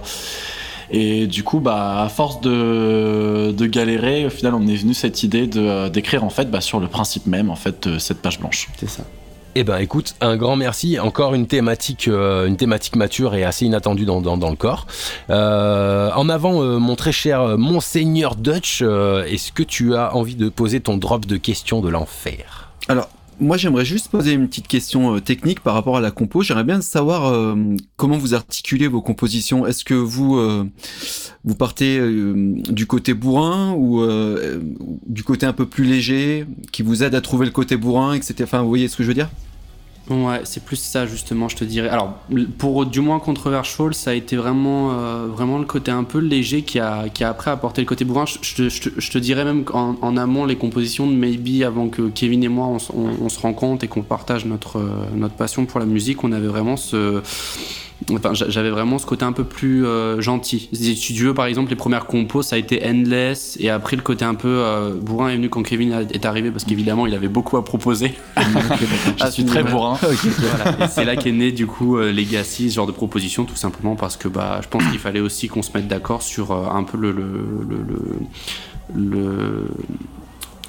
et 0.93 1.29
du 1.29 1.45
coup, 1.45 1.61
bah, 1.61 2.03
à 2.03 2.09
force 2.09 2.41
de, 2.41 3.53
de 3.57 3.67
galérer, 3.67 4.27
au 4.27 4.31
final, 4.31 4.55
on 4.55 4.67
est 4.67 4.75
venu 4.75 4.93
cette 4.93 5.23
idée 5.23 5.47
de 5.47 5.89
d'écrire 5.89 6.25
en 6.25 6.31
fait 6.31 6.51
bah, 6.51 6.61
sur 6.61 6.81
le 6.81 6.89
principe 6.89 7.27
même 7.27 7.49
en 7.49 7.55
fait 7.57 7.89
de 7.89 7.99
cette 7.99 8.21
page 8.21 8.41
blanche. 8.41 8.69
C'est 8.79 8.89
ça. 8.91 9.05
Eh 9.57 9.65
ben 9.65 9.79
écoute, 9.79 10.15
un 10.21 10.37
grand 10.37 10.55
merci. 10.55 11.01
Encore 11.01 11.35
une 11.35 11.49
thématique, 11.49 12.07
euh, 12.07 12.55
mature 12.95 13.35
et 13.35 13.43
assez 13.43 13.67
inattendue 13.67 14.05
dans, 14.05 14.21
le 14.21 14.57
corps. 14.57 14.87
Euh, 15.29 16.11
en 16.15 16.29
avant, 16.29 16.63
euh, 16.63 16.79
mon 16.79 16.95
très 16.95 17.11
cher 17.11 17.59
Monseigneur 17.59 18.37
Dutch, 18.37 18.83
est-ce 18.83 19.51
que 19.51 19.65
tu 19.65 19.97
as 19.97 20.15
envie 20.15 20.37
de 20.37 20.49
poser 20.49 20.81
ton 20.81 20.97
drop 20.97 21.27
de 21.27 21.37
questions 21.37 21.81
de 21.81 21.89
l'enfer? 21.89 22.69
Alors, 22.89 23.09
moi, 23.41 23.57
j'aimerais 23.57 23.85
juste 23.85 24.09
poser 24.09 24.33
une 24.33 24.49
petite 24.49 24.69
question 24.69 25.17
euh, 25.17 25.21
technique 25.21 25.61
par 25.61 25.75
rapport 25.75 25.97
à 25.97 26.01
la 26.01 26.11
compo. 26.11 26.43
J'aimerais 26.43 26.65
bien 26.65 26.81
savoir 26.81 27.27
euh, 27.27 27.57
comment 27.97 28.19
vous 28.19 28.35
articulez 28.35 28.87
vos 28.87 29.01
compositions. 29.01 29.67
Est-ce 29.67 29.85
que 29.85 29.95
vous 29.95 30.37
euh, 30.37 30.69
vous 31.45 31.55
partez 31.55 31.99
du 32.69 32.87
côté 32.87 33.15
bourrin 33.15 33.73
ou 33.73 34.03
du 35.07 35.25
côté 35.25 35.47
un 35.47 35.55
peu 35.55 35.65
plus 35.65 35.85
léger, 35.85 36.47
qui 36.71 36.83
vous 36.83 37.03
aide 37.03 37.15
à 37.15 37.23
trouver 37.23 37.47
le 37.47 37.53
côté 37.53 37.77
bourrin, 37.77 38.15
etc. 38.15 38.35
Enfin, 38.43 38.63
vous 38.63 38.69
voyez 38.69 38.89
ce 38.89 38.97
que 38.97 39.03
je 39.03 39.09
veux 39.09 39.15
dire? 39.15 39.31
Ouais, 40.11 40.41
c'est 40.43 40.65
plus 40.65 40.75
ça 40.77 41.07
justement, 41.07 41.49
je 41.49 41.55
te 41.55 41.63
dirais. 41.65 41.89
Alors, 41.89 42.15
pour 42.59 42.85
du 42.85 43.01
moins 43.01 43.21
Controversial, 43.21 43.95
ça 43.95 44.11
a 44.11 44.15
été 44.15 44.35
vraiment, 44.37 44.91
euh, 44.91 45.27
vraiment 45.29 45.57
le 45.59 45.65
côté 45.67 45.93
un 45.93 46.03
peu 46.03 46.19
léger 46.19 46.63
qui 46.63 46.81
a, 46.81 47.09
qui 47.09 47.23
a 47.23 47.29
après 47.29 47.53
apporté 47.53 47.81
le 47.81 47.87
côté 47.87 48.05
bourrin. 48.05 48.25
Je, 48.27 48.69
je 48.69 48.81
te- 48.83 49.01
je 49.01 49.11
te- 49.13 49.19
dirais 49.19 49.45
même 49.45 49.63
qu'en 49.63 49.95
en 50.03 50.17
amont, 50.17 50.47
les 50.47 50.57
compositions 50.57 51.07
de 51.07 51.13
Maybe, 51.15 51.63
avant 51.63 51.89
que 51.89 52.09
Kevin 52.09 52.43
et 52.43 52.49
moi 52.49 52.67
on- 52.67 53.25
on 53.25 53.29
se 53.29 53.39
rencontre 53.39 53.85
et 53.85 53.89
qu'on 53.89 54.03
partage 54.03 54.47
notre, 54.47 54.79
euh, 54.79 55.05
notre 55.15 55.35
passion 55.35 55.65
pour 55.65 55.79
la 55.79 55.87
musique, 55.87 56.25
on 56.25 56.33
avait 56.33 56.49
vraiment 56.49 56.77
ce. 56.77 57.23
Enfin, 58.13 58.33
j'a- 58.35 58.49
j'avais 58.49 58.71
vraiment 58.71 58.99
ce 58.99 59.05
côté 59.07 59.25
un 59.25 59.33
peu 59.33 59.45
plus 59.45 59.85
euh, 59.85 60.21
gentil. 60.21 60.69
Si 60.73 60.97
tu 60.97 61.25
veux, 61.25 61.35
par 61.35 61.45
exemple, 61.47 61.69
les 61.71 61.77
premières 61.77 62.07
compos, 62.07 62.43
ça 62.43 62.57
a 62.57 62.59
été 62.59 62.81
Endless, 62.85 63.57
et 63.61 63.69
après 63.71 63.95
le 63.97 64.03
côté 64.03 64.25
un 64.25 64.35
peu 64.35 64.49
euh, 64.49 64.95
bourrin 64.95 65.29
est 65.29 65.37
venu 65.37 65.49
quand 65.51 65.63
Kevin 65.63 65.93
est 66.11 66.25
arrivé, 66.25 66.51
parce 66.51 66.65
qu'évidemment, 66.65 67.07
il 67.07 67.15
avait 67.15 67.29
beaucoup 67.29 67.57
à 67.59 67.65
proposer. 67.65 68.15
Je 69.25 69.31
suis 69.31 69.45
très 69.45 69.63
bourrin. 69.63 69.99
Voilà. 70.39 70.85
Et 70.87 70.89
c'est 70.89 71.05
là 71.05 71.17
qu'est 71.17 71.33
né 71.33 71.53
du 71.53 71.67
coup 71.67 71.99
euh, 71.99 72.11
Legacy, 72.13 72.71
ce 72.71 72.77
genre 72.77 72.87
de 72.87 72.93
proposition, 72.93 73.45
tout 73.45 73.57
simplement 73.57 73.97
parce 73.97 74.17
que 74.17 74.29
bah, 74.29 74.61
je 74.63 74.69
pense 74.69 74.83
qu'il 74.91 74.99
fallait 74.99 75.21
aussi 75.21 75.49
qu'on 75.49 75.63
se 75.63 75.71
mette 75.75 75.87
d'accord 75.89 76.23
sur 76.23 76.53
euh, 76.53 76.69
un 76.71 76.83
peu 76.85 76.97
le. 76.97 77.13
le, 77.13 77.23
le, 77.69 77.77
le, 78.95 79.05
le- 79.13 79.67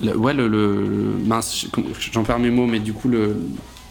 le- 0.03 0.17
ouais, 0.17 0.33
le. 0.33 0.47
le 0.47 1.13
mince, 1.25 1.65
j'en 2.11 2.23
perds 2.23 2.39
mes 2.39 2.49
mots, 2.49 2.65
mais 2.67 2.79
du 2.79 2.93
coup, 2.93 3.07
le, 3.07 3.37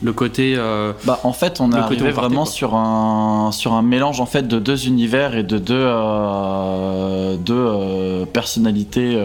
le 0.03 0.13
côté. 0.13 0.55
euh, 0.57 0.93
Bah, 1.05 1.21
en 1.25 1.33
fait, 1.33 1.61
on 1.61 1.73
est 1.73 1.77
arrivé 1.77 2.11
vraiment 2.11 2.45
quoi. 2.45 2.53
sur 2.53 2.75
un 2.75 3.51
sur 3.53 3.73
un 3.73 3.83
mélange 3.83 4.21
en 4.21 4.27
fait 4.27 4.47
de 4.47 4.59
deux 4.59 4.87
univers 4.87 5.37
et 5.37 5.43
de 5.43 5.59
deux 5.59 5.75
euh, 5.77 7.37
deux 7.37 7.55
euh, 7.55 8.25
personnalités 8.27 9.19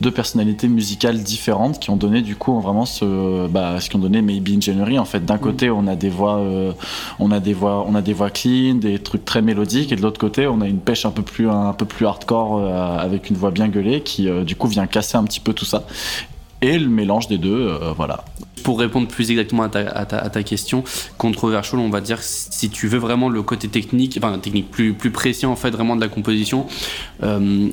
deux 0.00 0.10
personnalités 0.12 0.68
musicales 0.68 1.18
différentes 1.18 1.80
qui 1.80 1.90
ont 1.90 1.96
donné 1.96 2.22
du 2.22 2.36
coup 2.36 2.60
vraiment 2.60 2.84
ce 2.84 3.48
bah, 3.48 3.80
ce 3.80 3.90
qui 3.90 3.96
ont 3.96 4.00
donné 4.00 4.22
Maybe 4.22 4.56
Engineering 4.56 4.98
en 4.98 5.04
fait. 5.04 5.24
D'un 5.24 5.38
côté, 5.38 5.70
on 5.70 5.86
a 5.86 5.96
des 5.96 6.10
voix 6.10 6.40
on 7.18 7.30
a 7.30 7.40
des 7.40 7.54
voix 7.54 7.84
on 7.88 7.94
a 7.94 8.02
des 8.02 8.12
voix 8.12 8.30
clean, 8.30 8.76
des 8.76 8.98
trucs 8.98 9.24
très 9.24 9.42
mélodiques 9.42 9.92
et 9.92 9.96
de 9.96 10.02
l'autre 10.02 10.20
côté, 10.20 10.46
on 10.46 10.60
a 10.60 10.66
une 10.66 10.78
pêche 10.78 11.04
un 11.04 11.10
peu 11.10 11.22
plus 11.22 11.48
un 11.48 11.72
peu 11.72 11.84
plus 11.84 12.06
hardcore 12.06 12.60
avec 12.68 13.30
une 13.30 13.36
voix 13.36 13.50
bien 13.50 13.68
gueulée 13.68 14.02
qui 14.02 14.28
du 14.44 14.56
coup 14.56 14.68
vient 14.68 14.86
casser 14.86 15.16
un 15.16 15.24
petit 15.24 15.40
peu 15.40 15.52
tout 15.52 15.64
ça. 15.64 15.84
Et 16.60 16.78
le 16.78 16.88
mélange 16.88 17.28
des 17.28 17.38
deux, 17.38 17.68
euh, 17.68 17.92
voilà. 17.96 18.24
Pour 18.64 18.80
répondre 18.80 19.06
plus 19.06 19.30
exactement 19.30 19.62
à 19.62 19.68
ta, 19.68 20.42
question, 20.42 20.82
controversial, 21.16 21.80
on 21.80 21.90
va 21.90 22.00
dire 22.00 22.20
si 22.20 22.68
tu 22.68 22.88
veux 22.88 22.98
vraiment 22.98 23.28
le 23.28 23.42
côté 23.42 23.68
technique, 23.68 24.18
enfin 24.20 24.38
technique 24.38 24.70
plus, 24.70 24.92
plus 24.92 25.10
précis 25.10 25.46
en 25.46 25.56
fait 25.56 25.70
vraiment 25.70 25.94
de 25.94 26.00
la 26.00 26.08
composition, 26.08 26.66
euh, 27.22 27.68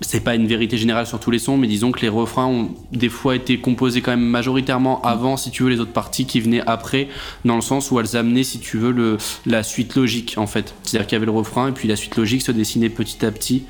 c'est 0.00 0.20
pas 0.20 0.34
une 0.34 0.46
vérité 0.46 0.78
générale 0.78 1.06
sur 1.06 1.20
tous 1.20 1.30
les 1.30 1.38
sons, 1.38 1.58
mais 1.58 1.66
disons 1.66 1.92
que 1.92 2.00
les 2.00 2.08
refrains 2.08 2.46
ont 2.46 2.70
des 2.92 3.10
fois 3.10 3.36
été 3.36 3.58
composés 3.58 4.00
quand 4.00 4.12
même 4.12 4.24
majoritairement 4.24 5.02
avant, 5.02 5.36
si 5.36 5.50
tu 5.50 5.62
veux, 5.62 5.68
les 5.68 5.80
autres 5.80 5.92
parties 5.92 6.24
qui 6.24 6.40
venaient 6.40 6.62
après, 6.66 7.08
dans 7.44 7.56
le 7.56 7.60
sens 7.60 7.90
où 7.90 8.00
elles 8.00 8.16
amenaient, 8.16 8.44
si 8.44 8.60
tu 8.60 8.78
veux, 8.78 9.18
la 9.44 9.62
suite 9.62 9.96
logique 9.96 10.34
en 10.38 10.46
fait. 10.46 10.74
C'est-à-dire 10.84 11.06
qu'il 11.06 11.16
y 11.16 11.18
avait 11.18 11.26
le 11.26 11.32
refrain 11.32 11.68
et 11.68 11.72
puis 11.72 11.86
la 11.86 11.96
suite 11.96 12.16
logique 12.16 12.42
se 12.42 12.52
dessinait 12.52 12.88
petit 12.88 13.24
à 13.26 13.30
petit 13.30 13.64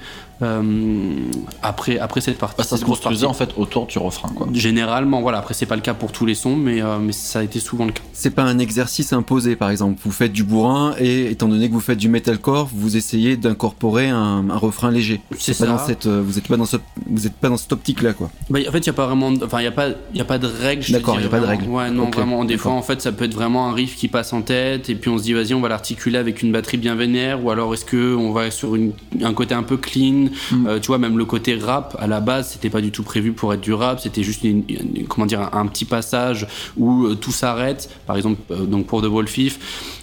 après, 1.63 1.99
après 1.99 2.21
cette 2.21 2.39
partie. 2.39 2.57
Bah, 2.59 2.65
ça 2.65 2.71
cette 2.71 2.81
se 2.81 2.85
construisait 2.85 3.27
en 3.27 3.33
fait 3.35 3.51
autour 3.57 3.87
du 3.87 3.99
refrain 3.99 4.29
quoi. 4.35 4.49
Généralement, 4.53 5.21
voilà. 5.21 5.39
Après, 5.39 5.55
c'est 5.55 5.67
pas 5.67 5.77
le 5.77 5.83
cas 5.83 5.95
pour 5.95 6.13
tous 6.13 6.27
les 6.27 6.35
sons, 6.35 6.57
mais, 6.57 6.83
euh, 6.83 6.99
mais 6.99 7.13
ça 7.13 7.41
a 7.41 7.43
été 7.43 7.61
souvent 7.61 7.87
le 7.87 7.93
cas. 7.93 8.03
C'est 8.13 8.31
pas 8.31 8.43
un 8.43 8.59
exercice 8.59 9.13
imposé, 9.13 9.57
par 9.57 9.71
exemple. 9.71 10.01
Vous 10.05 10.13
faites 10.13 10.33
du 10.33 10.45
bourrin 10.45 10.95
et 10.99 11.31
étant 11.31 11.49
donné 11.49 11.69
que 11.69 11.75
vous 11.75 11.81
faites 11.81 11.99
du 11.99 12.09
metalcore, 12.09 12.69
vous 12.73 12.97
essayez 12.97 13.37
d'incorporer 13.37 14.09
un, 14.09 14.49
un 14.51 14.57
refrain 14.57 14.91
léger. 14.91 15.21
C'est 15.39 15.53
pas 15.53 15.65
ça. 15.65 15.67
dans 15.67 15.79
cette. 15.79 16.07
euh, 16.07 16.19
euh, 16.19 16.23
vous 16.25 16.39
êtes 16.39 16.49
pas 16.49 16.57
dans 16.57 16.65
ce, 16.67 16.77
vous 17.07 17.27
êtes 17.27 17.35
pas 17.35 17.49
dans 17.49 17.57
cette 17.57 17.73
optique 17.73 18.03
là 18.03 18.13
quoi. 18.13 18.31
Bah, 18.49 18.59
en 18.69 18.73
fait, 18.73 18.79
il 18.79 18.87
y 18.87 18.91
a 18.91 18.93
pas 18.95 19.07
vraiment, 19.07 19.31
de- 19.33 19.45
enfin, 19.45 19.61
il 19.61 19.65
y 19.65 19.69
a 19.69 19.73
pas, 19.73 19.89
il 20.13 20.19
y 20.19 20.21
a 20.21 20.25
pas 20.25 20.39
de 20.39 20.49
te 20.49 20.93
D'accord, 20.93 21.17
il 21.19 21.23
y 21.23 21.27
a 21.27 21.29
pas 21.29 21.41
de 21.41 21.47
règles. 21.47 21.67
Ouais, 21.69 21.91
non, 21.91 22.11
vraiment. 22.11 22.45
Des 22.45 22.57
fois, 22.57 22.73
en 22.73 22.83
fait, 22.83 23.01
ça 23.01 23.13
peut 23.13 23.25
être 23.25 23.35
vraiment 23.35 23.69
un 23.69 23.73
riff 23.73 23.97
qui 23.97 24.09
passe 24.09 24.33
en 24.33 24.43
tête, 24.43 24.91
et 24.91 24.95
puis 24.95 25.11
on 25.11 25.19
se 25.19 25.23
dit, 25.23 25.33
vas-y, 25.33 25.55
on 25.55 25.61
va 25.61 25.69
l'articuler 25.69 26.19
avec 26.19 26.43
une 26.43 26.53
batterie 26.53 26.77
bien 26.77 26.95
vénère, 26.95 27.45
ou 27.45 27.51
alors 27.51 27.73
est-ce 27.75 27.85
que 27.85 28.15
on 28.15 28.33
va 28.33 28.51
sur 28.51 28.75
une, 28.75 28.93
un 29.23 29.33
côté 29.35 29.55
un 29.55 29.63
peu 29.63 29.77
clean. 29.77 30.27
Mm. 30.53 30.67
Euh, 30.67 30.81
tu 30.81 30.89
vois, 30.89 30.99
même 30.99 31.19
le 31.19 31.25
côté 31.25 31.55
rap 31.57 31.97
à 31.99 32.07
la 32.07 32.21
base, 32.21 32.51
c'était 32.53 32.71
pas 32.71 32.81
du 32.81 32.91
tout 32.91 33.03
prévu 33.03 33.33
pour 33.33 33.53
être 33.55 33.61
du 33.61 33.73
rap. 33.73 34.01
C'était 34.01 34.23
juste, 34.23 34.45
une- 34.45 34.65
une- 34.69 35.07
comment 35.09 35.27
dire, 35.27 35.41
un, 35.41 35.51
un 35.61 35.67
petit 35.67 35.85
passage 35.85 36.47
où 36.77 37.07
euh, 37.07 37.15
tout 37.15 37.33
s'arrête. 37.33 37.91
Par 38.07 38.17
exemple, 38.17 38.41
euh, 38.51 38.65
donc 38.67 38.87
pour 38.87 39.03
The 39.03 39.07
Wolfif, 39.07 39.59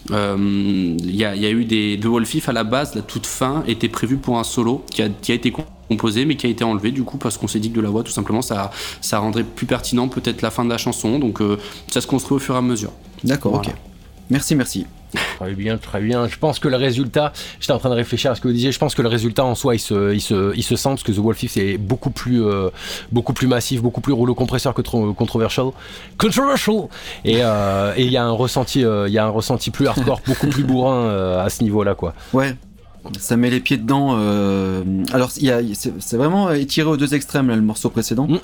il 0.10 1.16
y, 1.16 1.26
a, 1.26 1.36
il 1.36 1.42
y 1.42 1.46
a 1.46 1.50
eu 1.52 1.66
des 1.66 2.00
The 2.02 2.06
Wolfif 2.06 2.48
à 2.50 2.54
la 2.54 2.64
base, 2.64 2.96
la 2.96 3.02
toute 3.02 3.26
fin 3.26 3.64
était 3.68 3.90
prévue 3.90 4.18
pour 4.18 4.40
un 4.40 4.44
solo 4.44 4.84
qui 4.90 5.02
a, 5.02 5.10
qui 5.10 5.32
a 5.32 5.36
été 5.36 5.52
composé 5.90 6.26
mais 6.26 6.36
qui 6.36 6.48
a 6.48 6.50
été 6.50 6.64
enlevé 6.64 6.92
du 6.92 7.04
coup 7.04 7.18
parce 7.18 7.38
qu'on 7.38 7.48
s'est 7.48 7.60
dit 7.60 7.72
que 7.72 7.76
de 7.78 7.82
la 7.82 7.90
voix 7.90 8.04
tout 8.04 8.12
simplement 8.12 8.42
ça, 8.42 8.72
ça 9.02 9.20
rendrait 9.20 9.44
plus 9.44 9.66
pertinent 9.66 10.08
peut-être 10.08 10.42
la 10.42 10.50
fin 10.52 10.64
de 10.66 10.70
la 10.70 10.78
chanson 10.78 11.20
donc 11.20 11.42
euh, 11.42 11.58
ça 11.88 12.02
se 12.02 12.08
construit 12.08 12.36
au 12.38 12.40
fur 12.40 12.56
et 12.56 12.58
à 12.58 12.62
mesure. 12.62 12.92
D'accord, 13.24 13.54
Voilà. 13.54 13.70
ok. 13.70 13.76
Merci, 14.30 14.56
merci. 14.56 14.86
Très 15.40 15.54
bien, 15.54 15.78
très 15.78 16.02
bien. 16.02 16.28
Je 16.28 16.38
pense 16.38 16.60
que 16.60 16.68
le 16.68 16.76
résultat, 16.76 17.32
j'étais 17.60 17.72
en 17.74 17.80
train 17.80 17.90
de 17.90 17.96
réfléchir 17.96 18.32
à 18.32 18.36
ce 18.36 18.42
que 18.42 18.48
vous 18.48 18.54
disiez, 18.54 18.72
je 18.72 18.80
pense 18.80 18.94
que 18.96 19.02
le 19.02 19.08
résultat 19.08 19.46
en 19.46 19.56
soi, 19.56 19.76
il 19.76 19.80
se, 19.80 20.14
il 20.14 20.20
se, 20.22 20.54
il 20.56 20.64
se 20.64 20.76
sent 20.76 20.90
parce 20.90 21.04
que 21.04 21.12
The 21.12 21.18
Wolf 21.20 21.42
If, 21.44 21.52
c'est 21.54 21.78
beaucoup 21.78 22.10
plus, 22.10 22.44
euh, 22.44 22.70
beaucoup 23.12 23.34
plus 23.34 23.48
massif, 23.48 23.82
beaucoup 23.82 24.02
plus 24.02 24.14
rouleau 24.14 24.36
compresseur 24.36 24.74
que 24.74 24.82
tro- 24.82 25.14
Controversial. 25.14 25.68
Controversial 26.18 26.88
Et 27.24 27.38
euh, 27.42 27.94
et 27.96 28.04
il 28.06 28.12
y 28.12 28.18
a 28.18 28.24
un 28.26 28.32
ressenti, 28.32 28.84
euh, 28.84 29.08
y 29.08 29.18
a 29.18 29.26
un 29.26 29.30
ressenti 29.30 29.72
plus 29.72 29.88
hardcore, 29.88 30.22
beaucoup 30.26 30.48
plus 30.48 30.64
bourrin 30.64 30.96
euh, 31.06 31.44
à 31.46 31.50
ce 31.50 31.64
niveau-là, 31.64 31.96
quoi. 31.96 32.14
Ouais. 32.34 32.56
Ça 33.20 33.38
met 33.38 33.50
les 33.50 33.62
pieds 33.62 33.78
dedans. 33.78 34.16
euh, 34.20 34.84
Alors, 35.14 35.32
c'est 35.32 36.18
vraiment 36.18 36.52
étiré 36.52 36.90
aux 36.90 36.98
deux 36.98 37.14
extrêmes, 37.14 37.48
là, 37.48 37.56
le 37.56 37.62
morceau 37.62 37.90
précédent. 37.90 38.28
Mm. 38.28 38.40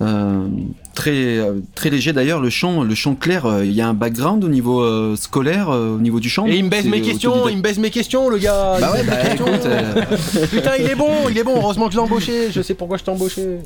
Euh, 0.00 0.46
très, 0.94 1.38
euh, 1.38 1.60
très 1.74 1.90
léger 1.90 2.12
d'ailleurs, 2.12 2.40
le 2.40 2.50
chant, 2.50 2.82
le 2.84 2.94
chant 2.94 3.14
clair, 3.14 3.46
euh, 3.46 3.64
il 3.64 3.72
y 3.72 3.80
a 3.80 3.88
un 3.88 3.94
background 3.94 4.44
au 4.44 4.48
niveau 4.48 4.80
euh, 4.82 5.16
scolaire, 5.16 5.68
au 5.70 5.98
niveau 5.98 6.20
du 6.20 6.28
chant. 6.28 6.46
Et 6.46 6.56
il 6.56 6.64
me 6.64 6.70
baise 6.70 6.84
C'est 6.84 6.88
mes 6.90 7.02
questions, 7.02 7.48
il 7.48 7.56
me 7.56 7.62
baise 7.62 7.78
mes 7.78 7.90
questions, 7.90 8.28
le 8.28 8.38
gars. 8.38 8.76
Bah 8.80 8.92
ouais, 8.92 9.02
bah 9.04 9.32
écoute, 9.34 9.64
euh, 9.66 10.02
Putain, 10.50 10.72
il 10.78 10.86
est 10.86 10.94
bon, 10.94 11.28
il 11.30 11.36
est 11.38 11.44
bon. 11.44 11.56
Heureusement 11.56 11.86
que 11.86 11.92
je 11.92 11.98
l'ai 11.98 12.02
embauché. 12.04 12.52
Je 12.52 12.62
sais 12.62 12.74
pourquoi 12.74 12.96
je 12.96 13.04
t'ai 13.04 13.10
embauché. 13.10 13.58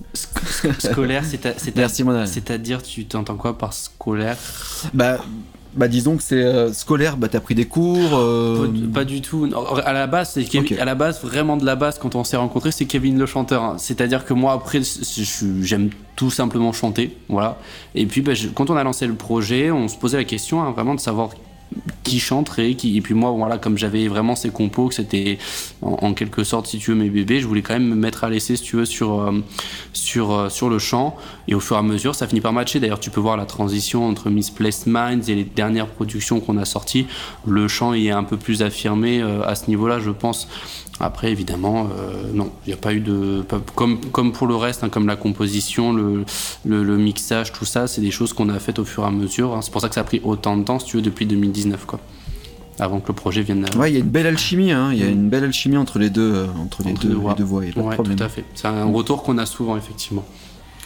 Scolaire, 0.78 1.24
c'est 1.28 1.46
à- 1.46 1.54
c'est 1.56 1.78
à- 1.78 1.88
c'est-à-dire 2.26 2.82
tu 2.82 3.04
t'entends 3.04 3.36
quoi 3.36 3.56
par 3.58 3.72
scolaire? 3.72 4.36
Bah, 4.94 5.18
bah 5.74 5.88
disons 5.88 6.16
que 6.18 6.22
c'est 6.22 6.34
euh, 6.42 6.72
scolaire, 6.72 7.16
bah 7.16 7.28
t'as 7.30 7.40
pris 7.40 7.54
des 7.54 7.64
cours. 7.64 8.10
euh, 8.14 8.66
Pas, 8.92 9.00
pas 9.00 9.04
du 9.04 9.20
tout. 9.22 9.46
Non, 9.46 9.64
À 9.74 9.92
la 9.92 10.06
base, 10.06 10.32
c'est 10.34 10.44
Kevin- 10.44 10.72
Ok. 10.74 10.78
à 10.78 10.84
la 10.84 10.94
base 10.94 11.20
vraiment 11.22 11.56
de 11.56 11.64
la 11.64 11.76
base 11.76 11.98
quand 11.98 12.14
on 12.14 12.24
s'est 12.24 12.36
rencontrés, 12.36 12.72
c'est 12.72 12.84
Kevin 12.84 13.18
le 13.18 13.26
chanteur. 13.26 13.62
hein. 13.62 13.76
C'est-à-dire 13.78 14.24
que 14.24 14.34
moi 14.34 14.52
après, 14.52 14.80
j'aime 15.62 15.90
tout 16.16 16.30
simplement 16.30 16.72
chanter, 16.72 17.16
voilà. 17.28 17.58
Et 17.94 18.06
puis 18.06 18.20
bah, 18.20 18.32
quand 18.54 18.70
on 18.70 18.76
a 18.76 18.84
lancé 18.84 19.06
le 19.06 19.14
projet, 19.14 19.70
on 19.70 19.88
se 19.88 19.96
posait 19.96 20.18
la 20.18 20.24
question 20.24 20.62
hein, 20.62 20.70
vraiment 20.70 20.94
de 20.94 21.00
savoir 21.00 21.30
qui 22.02 22.18
chanterait, 22.18 22.74
qui 22.74 22.96
et 22.96 23.00
puis 23.00 23.14
moi 23.14 23.30
voilà 23.30 23.58
comme 23.58 23.78
j'avais 23.78 24.08
vraiment 24.08 24.34
ces 24.34 24.50
compos 24.50 24.88
que 24.88 24.94
c'était 24.94 25.38
en, 25.80 25.98
en 26.02 26.14
quelque 26.14 26.44
sorte 26.44 26.66
si 26.66 26.78
tu 26.78 26.90
veux 26.90 26.96
mes 26.96 27.08
bébés, 27.08 27.40
je 27.40 27.46
voulais 27.46 27.62
quand 27.62 27.74
même 27.74 27.88
me 27.88 27.94
mettre 27.94 28.24
à 28.24 28.30
l'essai 28.30 28.56
si 28.56 28.62
tu 28.62 28.76
veux 28.76 28.84
sur 28.84 29.20
euh, 29.20 29.40
sur 29.92 30.32
euh, 30.32 30.48
sur 30.48 30.68
le 30.68 30.78
chant 30.78 31.16
et 31.48 31.54
au 31.54 31.60
fur 31.60 31.76
et 31.76 31.78
à 31.78 31.82
mesure 31.82 32.14
ça 32.14 32.26
finit 32.26 32.40
par 32.40 32.52
matcher. 32.52 32.80
D'ailleurs 32.80 33.00
tu 33.00 33.10
peux 33.10 33.20
voir 33.20 33.36
la 33.36 33.46
transition 33.46 34.06
entre 34.06 34.30
Misplaced 34.30 34.86
Minds 34.86 35.28
et 35.28 35.34
les 35.34 35.44
dernières 35.44 35.88
productions 35.88 36.40
qu'on 36.40 36.56
a 36.56 36.64
sorties, 36.64 37.06
le 37.46 37.68
chant 37.68 37.94
y 37.94 38.08
est 38.08 38.10
un 38.10 38.24
peu 38.24 38.36
plus 38.36 38.62
affirmé 38.62 39.22
euh, 39.22 39.46
à 39.46 39.54
ce 39.54 39.68
niveau-là, 39.68 40.00
je 40.00 40.10
pense. 40.10 40.48
Après, 41.00 41.32
évidemment, 41.32 41.88
euh, 41.98 42.30
non, 42.32 42.50
il 42.66 42.68
n'y 42.70 42.74
a 42.74 42.76
pas 42.76 42.92
eu 42.92 43.00
de. 43.00 43.42
pas- 43.48 43.60
comme, 43.74 43.98
comme 44.12 44.30
pour 44.32 44.46
le 44.46 44.54
reste, 44.54 44.84
hein, 44.84 44.88
comme 44.88 45.06
la 45.06 45.16
composition, 45.16 45.92
le, 45.92 46.24
le, 46.64 46.84
le 46.84 46.96
mixage, 46.96 47.52
tout 47.52 47.64
ça, 47.64 47.86
c'est 47.88 48.00
des 48.00 48.10
choses 48.10 48.32
qu'on 48.32 48.48
a 48.50 48.58
faites 48.60 48.78
au 48.78 48.84
fur 48.84 49.02
et 49.02 49.06
à 49.06 49.10
mesure. 49.10 49.54
hein. 49.56 49.62
C'est 49.62 49.72
pour 49.72 49.80
ça 49.80 49.88
que 49.88 49.94
ça 49.94 50.02
a 50.02 50.04
pris 50.04 50.20
autant 50.22 50.56
de 50.56 50.62
temps, 50.64 50.78
si 50.78 50.86
tu 50.86 50.96
veux, 50.96 51.02
depuis 51.02 51.26
2019, 51.26 51.86
quoi. 51.86 51.98
Avant 52.78 53.00
que 53.00 53.08
le 53.08 53.14
projet 53.14 53.42
vienne. 53.42 53.66
Ouais, 53.76 53.90
il 53.90 53.94
y 53.94 53.96
a 53.96 54.00
une 54.00 54.08
belle 54.10 54.26
alchimie, 54.26 54.70
hein. 54.72 54.90
Il 54.92 54.98
y 55.00 55.02
a 55.02 55.08
une 55.08 55.28
belle 55.28 55.44
alchimie 55.44 55.76
entre 55.76 55.98
les 55.98 56.10
deux, 56.10 56.32
euh, 56.34 56.46
entre 56.62 56.82
les 56.84 56.92
Entre 56.92 57.02
deux, 57.02 57.08
deux 57.10 57.14
voix. 57.16 57.32
les 57.32 57.38
deux 57.38 57.44
voix. 57.44 57.64
y 57.64 57.70
a 57.70 57.72
pas 57.72 57.80
de 57.82 57.94
problème. 57.94 58.16
tout 58.16 58.24
à 58.24 58.28
fait. 58.28 58.44
C'est 58.54 58.66
un 58.68 58.84
retour 58.84 59.22
qu'on 59.22 59.38
a 59.38 59.46
souvent, 59.46 59.76
effectivement. 59.76 60.24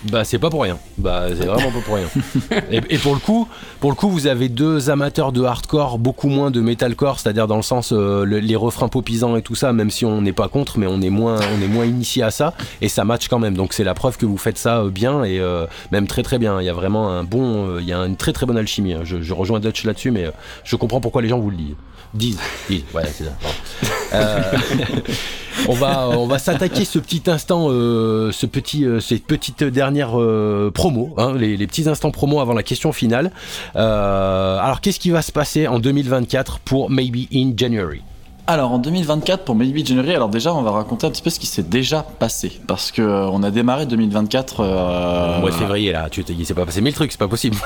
Bah 0.05 0.25
c'est 0.25 0.39
pas 0.39 0.51
pour 0.51 0.63
rien. 0.63 0.79
Bah 0.99 1.25
c'est 1.29 1.47
vraiment 1.47 1.71
pas 1.73 1.81
pour 1.81 1.95
rien. 1.97 2.07
Et, 2.71 2.81
et 2.91 2.99
pour 2.99 3.15
le 3.15 3.19
coup, 3.21 3.49
pour 3.81 3.91
le 3.91 3.97
coup, 3.97 4.09
vous 4.11 4.27
avez 4.27 4.49
deux 4.49 4.91
amateurs 4.91 5.33
de 5.33 5.43
hardcore, 5.43 5.99
beaucoup 5.99 6.29
moins 6.29 6.51
de 6.51 6.61
metalcore, 6.61 7.19
c'est-à-dire 7.19 7.47
dans 7.47 7.57
le 7.57 7.63
sens 7.63 7.93
euh, 7.93 8.25
le- 8.25 8.39
les 8.39 8.57
refrains 8.57 8.89
popisants 8.89 9.37
et 9.37 9.43
tout 9.43 9.55
ça, 9.55 9.73
même 9.73 9.91
si 9.91 10.05
on 10.05 10.21
n'est 10.21 10.35
pas 10.35 10.49
contre, 10.49 10.79
mais 10.79 10.87
on 10.87 11.01
est 11.01 11.11
moins, 11.11 11.41
on 11.59 11.63
est 11.63 11.67
moins 11.69 11.87
initié 11.87 12.23
à 12.23 12.31
ça, 12.31 12.53
et 12.83 12.89
ça 12.89 13.05
match 13.05 13.29
quand 13.29 13.39
même. 13.39 13.55
Donc 13.57 13.73
c'est 13.73 13.85
la 13.85 13.95
preuve 13.95 14.17
que 14.19 14.27
vous 14.27 14.37
faites 14.37 14.59
ça 14.59 14.81
euh, 14.81 14.91
bien 14.91 15.25
et 15.25 15.41
euh, 15.41 15.67
même 15.93 16.07
très 16.07 16.23
très 16.23 16.39
bien. 16.39 16.61
Il 16.61 16.67
y 16.67 16.71
a 16.71 16.75
vraiment 16.75 17.09
un 17.11 17.25
bon, 17.25 17.79
il 17.79 17.87
y 17.87 17.93
a 17.95 17.99
une 17.99 18.17
très 18.17 18.33
très 18.35 18.45
bonne 18.47 18.59
alchimie. 18.59 18.93
hein. 18.93 19.01
Je, 19.03 19.23
je 19.23 19.33
rejoins 19.35 19.61
Dutch 19.61 19.85
là-dessus, 19.85 20.11
mais 20.11 20.31
je 20.63 20.77
comprends 20.77 21.01
pourquoi 21.01 21.23
les 21.23 21.29
gens 21.29 21.39
vous 21.39 21.51
le 21.51 21.57
disent. 21.57 21.75
Disent, 22.17 22.39
disent. 22.69 22.85
Ouais, 22.95 23.03
c'est 23.13 23.25
ça. 23.25 23.37
Euh, 24.15 24.43
on 25.69 25.75
va, 25.75 26.09
on 26.09 26.27
va 26.27 26.39
s'attaquer 26.39 26.85
ce 26.85 26.99
petit 26.99 27.23
instant, 27.27 27.67
euh, 27.71 28.33
ce 28.33 28.47
petit, 28.47 28.85
euh, 28.85 29.01
cette 29.01 29.25
petite 29.27 29.65
dernière 29.65 30.19
euh, 30.21 30.71
promo, 30.73 31.15
hein, 31.19 31.35
les, 31.37 31.57
les 31.57 31.67
petits 31.67 31.89
instants 31.89 32.11
promo 32.11 32.41
avant 32.41 32.55
la 32.55 32.63
question 32.63 32.93
finale. 32.93 33.31
Alors, 33.75 34.81
qu'est-ce 34.81 35.01
qui 35.01 35.11
va 35.11 35.23
se 35.23 35.33
passer 35.33 35.67
en 35.67 35.79
2024 35.79 36.61
pour 36.61 36.91
Maybe 36.91 37.27
in 37.33 37.53
January? 37.57 38.03
Alors 38.49 38.71
en 38.71 38.79
2024 38.79 39.45
pour 39.45 39.57
Maybe 39.57 39.85
January, 39.85 40.15
alors 40.15 40.29
déjà 40.29 40.55
on 40.55 40.63
va 40.63 40.71
raconter 40.71 41.05
un 41.07 41.11
petit 41.11 41.23
peu 41.23 41.31
ce 41.31 41.41
qui 41.41 41.47
s'est 41.47 41.65
déjà 41.65 42.05
passé 42.05 42.61
parce 42.69 42.93
que 42.93 43.03
euh, 43.03 43.27
on 43.33 43.43
a 43.43 43.51
démarré 43.51 43.87
2024. 43.87 44.61
euh, 44.61 45.39
Au 45.39 45.41
mois 45.41 45.51
de 45.51 45.55
février, 45.57 45.91
là, 45.91 46.07
tu 46.09 46.23
il 46.29 46.47
s'est 46.47 46.55
pas 46.55 46.65
passé 46.65 46.81
mille 46.81 46.95
trucs, 46.95 47.11
c'est 47.11 47.19
pas 47.19 47.27
possible. 47.27 47.57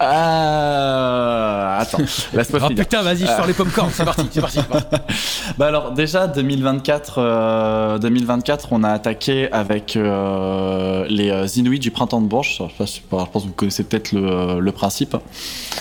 Ah, 0.00 1.78
attends, 1.80 1.98
laisse-moi 2.32 2.60
oh 2.64 2.68
putain, 2.74 3.02
vas-y, 3.02 3.18
je 3.18 3.26
sors 3.26 3.46
les 3.46 3.52
popcorn, 3.52 3.90
c'est 3.92 4.06
parti, 4.06 4.26
c'est 4.30 4.40
parti. 4.40 4.58
c'est 4.60 4.68
parti. 4.68 4.96
Bah 5.58 5.66
alors 5.66 5.90
déjà 5.92 6.28
2024, 6.28 7.14
euh, 7.18 7.98
2024, 7.98 8.68
on 8.70 8.84
a 8.84 8.90
attaqué 8.90 9.52
avec 9.52 9.96
euh, 9.96 11.04
les 11.10 11.28
euh, 11.30 11.46
Inuits 11.56 11.80
du 11.80 11.90
printemps 11.90 12.20
de 12.22 12.26
Bourges. 12.26 12.54
Je, 12.58 12.62
sais 12.68 12.72
pas 12.78 12.86
si- 12.86 13.02
je 13.10 13.16
pense 13.16 13.42
que 13.42 13.48
vous 13.48 13.54
connaissez 13.54 13.84
peut-être 13.84 14.12
le, 14.12 14.60
le 14.60 14.72
principe. 14.72 15.14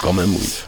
Quand 0.01 0.13
même, 0.13 0.31
oui. 0.31 0.63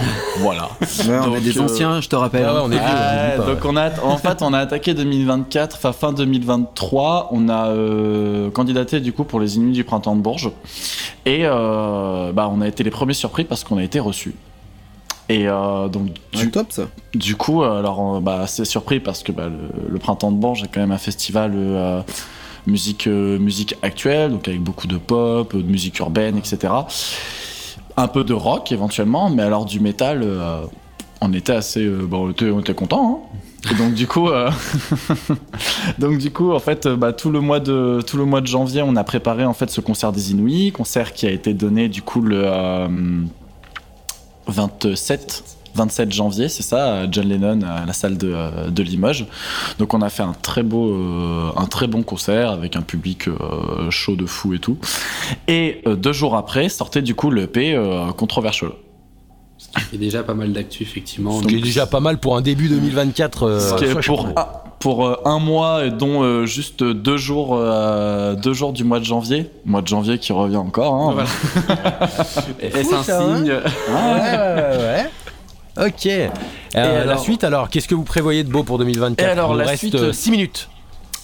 Voilà. 0.40 0.68
Ouais, 0.80 1.18
on 1.22 1.26
Donc, 1.28 1.36
est 1.38 1.40
des 1.40 1.58
euh, 1.58 1.62
anciens, 1.62 2.00
je 2.00 2.08
te 2.08 2.16
rappelle. 2.16 2.42
Ouais, 2.44 2.50
ouais, 2.50 2.56
hein. 2.58 2.62
on 2.64 2.70
est 2.70 2.76
vieux, 2.76 2.82
on 2.84 3.38
pas, 3.38 3.54
donc 3.54 3.64
on 3.64 3.76
a, 3.76 3.90
en 4.02 4.16
fait, 4.18 4.42
on 4.42 4.52
a 4.52 4.58
attaqué 4.58 4.92
2024, 4.94 5.76
enfin 5.76 5.92
fin 5.92 6.12
2023, 6.12 7.28
on 7.32 7.48
a 7.48 7.68
euh, 7.68 8.50
candidaté 8.50 9.00
du 9.00 9.12
coup 9.12 9.24
pour 9.24 9.40
les 9.40 9.56
Inuits 9.56 9.72
du 9.72 9.84
printemps 9.84 10.14
de 10.16 10.20
Bourges, 10.20 10.50
et 11.24 11.40
euh, 11.44 12.32
bah 12.32 12.50
on 12.52 12.60
a 12.60 12.68
été 12.68 12.82
les 12.84 12.90
premiers 12.90 13.14
surpris 13.14 13.44
parce 13.44 13.64
qu'on 13.64 13.78
a 13.78 13.82
été 13.84 13.98
reçus. 14.00 14.34
Et 15.28 15.48
euh, 15.48 15.88
donc 15.88 16.08
Ouais, 16.34 16.42
du, 16.42 16.50
top 16.50 16.70
ça. 16.70 16.82
du 17.14 17.34
coup, 17.36 17.62
alors 17.64 18.20
bah 18.20 18.44
c'est 18.46 18.64
surpris 18.64 19.00
parce 19.00 19.22
que 19.22 19.32
bah, 19.32 19.48
le, 19.48 19.88
le 19.90 19.98
printemps 19.98 20.30
de 20.30 20.36
Bourges 20.36 20.62
est 20.64 20.68
quand 20.72 20.80
même 20.80 20.92
un 20.92 20.98
festival. 20.98 21.52
euh, 21.56 22.02
musique 22.68 23.06
euh, 23.06 23.38
musique 23.38 23.76
actuelle 23.82 24.32
donc 24.32 24.48
avec 24.48 24.60
beaucoup 24.60 24.88
de 24.88 24.96
pop 24.96 25.54
de 25.56 25.62
musique 25.62 26.00
urbaine 26.00 26.36
etc 26.36 26.72
un 27.96 28.08
peu 28.08 28.24
de 28.24 28.34
rock 28.34 28.72
éventuellement 28.72 29.30
mais 29.30 29.42
alors 29.42 29.64
du 29.64 29.80
métal 29.80 30.22
euh, 30.22 30.62
on 31.20 31.32
était 31.32 31.52
assez 31.52 31.84
euh, 31.84 32.06
bon 32.06 32.26
on 32.26 32.30
était, 32.30 32.50
on 32.50 32.60
hein. 32.60 33.18
et 33.70 33.74
donc 33.74 33.94
du 33.94 34.06
coup 34.06 34.28
euh, 34.28 34.50
du 35.98 36.30
coup 36.30 36.52
en 36.52 36.58
fait 36.58 36.86
bah, 36.86 37.12
tout 37.12 37.30
le 37.30 37.40
mois 37.40 37.60
de 37.60 38.00
tout 38.06 38.16
le 38.16 38.24
mois 38.24 38.40
de 38.40 38.46
janvier 38.46 38.82
on 38.82 38.96
a 38.96 39.04
préparé 39.04 39.44
en 39.44 39.54
fait 39.54 39.70
ce 39.70 39.80
concert 39.80 40.12
des 40.12 40.32
Inuits 40.32 40.72
concert 40.72 41.12
qui 41.12 41.26
a 41.26 41.30
été 41.30 41.54
donné 41.54 41.88
du 41.88 42.02
coup 42.02 42.20
le 42.20 42.42
euh, 42.44 42.88
27 44.46 45.55
27 45.76 46.12
janvier, 46.12 46.48
c'est 46.48 46.62
ça, 46.62 47.10
John 47.10 47.28
Lennon 47.28 47.60
à 47.62 47.84
la 47.86 47.92
salle 47.92 48.16
de, 48.18 48.34
de 48.70 48.82
Limoges. 48.82 49.26
Donc 49.78 49.94
on 49.94 50.00
a 50.02 50.08
fait 50.08 50.22
un 50.22 50.34
très 50.40 50.62
beau, 50.62 50.90
euh, 50.92 51.50
un 51.56 51.66
très 51.66 51.86
bon 51.86 52.02
concert 52.02 52.50
avec 52.50 52.74
un 52.76 52.82
public 52.82 53.28
euh, 53.28 53.90
chaud 53.90 54.16
de 54.16 54.26
fou 54.26 54.54
et 54.54 54.58
tout. 54.58 54.78
Et 55.48 55.82
euh, 55.86 55.94
deux 55.96 56.12
jours 56.12 56.34
après 56.36 56.68
sortait 56.68 57.02
du 57.02 57.14
coup 57.14 57.30
le 57.30 57.42
EP 57.42 57.78
Controversial. 58.16 58.70
Il 59.92 59.98
y 59.98 60.02
a 60.02 60.04
déjà 60.06 60.22
pas 60.22 60.34
mal 60.34 60.52
d'actu, 60.52 60.82
effectivement. 60.82 61.40
Ce 61.40 61.46
qui 61.46 61.56
est 61.56 61.60
déjà 61.60 61.86
pas 61.86 62.00
mal 62.00 62.18
pour 62.18 62.36
un 62.36 62.40
début 62.42 62.68
2024. 62.68 63.42
euh, 63.42 63.60
Ce 63.60 63.74
qui 63.74 63.84
est 63.84 64.00
pour, 64.06 64.26
un, 64.26 64.34
pour 64.78 65.26
un 65.26 65.38
mois, 65.38 65.86
et 65.86 65.90
dont 65.90 66.22
euh, 66.22 66.46
juste 66.46 66.82
deux 66.84 67.16
jours, 67.16 67.56
euh, 67.58 68.34
deux 68.34 68.52
jours 68.52 68.72
du 68.72 68.84
mois 68.84 69.00
de 69.00 69.04
janvier. 69.04 69.50
Mois 69.64 69.82
de 69.82 69.86
janvier 69.86 70.18
qui 70.18 70.32
revient 70.32 70.56
encore. 70.58 70.94
hein. 70.94 71.12
Voilà. 71.14 72.08
Est-ce 72.60 72.94
un 72.94 73.02
ça, 73.02 73.22
hein 73.22 73.36
signe 73.36 73.52
ouais, 73.52 73.60
ouais, 73.92 74.76
ouais. 74.78 75.10
Ok. 75.76 76.06
Euh, 76.06 77.04
La 77.04 77.16
suite, 77.18 77.44
alors, 77.44 77.68
qu'est-ce 77.70 77.88
que 77.88 77.94
vous 77.94 78.04
prévoyez 78.04 78.44
de 78.44 78.50
beau 78.50 78.62
pour 78.62 78.78
2024 78.78 79.20
Et 79.26 79.30
alors, 79.30 79.50
Il 79.50 79.52
nous 79.52 79.58
la 79.58 79.66
reste 79.66 79.78
suite- 79.80 80.12
6 80.12 80.30
minutes. 80.30 80.68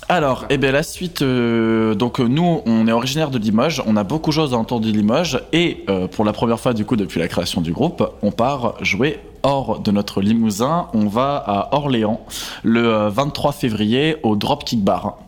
Alors, 0.09 0.45
eh 0.51 0.59
bien 0.59 0.73
la 0.73 0.83
suite, 0.83 1.23
euh, 1.23 1.95
donc 1.95 2.21
euh, 2.21 2.25
nous, 2.25 2.61
on 2.67 2.87
est 2.89 2.93
originaire 2.93 3.31
de 3.31 3.39
Limoges, 3.39 3.83
on 3.87 3.97
a 3.97 4.03
beaucoup 4.05 4.31
de 4.31 4.35
choses 4.35 4.53
autour 4.53 4.81
de 4.81 4.91
Limoges, 4.91 5.41
et 5.53 5.85
euh, 5.89 6.07
pour 6.09 6.25
la 6.27 6.33
première 6.33 6.59
fois 6.61 6.75
du 6.75 6.85
coup 6.85 6.97
depuis 6.97 7.19
la 7.21 7.29
création 7.29 7.61
du 7.63 7.73
groupe, 7.73 8.07
on 8.21 8.31
part 8.33 8.75
jouer 8.83 9.21
hors 9.45 9.79
de 9.79 9.91
notre 9.91 10.21
Limousin, 10.21 10.89
on 10.93 11.07
va 11.07 11.37
à 11.47 11.75
Orléans 11.75 12.21
le 12.65 12.85
euh, 12.93 13.09
23 13.11 13.53
février 13.53 14.17
au 14.25 14.35
Dropkick 14.37 14.83
Bar 14.83 15.19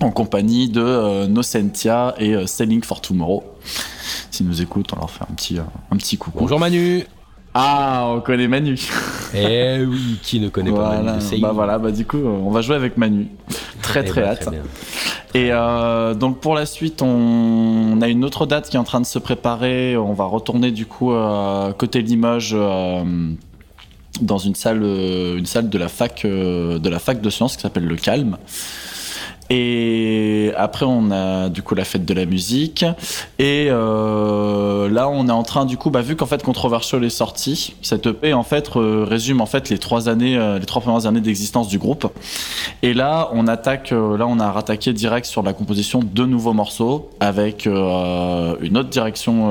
en 0.00 0.10
compagnie 0.10 0.68
de 0.68 0.80
euh, 0.82 1.26
Nocentia 1.28 2.14
et 2.18 2.34
euh, 2.34 2.46
Selling 2.46 2.82
for 2.82 3.00
Tomorrow. 3.02 3.44
S'ils 4.30 4.46
nous 4.48 4.62
écoutent, 4.62 4.92
on 4.94 5.00
leur 5.00 5.10
fait 5.10 5.22
un 5.30 5.34
petit, 5.34 5.58
euh, 5.58 5.62
un 5.92 5.96
petit 5.96 6.16
coucou. 6.16 6.38
Bonjour 6.40 6.58
Manu. 6.58 7.04
Ah, 7.54 8.06
on 8.08 8.20
connaît 8.20 8.48
Manu. 8.48 8.78
Eh 9.34 9.84
oui, 9.84 10.18
qui 10.22 10.40
ne 10.40 10.48
connaît 10.48 10.70
pas. 10.72 11.00
Manu 11.02 11.18
de 11.18 11.40
Bah 11.40 11.52
voilà, 11.52 11.78
bah 11.78 11.90
du 11.90 12.04
coup, 12.04 12.18
on 12.18 12.50
va 12.50 12.60
jouer 12.60 12.76
avec 12.76 12.96
Manu. 12.96 13.28
Très 13.82 14.00
Eh 14.00 14.04
très 14.04 14.20
ben, 14.22 14.28
hâte. 14.28 14.48
Et 15.34 15.48
euh, 15.52 16.14
donc 16.14 16.40
pour 16.40 16.54
la 16.54 16.66
suite, 16.66 17.02
on... 17.02 17.06
on 17.06 18.00
a 18.00 18.08
une 18.08 18.24
autre 18.24 18.46
date 18.46 18.68
qui 18.68 18.76
est 18.76 18.78
en 18.78 18.84
train 18.84 19.00
de 19.00 19.06
se 19.06 19.18
préparer. 19.18 19.96
On 19.96 20.12
va 20.12 20.24
retourner 20.24 20.70
du 20.70 20.86
coup 20.86 21.12
euh, 21.12 21.72
côté 21.72 22.00
Limoges 22.02 22.52
euh, 22.54 23.02
dans 24.20 24.38
une 24.38 24.54
salle, 24.54 24.82
une 24.82 25.46
salle 25.46 25.68
de 25.68 25.78
la 25.78 25.88
fac, 25.88 26.24
de 26.24 26.88
la 26.88 26.98
fac 26.98 27.20
de 27.20 27.30
sciences 27.30 27.56
qui 27.56 27.62
s'appelle 27.62 27.86
le 27.86 27.96
Calme. 27.96 28.36
Et 29.50 30.52
après, 30.56 30.84
on 30.86 31.10
a 31.10 31.48
du 31.48 31.62
coup 31.62 31.74
la 31.74 31.84
fête 31.84 32.04
de 32.04 32.12
la 32.12 32.26
musique. 32.26 32.84
Et 33.38 33.68
euh, 33.70 34.88
là, 34.90 35.08
on 35.08 35.28
est 35.28 35.32
en 35.32 35.42
train, 35.42 35.64
du 35.64 35.76
coup, 35.76 35.90
bah, 35.90 36.02
vu 36.02 36.16
qu'en 36.16 36.26
fait 36.26 36.42
Controversial 36.42 37.02
est 37.04 37.10
sorti, 37.10 37.74
cette 37.82 38.06
EP 38.06 38.34
en 38.34 38.42
fait 38.42 38.76
euh, 38.76 39.04
résume 39.08 39.40
en 39.40 39.46
fait 39.46 39.70
les 39.70 39.78
trois 39.78 40.08
années, 40.08 40.36
euh, 40.36 40.58
les 40.58 40.66
trois 40.66 40.82
premières 40.82 41.06
années 41.06 41.20
d'existence 41.20 41.68
du 41.68 41.78
groupe. 41.78 42.12
Et 42.82 42.92
là, 42.92 43.30
on 43.32 43.46
attaque, 43.46 43.90
là, 43.90 44.26
on 44.26 44.38
a 44.38 44.52
rattaqué 44.52 44.92
direct 44.92 45.26
sur 45.26 45.42
la 45.42 45.52
composition 45.52 46.00
de 46.02 46.24
nouveaux 46.24 46.52
morceaux 46.52 47.10
avec 47.20 47.66
une 47.66 48.76
autre 48.76 48.88
direction, 48.88 49.48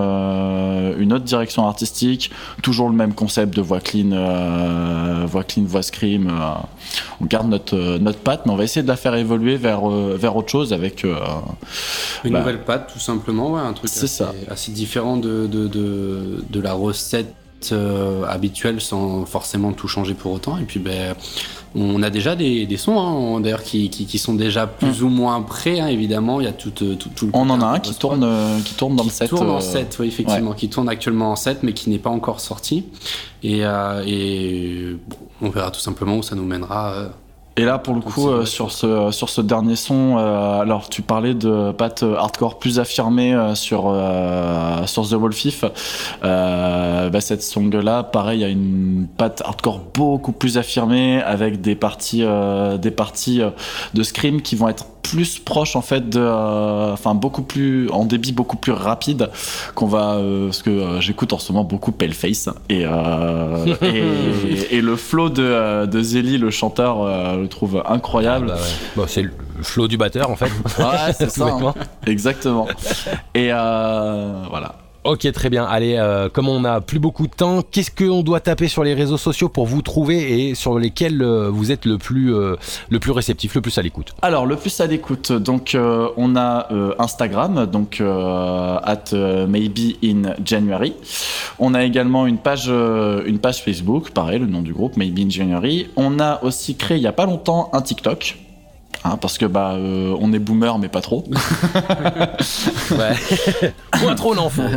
une 0.97 1.13
autre 1.13 1.25
direction 1.25 1.67
artistique, 1.67 2.31
toujours 2.61 2.89
le 2.89 2.95
même 2.95 3.13
concept 3.13 3.55
de 3.55 3.61
voix 3.61 3.79
clean, 3.79 4.09
voix 5.25 5.43
clean, 5.43 5.63
voix 5.65 5.81
scream. 5.81 6.31
on 7.21 7.25
garde 7.25 7.49
notre 7.49 7.97
notre 7.97 8.19
patte, 8.19 8.45
mais 8.45 8.51
on 8.51 8.55
va 8.55 8.63
essayer 8.63 8.83
de 8.83 8.87
la 8.87 8.95
faire 8.95 9.15
évoluer 9.15 9.57
vers 9.57 9.86
vers 9.89 10.35
autre 10.35 10.49
chose 10.49 10.73
avec. 10.73 11.03
euh, 11.05 11.15
Une 12.23 12.33
Bah. 12.33 12.39
nouvelle 12.39 12.63
pâte, 12.63 12.89
tout 12.93 12.99
simplement, 12.99 13.51
ouais, 13.51 13.61
un 13.61 13.73
truc 13.73 13.89
assez, 13.89 14.07
ça. 14.07 14.33
assez 14.49 14.71
différent 14.71 15.17
de, 15.17 15.47
de, 15.47 15.67
de, 15.67 16.43
de 16.49 16.59
la 16.59 16.73
recette 16.73 17.33
euh, 17.71 18.23
habituelle 18.27 18.79
sans 18.81 19.25
forcément 19.25 19.73
tout 19.73 19.87
changer 19.87 20.13
pour 20.13 20.31
autant. 20.31 20.57
Et 20.59 20.63
puis, 20.63 20.79
ben, 20.79 21.15
on 21.75 22.01
a 22.03 22.09
déjà 22.11 22.35
des, 22.35 22.65
des 22.67 22.77
sons, 22.77 22.99
hein, 22.99 23.39
d'ailleurs, 23.41 23.63
qui, 23.63 23.89
qui, 23.89 24.05
qui 24.05 24.19
sont 24.19 24.35
déjà 24.35 24.67
plus 24.67 25.01
ou 25.03 25.09
moins 25.09 25.41
prêts, 25.41 25.79
hein, 25.79 25.87
évidemment. 25.87 26.39
Il 26.39 26.43
y 26.45 26.47
a 26.47 26.53
tout, 26.53 26.71
euh, 26.83 26.93
tout, 26.95 27.09
tout 27.15 27.25
le 27.25 27.31
on 27.33 27.49
en 27.49 27.59
a 27.61 27.65
un 27.65 27.79
qui 27.79 27.95
tourne, 27.95 28.23
euh, 28.23 28.59
qui 28.63 28.75
tourne 28.75 28.95
dans 28.95 29.03
le 29.03 29.09
qui 29.09 29.15
set. 29.15 29.29
tourne 29.29 29.49
en 29.49 29.57
euh, 29.57 29.61
7, 29.61 29.97
oui, 29.99 30.07
effectivement, 30.07 30.53
qui 30.53 30.69
tourne 30.69 30.87
actuellement 30.87 31.31
en 31.31 31.35
7, 31.35 31.63
mais 31.63 31.73
qui 31.73 31.89
n'est 31.89 31.97
pas 31.99 32.11
encore 32.11 32.39
sorti. 32.41 32.85
Et, 33.43 33.65
euh, 33.65 34.03
et 34.05 34.95
bon, 35.07 35.17
on 35.41 35.49
verra 35.49 35.71
tout 35.71 35.79
simplement 35.79 36.17
où 36.17 36.23
ça 36.23 36.35
nous 36.35 36.45
mènera. 36.45 37.09
Euh. 37.57 37.61
Et 37.61 37.65
là, 37.65 37.77
pour 37.77 37.95
le 37.95 38.01
coup, 38.01 38.29
euh, 38.29 38.45
sur, 38.45 38.71
ce, 38.71 39.11
sur 39.11 39.29
ce 39.29 39.41
dernier 39.41 39.75
son, 39.75 40.17
euh, 40.17 40.59
alors 40.59 40.89
tu 40.89 41.01
parlais 41.01 41.33
de 41.33 41.71
pattes 41.71 42.03
euh, 42.03 42.15
hardcore 42.15 42.59
plus 42.59 42.79
affirmée 42.79 43.33
euh, 43.33 43.55
sur, 43.55 43.85
euh, 43.87 44.85
sur 44.85 45.07
The 45.07 45.13
Wolfif. 45.13 45.65
Euh, 46.23 47.09
bah, 47.09 47.21
cette 47.21 47.43
song-là, 47.43 48.03
pareil, 48.03 48.43
a 48.43 48.49
une 48.49 49.07
patte 49.17 49.41
hardcore 49.45 49.81
beaucoup 49.93 50.31
plus 50.31 50.57
affirmée 50.57 51.21
avec 51.21 51.61
des 51.61 51.75
parties, 51.75 52.23
euh, 52.23 52.77
des 52.77 52.91
parties 52.91 53.41
euh, 53.41 53.49
de 53.93 54.03
scream 54.03 54.41
qui 54.41 54.55
vont 54.55 54.67
être 54.67 54.85
plus 55.11 55.39
proches 55.39 55.75
en 55.75 55.81
fait 55.81 56.09
de, 56.09 56.19
euh, 56.19 56.91
enfin 56.91 57.15
beaucoup 57.15 57.41
plus 57.41 57.89
en 57.91 58.03
débit 58.05 58.33
beaucoup 58.33 58.57
plus 58.57 58.73
rapide 58.73 59.29
qu'on 59.73 59.87
va, 59.87 60.15
euh, 60.15 60.47
parce 60.47 60.61
que 60.61 60.69
euh, 60.69 61.01
j'écoute 61.01 61.33
en 61.33 61.39
ce 61.39 61.51
moment 61.51 61.63
beaucoup 61.63 61.91
Paleface 61.91 62.49
et, 62.69 62.83
euh, 62.85 63.75
et, 63.81 64.77
et 64.77 64.81
le 64.81 64.95
flow 64.95 65.29
de, 65.29 65.43
euh, 65.43 65.85
de 65.85 66.01
Zélie, 66.01 66.37
le 66.37 66.51
chanteur, 66.51 67.01
euh, 67.01 67.46
le 67.47 67.51
trouve 67.51 67.83
incroyable. 67.87 68.51
Ah 68.51 68.55
bah 68.55 68.61
ouais. 68.61 68.67
Bon, 68.95 69.05
c'est 69.07 69.23
le 69.23 69.31
flow 69.61 69.87
du 69.87 69.97
batteur 69.97 70.29
en 70.29 70.35
fait. 70.35 70.51
Ouais, 70.79 71.13
c'est 71.17 71.29
ça. 71.31 71.45
hein. 71.47 71.73
Exactement. 72.05 72.67
Et 73.33 73.49
euh, 73.51 74.43
voilà. 74.49 74.75
Ok, 75.07 75.31
très 75.31 75.49
bien. 75.49 75.63
Allez, 75.63 75.95
euh, 75.95 76.27
comme 76.27 76.49
on 76.49 76.59
n'a 76.59 76.81
plus 76.81 76.99
beaucoup 76.99 77.27
de 77.27 77.33
temps, 77.33 77.61
qu'est-ce 77.61 77.91
qu'on 77.91 78.23
doit 78.23 78.41
taper 78.41 78.67
sur 78.67 78.83
les 78.83 78.93
réseaux 78.93 79.15
sociaux 79.15 79.47
pour 79.47 79.65
vous 79.65 79.81
trouver 79.81 80.49
et 80.49 80.53
sur 80.53 80.77
lesquels 80.77 81.21
euh, 81.21 81.49
vous 81.49 81.71
êtes 81.71 81.85
le 81.85 81.97
plus, 81.97 82.35
euh, 82.35 82.57
le 82.89 82.99
plus 82.99 83.11
réceptif, 83.11 83.55
le 83.55 83.61
plus 83.61 83.77
à 83.77 83.81
l'écoute 83.81 84.13
Alors, 84.21 84.45
le 84.45 84.57
plus 84.57 84.81
à 84.81 84.85
l'écoute, 84.85 85.31
donc 85.31 85.75
euh, 85.75 86.09
on 86.17 86.35
a 86.35 86.67
euh, 86.73 86.93
Instagram, 86.99 87.67
donc 87.67 88.01
at 88.01 89.05
maybe 89.47 89.95
in 90.03 90.35
January. 90.43 90.93
On 91.57 91.73
a 91.73 91.85
également 91.85 92.27
une 92.27 92.37
page, 92.37 92.67
une 92.67 93.39
page 93.39 93.63
Facebook, 93.63 94.11
pareil, 94.11 94.39
le 94.39 94.45
nom 94.45 94.61
du 94.61 94.73
groupe, 94.73 94.97
Maybe 94.97 95.19
in 95.19 95.29
January. 95.29 95.87
On 95.95 96.19
a 96.19 96.43
aussi 96.43 96.75
créé 96.75 96.97
il 96.97 97.03
y 97.03 97.07
a 97.07 97.13
pas 97.13 97.25
longtemps 97.25 97.69
un 97.71 97.81
TikTok. 97.81 98.35
Hein, 99.03 99.17
parce 99.17 99.37
que 99.37 99.45
bah 99.45 99.73
euh, 99.75 100.15
on 100.19 100.33
est 100.33 100.39
boomer 100.39 100.77
mais 100.79 100.89
pas 100.89 101.01
trop. 101.01 101.23
Ouais. 102.91 103.13
Moins 104.01 104.15
trop 104.15 104.33
l'enfant. 104.33 104.69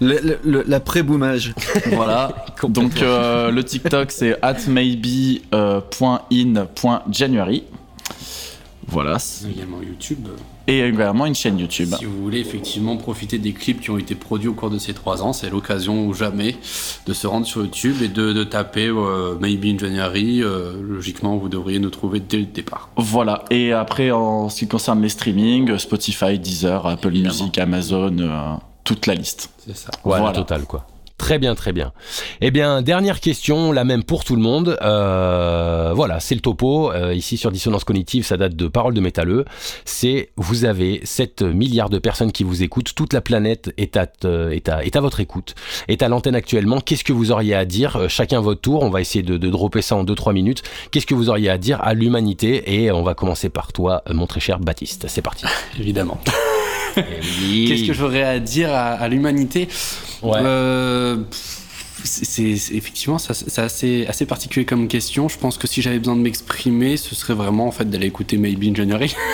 Le- 0.00 0.20
le- 0.20 0.38
le- 0.44 0.64
la 0.66 0.80
pré-boomage. 0.80 1.54
voilà. 1.92 2.32
Donc 2.68 3.02
euh, 3.02 3.50
le 3.50 3.64
TikTok 3.64 4.10
c'est 4.12 4.36
at 4.42 4.56
maybe 4.68 5.40
euh, 5.54 5.80
point 5.80 6.22
in 6.32 6.66
point 6.74 7.02
January. 7.10 7.64
Voilà. 8.90 9.18
également 9.50 9.82
YouTube. 9.82 10.28
Et 10.66 10.80
également 10.80 11.24
une 11.26 11.34
chaîne 11.34 11.58
YouTube. 11.58 11.94
Si 11.98 12.04
vous 12.04 12.22
voulez 12.22 12.40
effectivement 12.40 12.96
profiter 12.96 13.38
des 13.38 13.52
clips 13.52 13.80
qui 13.80 13.90
ont 13.90 13.98
été 13.98 14.14
produits 14.14 14.48
au 14.48 14.54
cours 14.54 14.70
de 14.70 14.78
ces 14.78 14.92
trois 14.94 15.22
ans, 15.22 15.32
c'est 15.32 15.50
l'occasion 15.50 16.06
ou 16.06 16.14
jamais 16.14 16.56
de 17.06 17.12
se 17.12 17.26
rendre 17.26 17.46
sur 17.46 17.62
YouTube 17.62 17.96
et 18.02 18.08
de, 18.08 18.32
de 18.32 18.44
taper 18.44 18.88
euh, 18.88 19.34
Maybe 19.40 19.64
in 19.66 19.78
January. 19.78 20.42
Euh, 20.42 20.72
logiquement, 20.82 21.36
vous 21.36 21.48
devriez 21.48 21.78
nous 21.78 21.90
trouver 21.90 22.20
dès 22.20 22.38
le 22.38 22.44
départ. 22.46 22.88
Voilà. 22.96 23.44
Et 23.50 23.72
après, 23.72 24.10
en 24.10 24.48
ce 24.48 24.58
qui 24.60 24.68
concerne 24.68 25.00
les 25.02 25.08
streamings, 25.08 25.78
Spotify, 25.78 26.38
Deezer, 26.38 26.86
Apple 26.86 27.12
Music, 27.12 27.56
Amazon, 27.58 28.16
euh, 28.18 28.54
toute 28.84 29.06
la 29.06 29.14
liste. 29.14 29.50
C'est 29.66 29.76
ça. 29.76 29.90
Ouais, 30.04 30.18
Voilà. 30.18 30.26
la 30.26 30.32
totale 30.32 30.64
quoi. 30.64 30.86
Très 31.18 31.38
bien, 31.38 31.54
très 31.56 31.72
bien. 31.72 31.92
Eh 32.40 32.50
bien, 32.50 32.80
dernière 32.80 33.20
question, 33.20 33.72
la 33.72 33.84
même 33.84 34.04
pour 34.04 34.24
tout 34.24 34.36
le 34.36 34.40
monde. 34.40 34.78
Euh, 34.80 35.92
voilà, 35.94 36.20
c'est 36.20 36.36
le 36.36 36.40
topo. 36.40 36.92
Euh, 36.92 37.12
ici 37.12 37.36
sur 37.36 37.50
Dissonance 37.50 37.84
Cognitive, 37.84 38.24
ça 38.24 38.36
date 38.36 38.54
de 38.54 38.68
Paroles 38.68 38.94
de 38.94 39.00
Métalleux. 39.00 39.44
C'est, 39.84 40.30
vous 40.36 40.64
avez 40.64 41.00
7 41.04 41.42
milliards 41.42 41.90
de 41.90 41.98
personnes 41.98 42.32
qui 42.32 42.44
vous 42.44 42.62
écoutent. 42.62 42.94
Toute 42.94 43.12
la 43.12 43.20
planète 43.20 43.72
est 43.76 43.96
à, 43.96 44.06
euh, 44.24 44.50
est 44.50 44.68
à, 44.68 44.84
est 44.84 44.94
à 44.94 45.00
votre 45.00 45.18
écoute, 45.20 45.54
est 45.88 46.02
à 46.02 46.08
l'antenne 46.08 46.36
actuellement. 46.36 46.80
Qu'est-ce 46.80 47.04
que 47.04 47.12
vous 47.12 47.32
auriez 47.32 47.54
à 47.54 47.64
dire? 47.64 47.96
Euh, 47.96 48.08
Chacun 48.08 48.40
votre 48.40 48.60
tour. 48.60 48.82
On 48.84 48.90
va 48.90 49.00
essayer 49.00 49.22
de, 49.22 49.36
de 49.36 49.50
dropper 49.50 49.82
ça 49.82 49.96
en 49.96 50.04
2-3 50.04 50.32
minutes. 50.32 50.62
Qu'est-ce 50.92 51.06
que 51.06 51.14
vous 51.14 51.28
auriez 51.30 51.50
à 51.50 51.58
dire 51.58 51.80
à 51.82 51.94
l'humanité? 51.94 52.80
Et 52.80 52.92
on 52.92 53.02
va 53.02 53.14
commencer 53.14 53.48
par 53.48 53.72
toi, 53.72 54.02
euh, 54.08 54.14
mon 54.14 54.26
très 54.26 54.40
cher 54.40 54.60
Baptiste. 54.60 55.06
C'est 55.08 55.22
parti. 55.22 55.44
Évidemment. 55.78 56.18
Oui. 57.42 57.66
Qu'est-ce 57.68 57.86
que 57.86 57.92
j'aurais 57.92 58.22
à 58.22 58.38
dire 58.40 58.72
à, 58.72 58.92
à 58.92 59.08
l'humanité 59.08 59.68
Ouais. 60.22 60.38
Euh, 60.42 61.16
c'est 62.04 62.50
effectivement 62.72 63.18
c'est 63.18 63.58
assez, 63.58 64.06
assez 64.06 64.24
particulier 64.26 64.64
comme 64.64 64.88
question. 64.88 65.28
Je 65.28 65.36
pense 65.38 65.58
que 65.58 65.66
si 65.66 65.82
j'avais 65.82 65.98
besoin 65.98 66.16
de 66.16 66.20
m'exprimer, 66.20 66.96
ce 66.96 67.14
serait 67.14 67.34
vraiment 67.34 67.66
en 67.66 67.72
fait 67.72 67.88
d'aller 67.90 68.06
écouter 68.06 68.36
Maybe 68.38 68.64
in 68.64 68.74
January. 68.74 69.14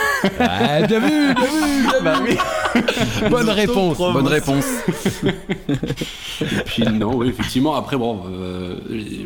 Ah, 0.41 0.81
bien 0.87 1.01
vu, 1.01 1.35
bien 1.35 1.35
vu, 1.35 2.03
bien 2.03 2.25
vu. 2.25 2.37
Bah 3.21 3.29
Bonne 3.29 3.51
réponse. 3.51 3.99
Bonne 3.99 4.27
réponse. 4.27 4.65
Et 6.41 6.45
puis 6.65 6.83
non, 6.85 7.17
oui, 7.17 7.29
effectivement. 7.29 7.75
Après, 7.75 7.99
bon, 7.99 8.21
euh, 8.31 8.77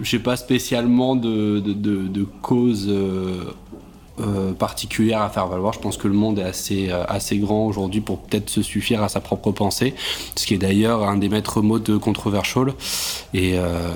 j'ai 0.03 0.19
pas 0.19 0.37
spécialement 0.37 1.15
de, 1.15 1.61
de, 1.61 1.73
de, 1.73 2.09
de 2.09 2.27
cause 2.43 2.89
euh, 2.89 3.45
euh, 4.21 4.53
particulière 4.53 5.23
à 5.23 5.29
faire 5.31 5.47
valoir. 5.47 5.73
Je 5.73 5.79
pense 5.79 5.97
que 5.97 6.09
le 6.09 6.15
monde 6.15 6.39
est 6.39 6.43
assez, 6.45 6.89
euh, 6.91 7.05
assez 7.09 7.39
grand 7.39 7.67
aujourd'hui 7.67 8.01
pour 8.01 8.19
peut-être 8.19 8.51
se 8.51 8.63
suffire 8.63 9.03
à 9.03 9.09
sa 9.09 9.21
propre 9.21 9.51
pensée, 9.53 9.95
ce 10.37 10.47
qui 10.47 10.55
est 10.55 10.59
d'ailleurs 10.59 11.03
un 11.09 11.17
des 11.17 11.29
maîtres 11.29 11.61
mots 11.63 11.79
de 11.79 11.97
Controversial. 11.97 12.73
Et, 13.35 13.53
euh, 13.59 13.91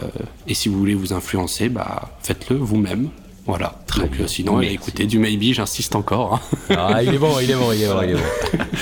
et 0.47 0.55
si 0.55 0.69
vous 0.69 0.79
voulez 0.79 0.95
vous 0.95 1.13
influencer, 1.13 1.69
bah, 1.69 2.11
faites-le 2.23 2.57
vous-même. 2.57 3.09
Voilà. 3.45 3.75
Donc, 3.99 4.11
euh, 4.21 4.27
sinon, 4.29 4.59
Merci. 4.59 4.75
écoutez 4.77 5.05
du 5.07 5.19
Maybe, 5.19 5.53
j'insiste 5.53 5.97
encore. 5.97 6.35
hein. 6.71 6.75
Ah, 6.79 7.03
il 7.03 7.13
est 7.13 7.19
bon, 7.19 7.41
il 7.41 7.51
est 7.51 7.55
bon, 7.57 7.73
il 7.73 7.83
est 7.83 7.89
bon, 7.89 8.03
il 8.03 8.11
est 8.11 8.15
bon. 8.15 8.21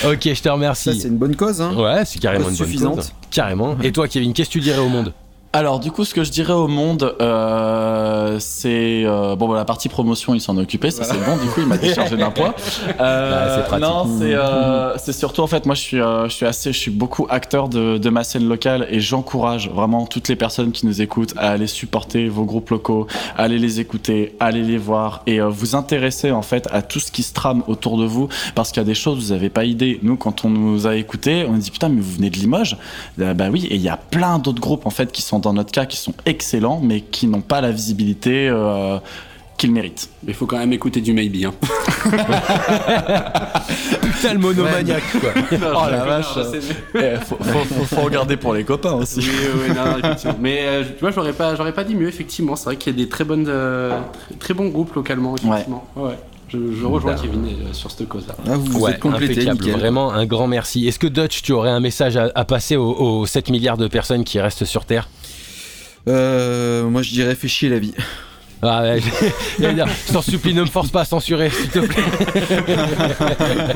Ok, 0.12 0.20
je 0.24 0.30
te 0.32 0.42
Ça, 0.42 0.52
remercie. 0.52 1.00
c'est 1.00 1.08
une 1.08 1.16
bonne 1.16 1.34
cause. 1.34 1.62
Hein. 1.62 1.74
Ouais, 1.76 2.04
c'est 2.04 2.18
carrément 2.20 2.50
une 2.50 2.56
bonne 2.56 2.66
suffisante. 2.66 2.96
cause. 2.96 3.12
Carrément. 3.30 3.76
Et 3.82 3.90
toi, 3.90 4.06
Kevin, 4.06 4.34
qu'est-ce 4.34 4.48
que 4.50 4.52
tu 4.54 4.60
dirais 4.60 4.78
au 4.80 4.88
monde? 4.90 5.14
Alors 5.52 5.80
du 5.80 5.90
coup, 5.90 6.04
ce 6.04 6.14
que 6.14 6.22
je 6.22 6.30
dirais 6.30 6.52
au 6.52 6.68
monde, 6.68 7.16
euh, 7.20 8.36
c'est 8.38 9.02
euh, 9.04 9.34
bon, 9.34 9.48
bah, 9.48 9.56
la 9.56 9.64
partie 9.64 9.88
promotion, 9.88 10.32
il 10.32 10.40
s'en 10.40 10.56
est 10.56 10.60
occupé, 10.60 10.92
ça 10.92 11.02
c'est 11.02 11.18
bon. 11.24 11.36
Du 11.38 11.48
coup, 11.48 11.58
il 11.60 11.66
m'a 11.66 11.76
déchargé 11.76 12.16
d'un 12.16 12.30
poids. 12.30 12.54
Euh, 13.00 13.56
Bah, 13.56 13.62
pratique. 13.62 13.88
non, 13.88 14.06
c'est 14.18 14.34
euh, 14.34 14.96
c'est 14.98 15.12
surtout 15.12 15.40
en 15.42 15.46
fait, 15.48 15.66
moi, 15.66 15.74
je 15.74 15.80
suis, 15.80 16.00
euh, 16.00 16.28
je 16.28 16.34
suis 16.34 16.46
assez, 16.46 16.72
je 16.72 16.78
suis 16.78 16.90
beaucoup 16.92 17.26
acteur 17.30 17.68
de, 17.68 17.98
de 17.98 18.10
ma 18.10 18.22
scène 18.24 18.46
locale 18.48 18.86
et 18.90 19.00
j'encourage 19.00 19.68
vraiment 19.70 20.06
toutes 20.06 20.28
les 20.28 20.36
personnes 20.36 20.70
qui 20.70 20.86
nous 20.86 21.02
écoutent 21.02 21.34
à 21.36 21.50
aller 21.50 21.66
supporter 21.66 22.28
vos 22.28 22.44
groupes 22.44 22.70
locaux, 22.70 23.06
à 23.36 23.42
aller 23.44 23.58
les 23.58 23.80
écouter, 23.80 24.36
à 24.38 24.46
aller 24.46 24.62
les 24.62 24.78
voir 24.78 25.22
et 25.26 25.40
euh, 25.40 25.48
vous 25.48 25.74
intéresser 25.74 26.30
en 26.30 26.42
fait 26.42 26.68
à 26.72 26.82
tout 26.82 27.00
ce 27.00 27.10
qui 27.10 27.22
se 27.24 27.32
trame 27.32 27.62
autour 27.66 27.96
de 27.98 28.04
vous 28.04 28.28
parce 28.54 28.70
qu'il 28.70 28.80
y 28.80 28.84
a 28.84 28.86
des 28.86 28.94
choses 28.94 29.18
vous 29.18 29.32
avez 29.32 29.50
pas 29.50 29.64
idée. 29.64 29.98
Nous, 30.02 30.16
quand 30.16 30.44
on 30.44 30.50
nous 30.50 30.86
a 30.86 30.94
écoutés, 30.94 31.44
on 31.48 31.54
a 31.54 31.58
dit 31.58 31.70
putain, 31.72 31.88
mais 31.88 32.00
vous 32.00 32.12
venez 32.12 32.30
de 32.30 32.36
Limoges, 32.36 32.76
Euh, 33.18 33.34
bah 33.34 33.46
oui, 33.50 33.66
et 33.70 33.74
il 33.76 33.82
y 33.82 33.88
a 33.88 33.96
plein 33.96 34.38
d'autres 34.38 34.60
groupes 34.60 34.86
en 34.86 34.90
fait 34.90 35.10
qui 35.10 35.22
sont 35.22 35.39
dans 35.40 35.52
notre 35.52 35.72
cas, 35.72 35.86
qui 35.86 35.96
sont 35.96 36.14
excellents, 36.26 36.80
mais 36.82 37.00
qui 37.00 37.26
n'ont 37.26 37.40
pas 37.40 37.60
la 37.60 37.70
visibilité 37.72 38.48
euh, 38.48 38.98
qu'ils 39.58 39.72
méritent. 39.72 40.08
Mais 40.22 40.32
il 40.32 40.34
faut 40.34 40.46
quand 40.46 40.58
même 40.58 40.72
écouter 40.72 41.00
du 41.00 41.12
Maybe. 41.12 41.44
Hein. 41.44 41.52
Putain, 44.02 44.32
le 44.34 44.38
monomaniaque, 44.38 45.02
quoi. 45.20 45.30
Oh 45.52 45.90
la 45.90 46.04
vache 46.04 46.26
Eh, 46.94 47.16
faut, 47.24 47.36
faut, 47.40 47.64
faut- 47.64 47.84
faut 47.96 48.00
regarder 48.02 48.36
pour 48.36 48.54
les 48.54 48.64
copains 48.64 48.92
aussi. 48.94 49.20
Oui, 49.20 49.26
oui, 49.68 49.74
non. 49.74 50.34
Mais 50.40 50.60
euh, 50.62 50.84
tu 50.84 51.00
vois, 51.00 51.10
j'aurais 51.10 51.32
pas, 51.32 51.54
j'aurais 51.54 51.72
pas 51.72 51.84
dit 51.84 51.94
mieux, 51.94 52.08
effectivement. 52.08 52.56
C'est 52.56 52.64
vrai 52.64 52.76
qu'il 52.76 52.92
y 52.92 52.96
a 53.00 53.04
des 53.04 53.08
très, 53.08 53.24
bonnes, 53.24 53.46
euh, 53.48 53.98
très, 54.38 54.54
bons 54.54 54.68
groupes 54.68 54.94
localement, 54.94 55.34
effectivement. 55.36 55.86
Ouais. 55.96 56.18
Je, 56.48 56.58
je 56.80 56.84
rejoins 56.84 57.14
Ben. 57.14 57.20
Kevin 57.22 57.44
euh, 57.46 57.72
sur 57.72 57.90
cette 57.92 58.08
cause-là. 58.08 58.34
Ah, 58.48 58.56
vous 58.56 58.64
vous 58.64 58.80
Ouais, 58.80 58.92
êtes 58.92 58.98
complété. 58.98 59.44
Vraiment 59.70 60.12
un 60.12 60.26
grand 60.26 60.48
merci. 60.48 60.88
Est-ce 60.88 60.98
que 60.98 61.06
Dutch, 61.06 61.42
tu 61.42 61.52
aurais 61.52 61.70
un 61.70 61.78
message 61.80 62.16
à, 62.16 62.28
à 62.34 62.44
passer 62.44 62.76
aux, 62.76 62.90
aux 62.92 63.26
7 63.26 63.50
milliards 63.50 63.76
de 63.76 63.86
personnes 63.86 64.24
qui 64.24 64.40
restent 64.40 64.64
sur 64.64 64.84
Terre? 64.84 65.08
Euh, 66.08 66.88
moi, 66.88 67.02
je 67.02 67.10
dirais 67.10 67.34
fais 67.34 67.48
chier 67.48 67.68
la 67.68 67.78
vie. 67.78 67.94
ah, 68.62 68.82
ouais, 68.82 69.00
Je 69.58 70.12
t'en 70.12 70.22
supplie, 70.22 70.54
ne 70.54 70.62
me 70.62 70.66
force 70.66 70.90
pas 70.90 71.02
à 71.02 71.04
censurer, 71.04 71.50
s'il 71.50 71.68
te 71.68 71.78
plaît. 71.78 72.02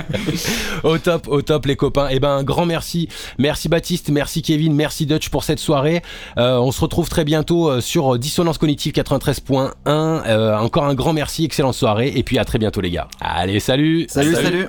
au 0.82 0.98
top, 0.98 1.28
au 1.28 1.42
top, 1.42 1.66
les 1.66 1.76
copains. 1.76 2.08
Et 2.08 2.20
ben, 2.20 2.30
un 2.30 2.42
grand 2.42 2.66
merci. 2.66 3.08
Merci 3.38 3.68
Baptiste, 3.68 4.10
merci 4.10 4.42
Kevin, 4.42 4.74
merci 4.74 5.06
Dutch 5.06 5.28
pour 5.28 5.44
cette 5.44 5.58
soirée. 5.58 6.02
Euh, 6.38 6.58
on 6.58 6.72
se 6.72 6.80
retrouve 6.80 7.08
très 7.08 7.24
bientôt 7.24 7.70
euh, 7.70 7.80
sur 7.80 8.18
Dissonance 8.18 8.58
Cognitive 8.58 8.92
93.1. 8.92 9.70
Euh, 9.86 10.56
encore 10.58 10.84
un 10.84 10.94
grand 10.94 11.12
merci, 11.12 11.44
excellente 11.44 11.74
soirée. 11.74 12.12
Et 12.14 12.22
puis 12.22 12.38
à 12.38 12.44
très 12.44 12.58
bientôt, 12.58 12.80
les 12.80 12.90
gars. 12.90 13.08
Allez, 13.20 13.60
salut 13.60 14.06
salut. 14.08 14.34
salut. 14.34 14.68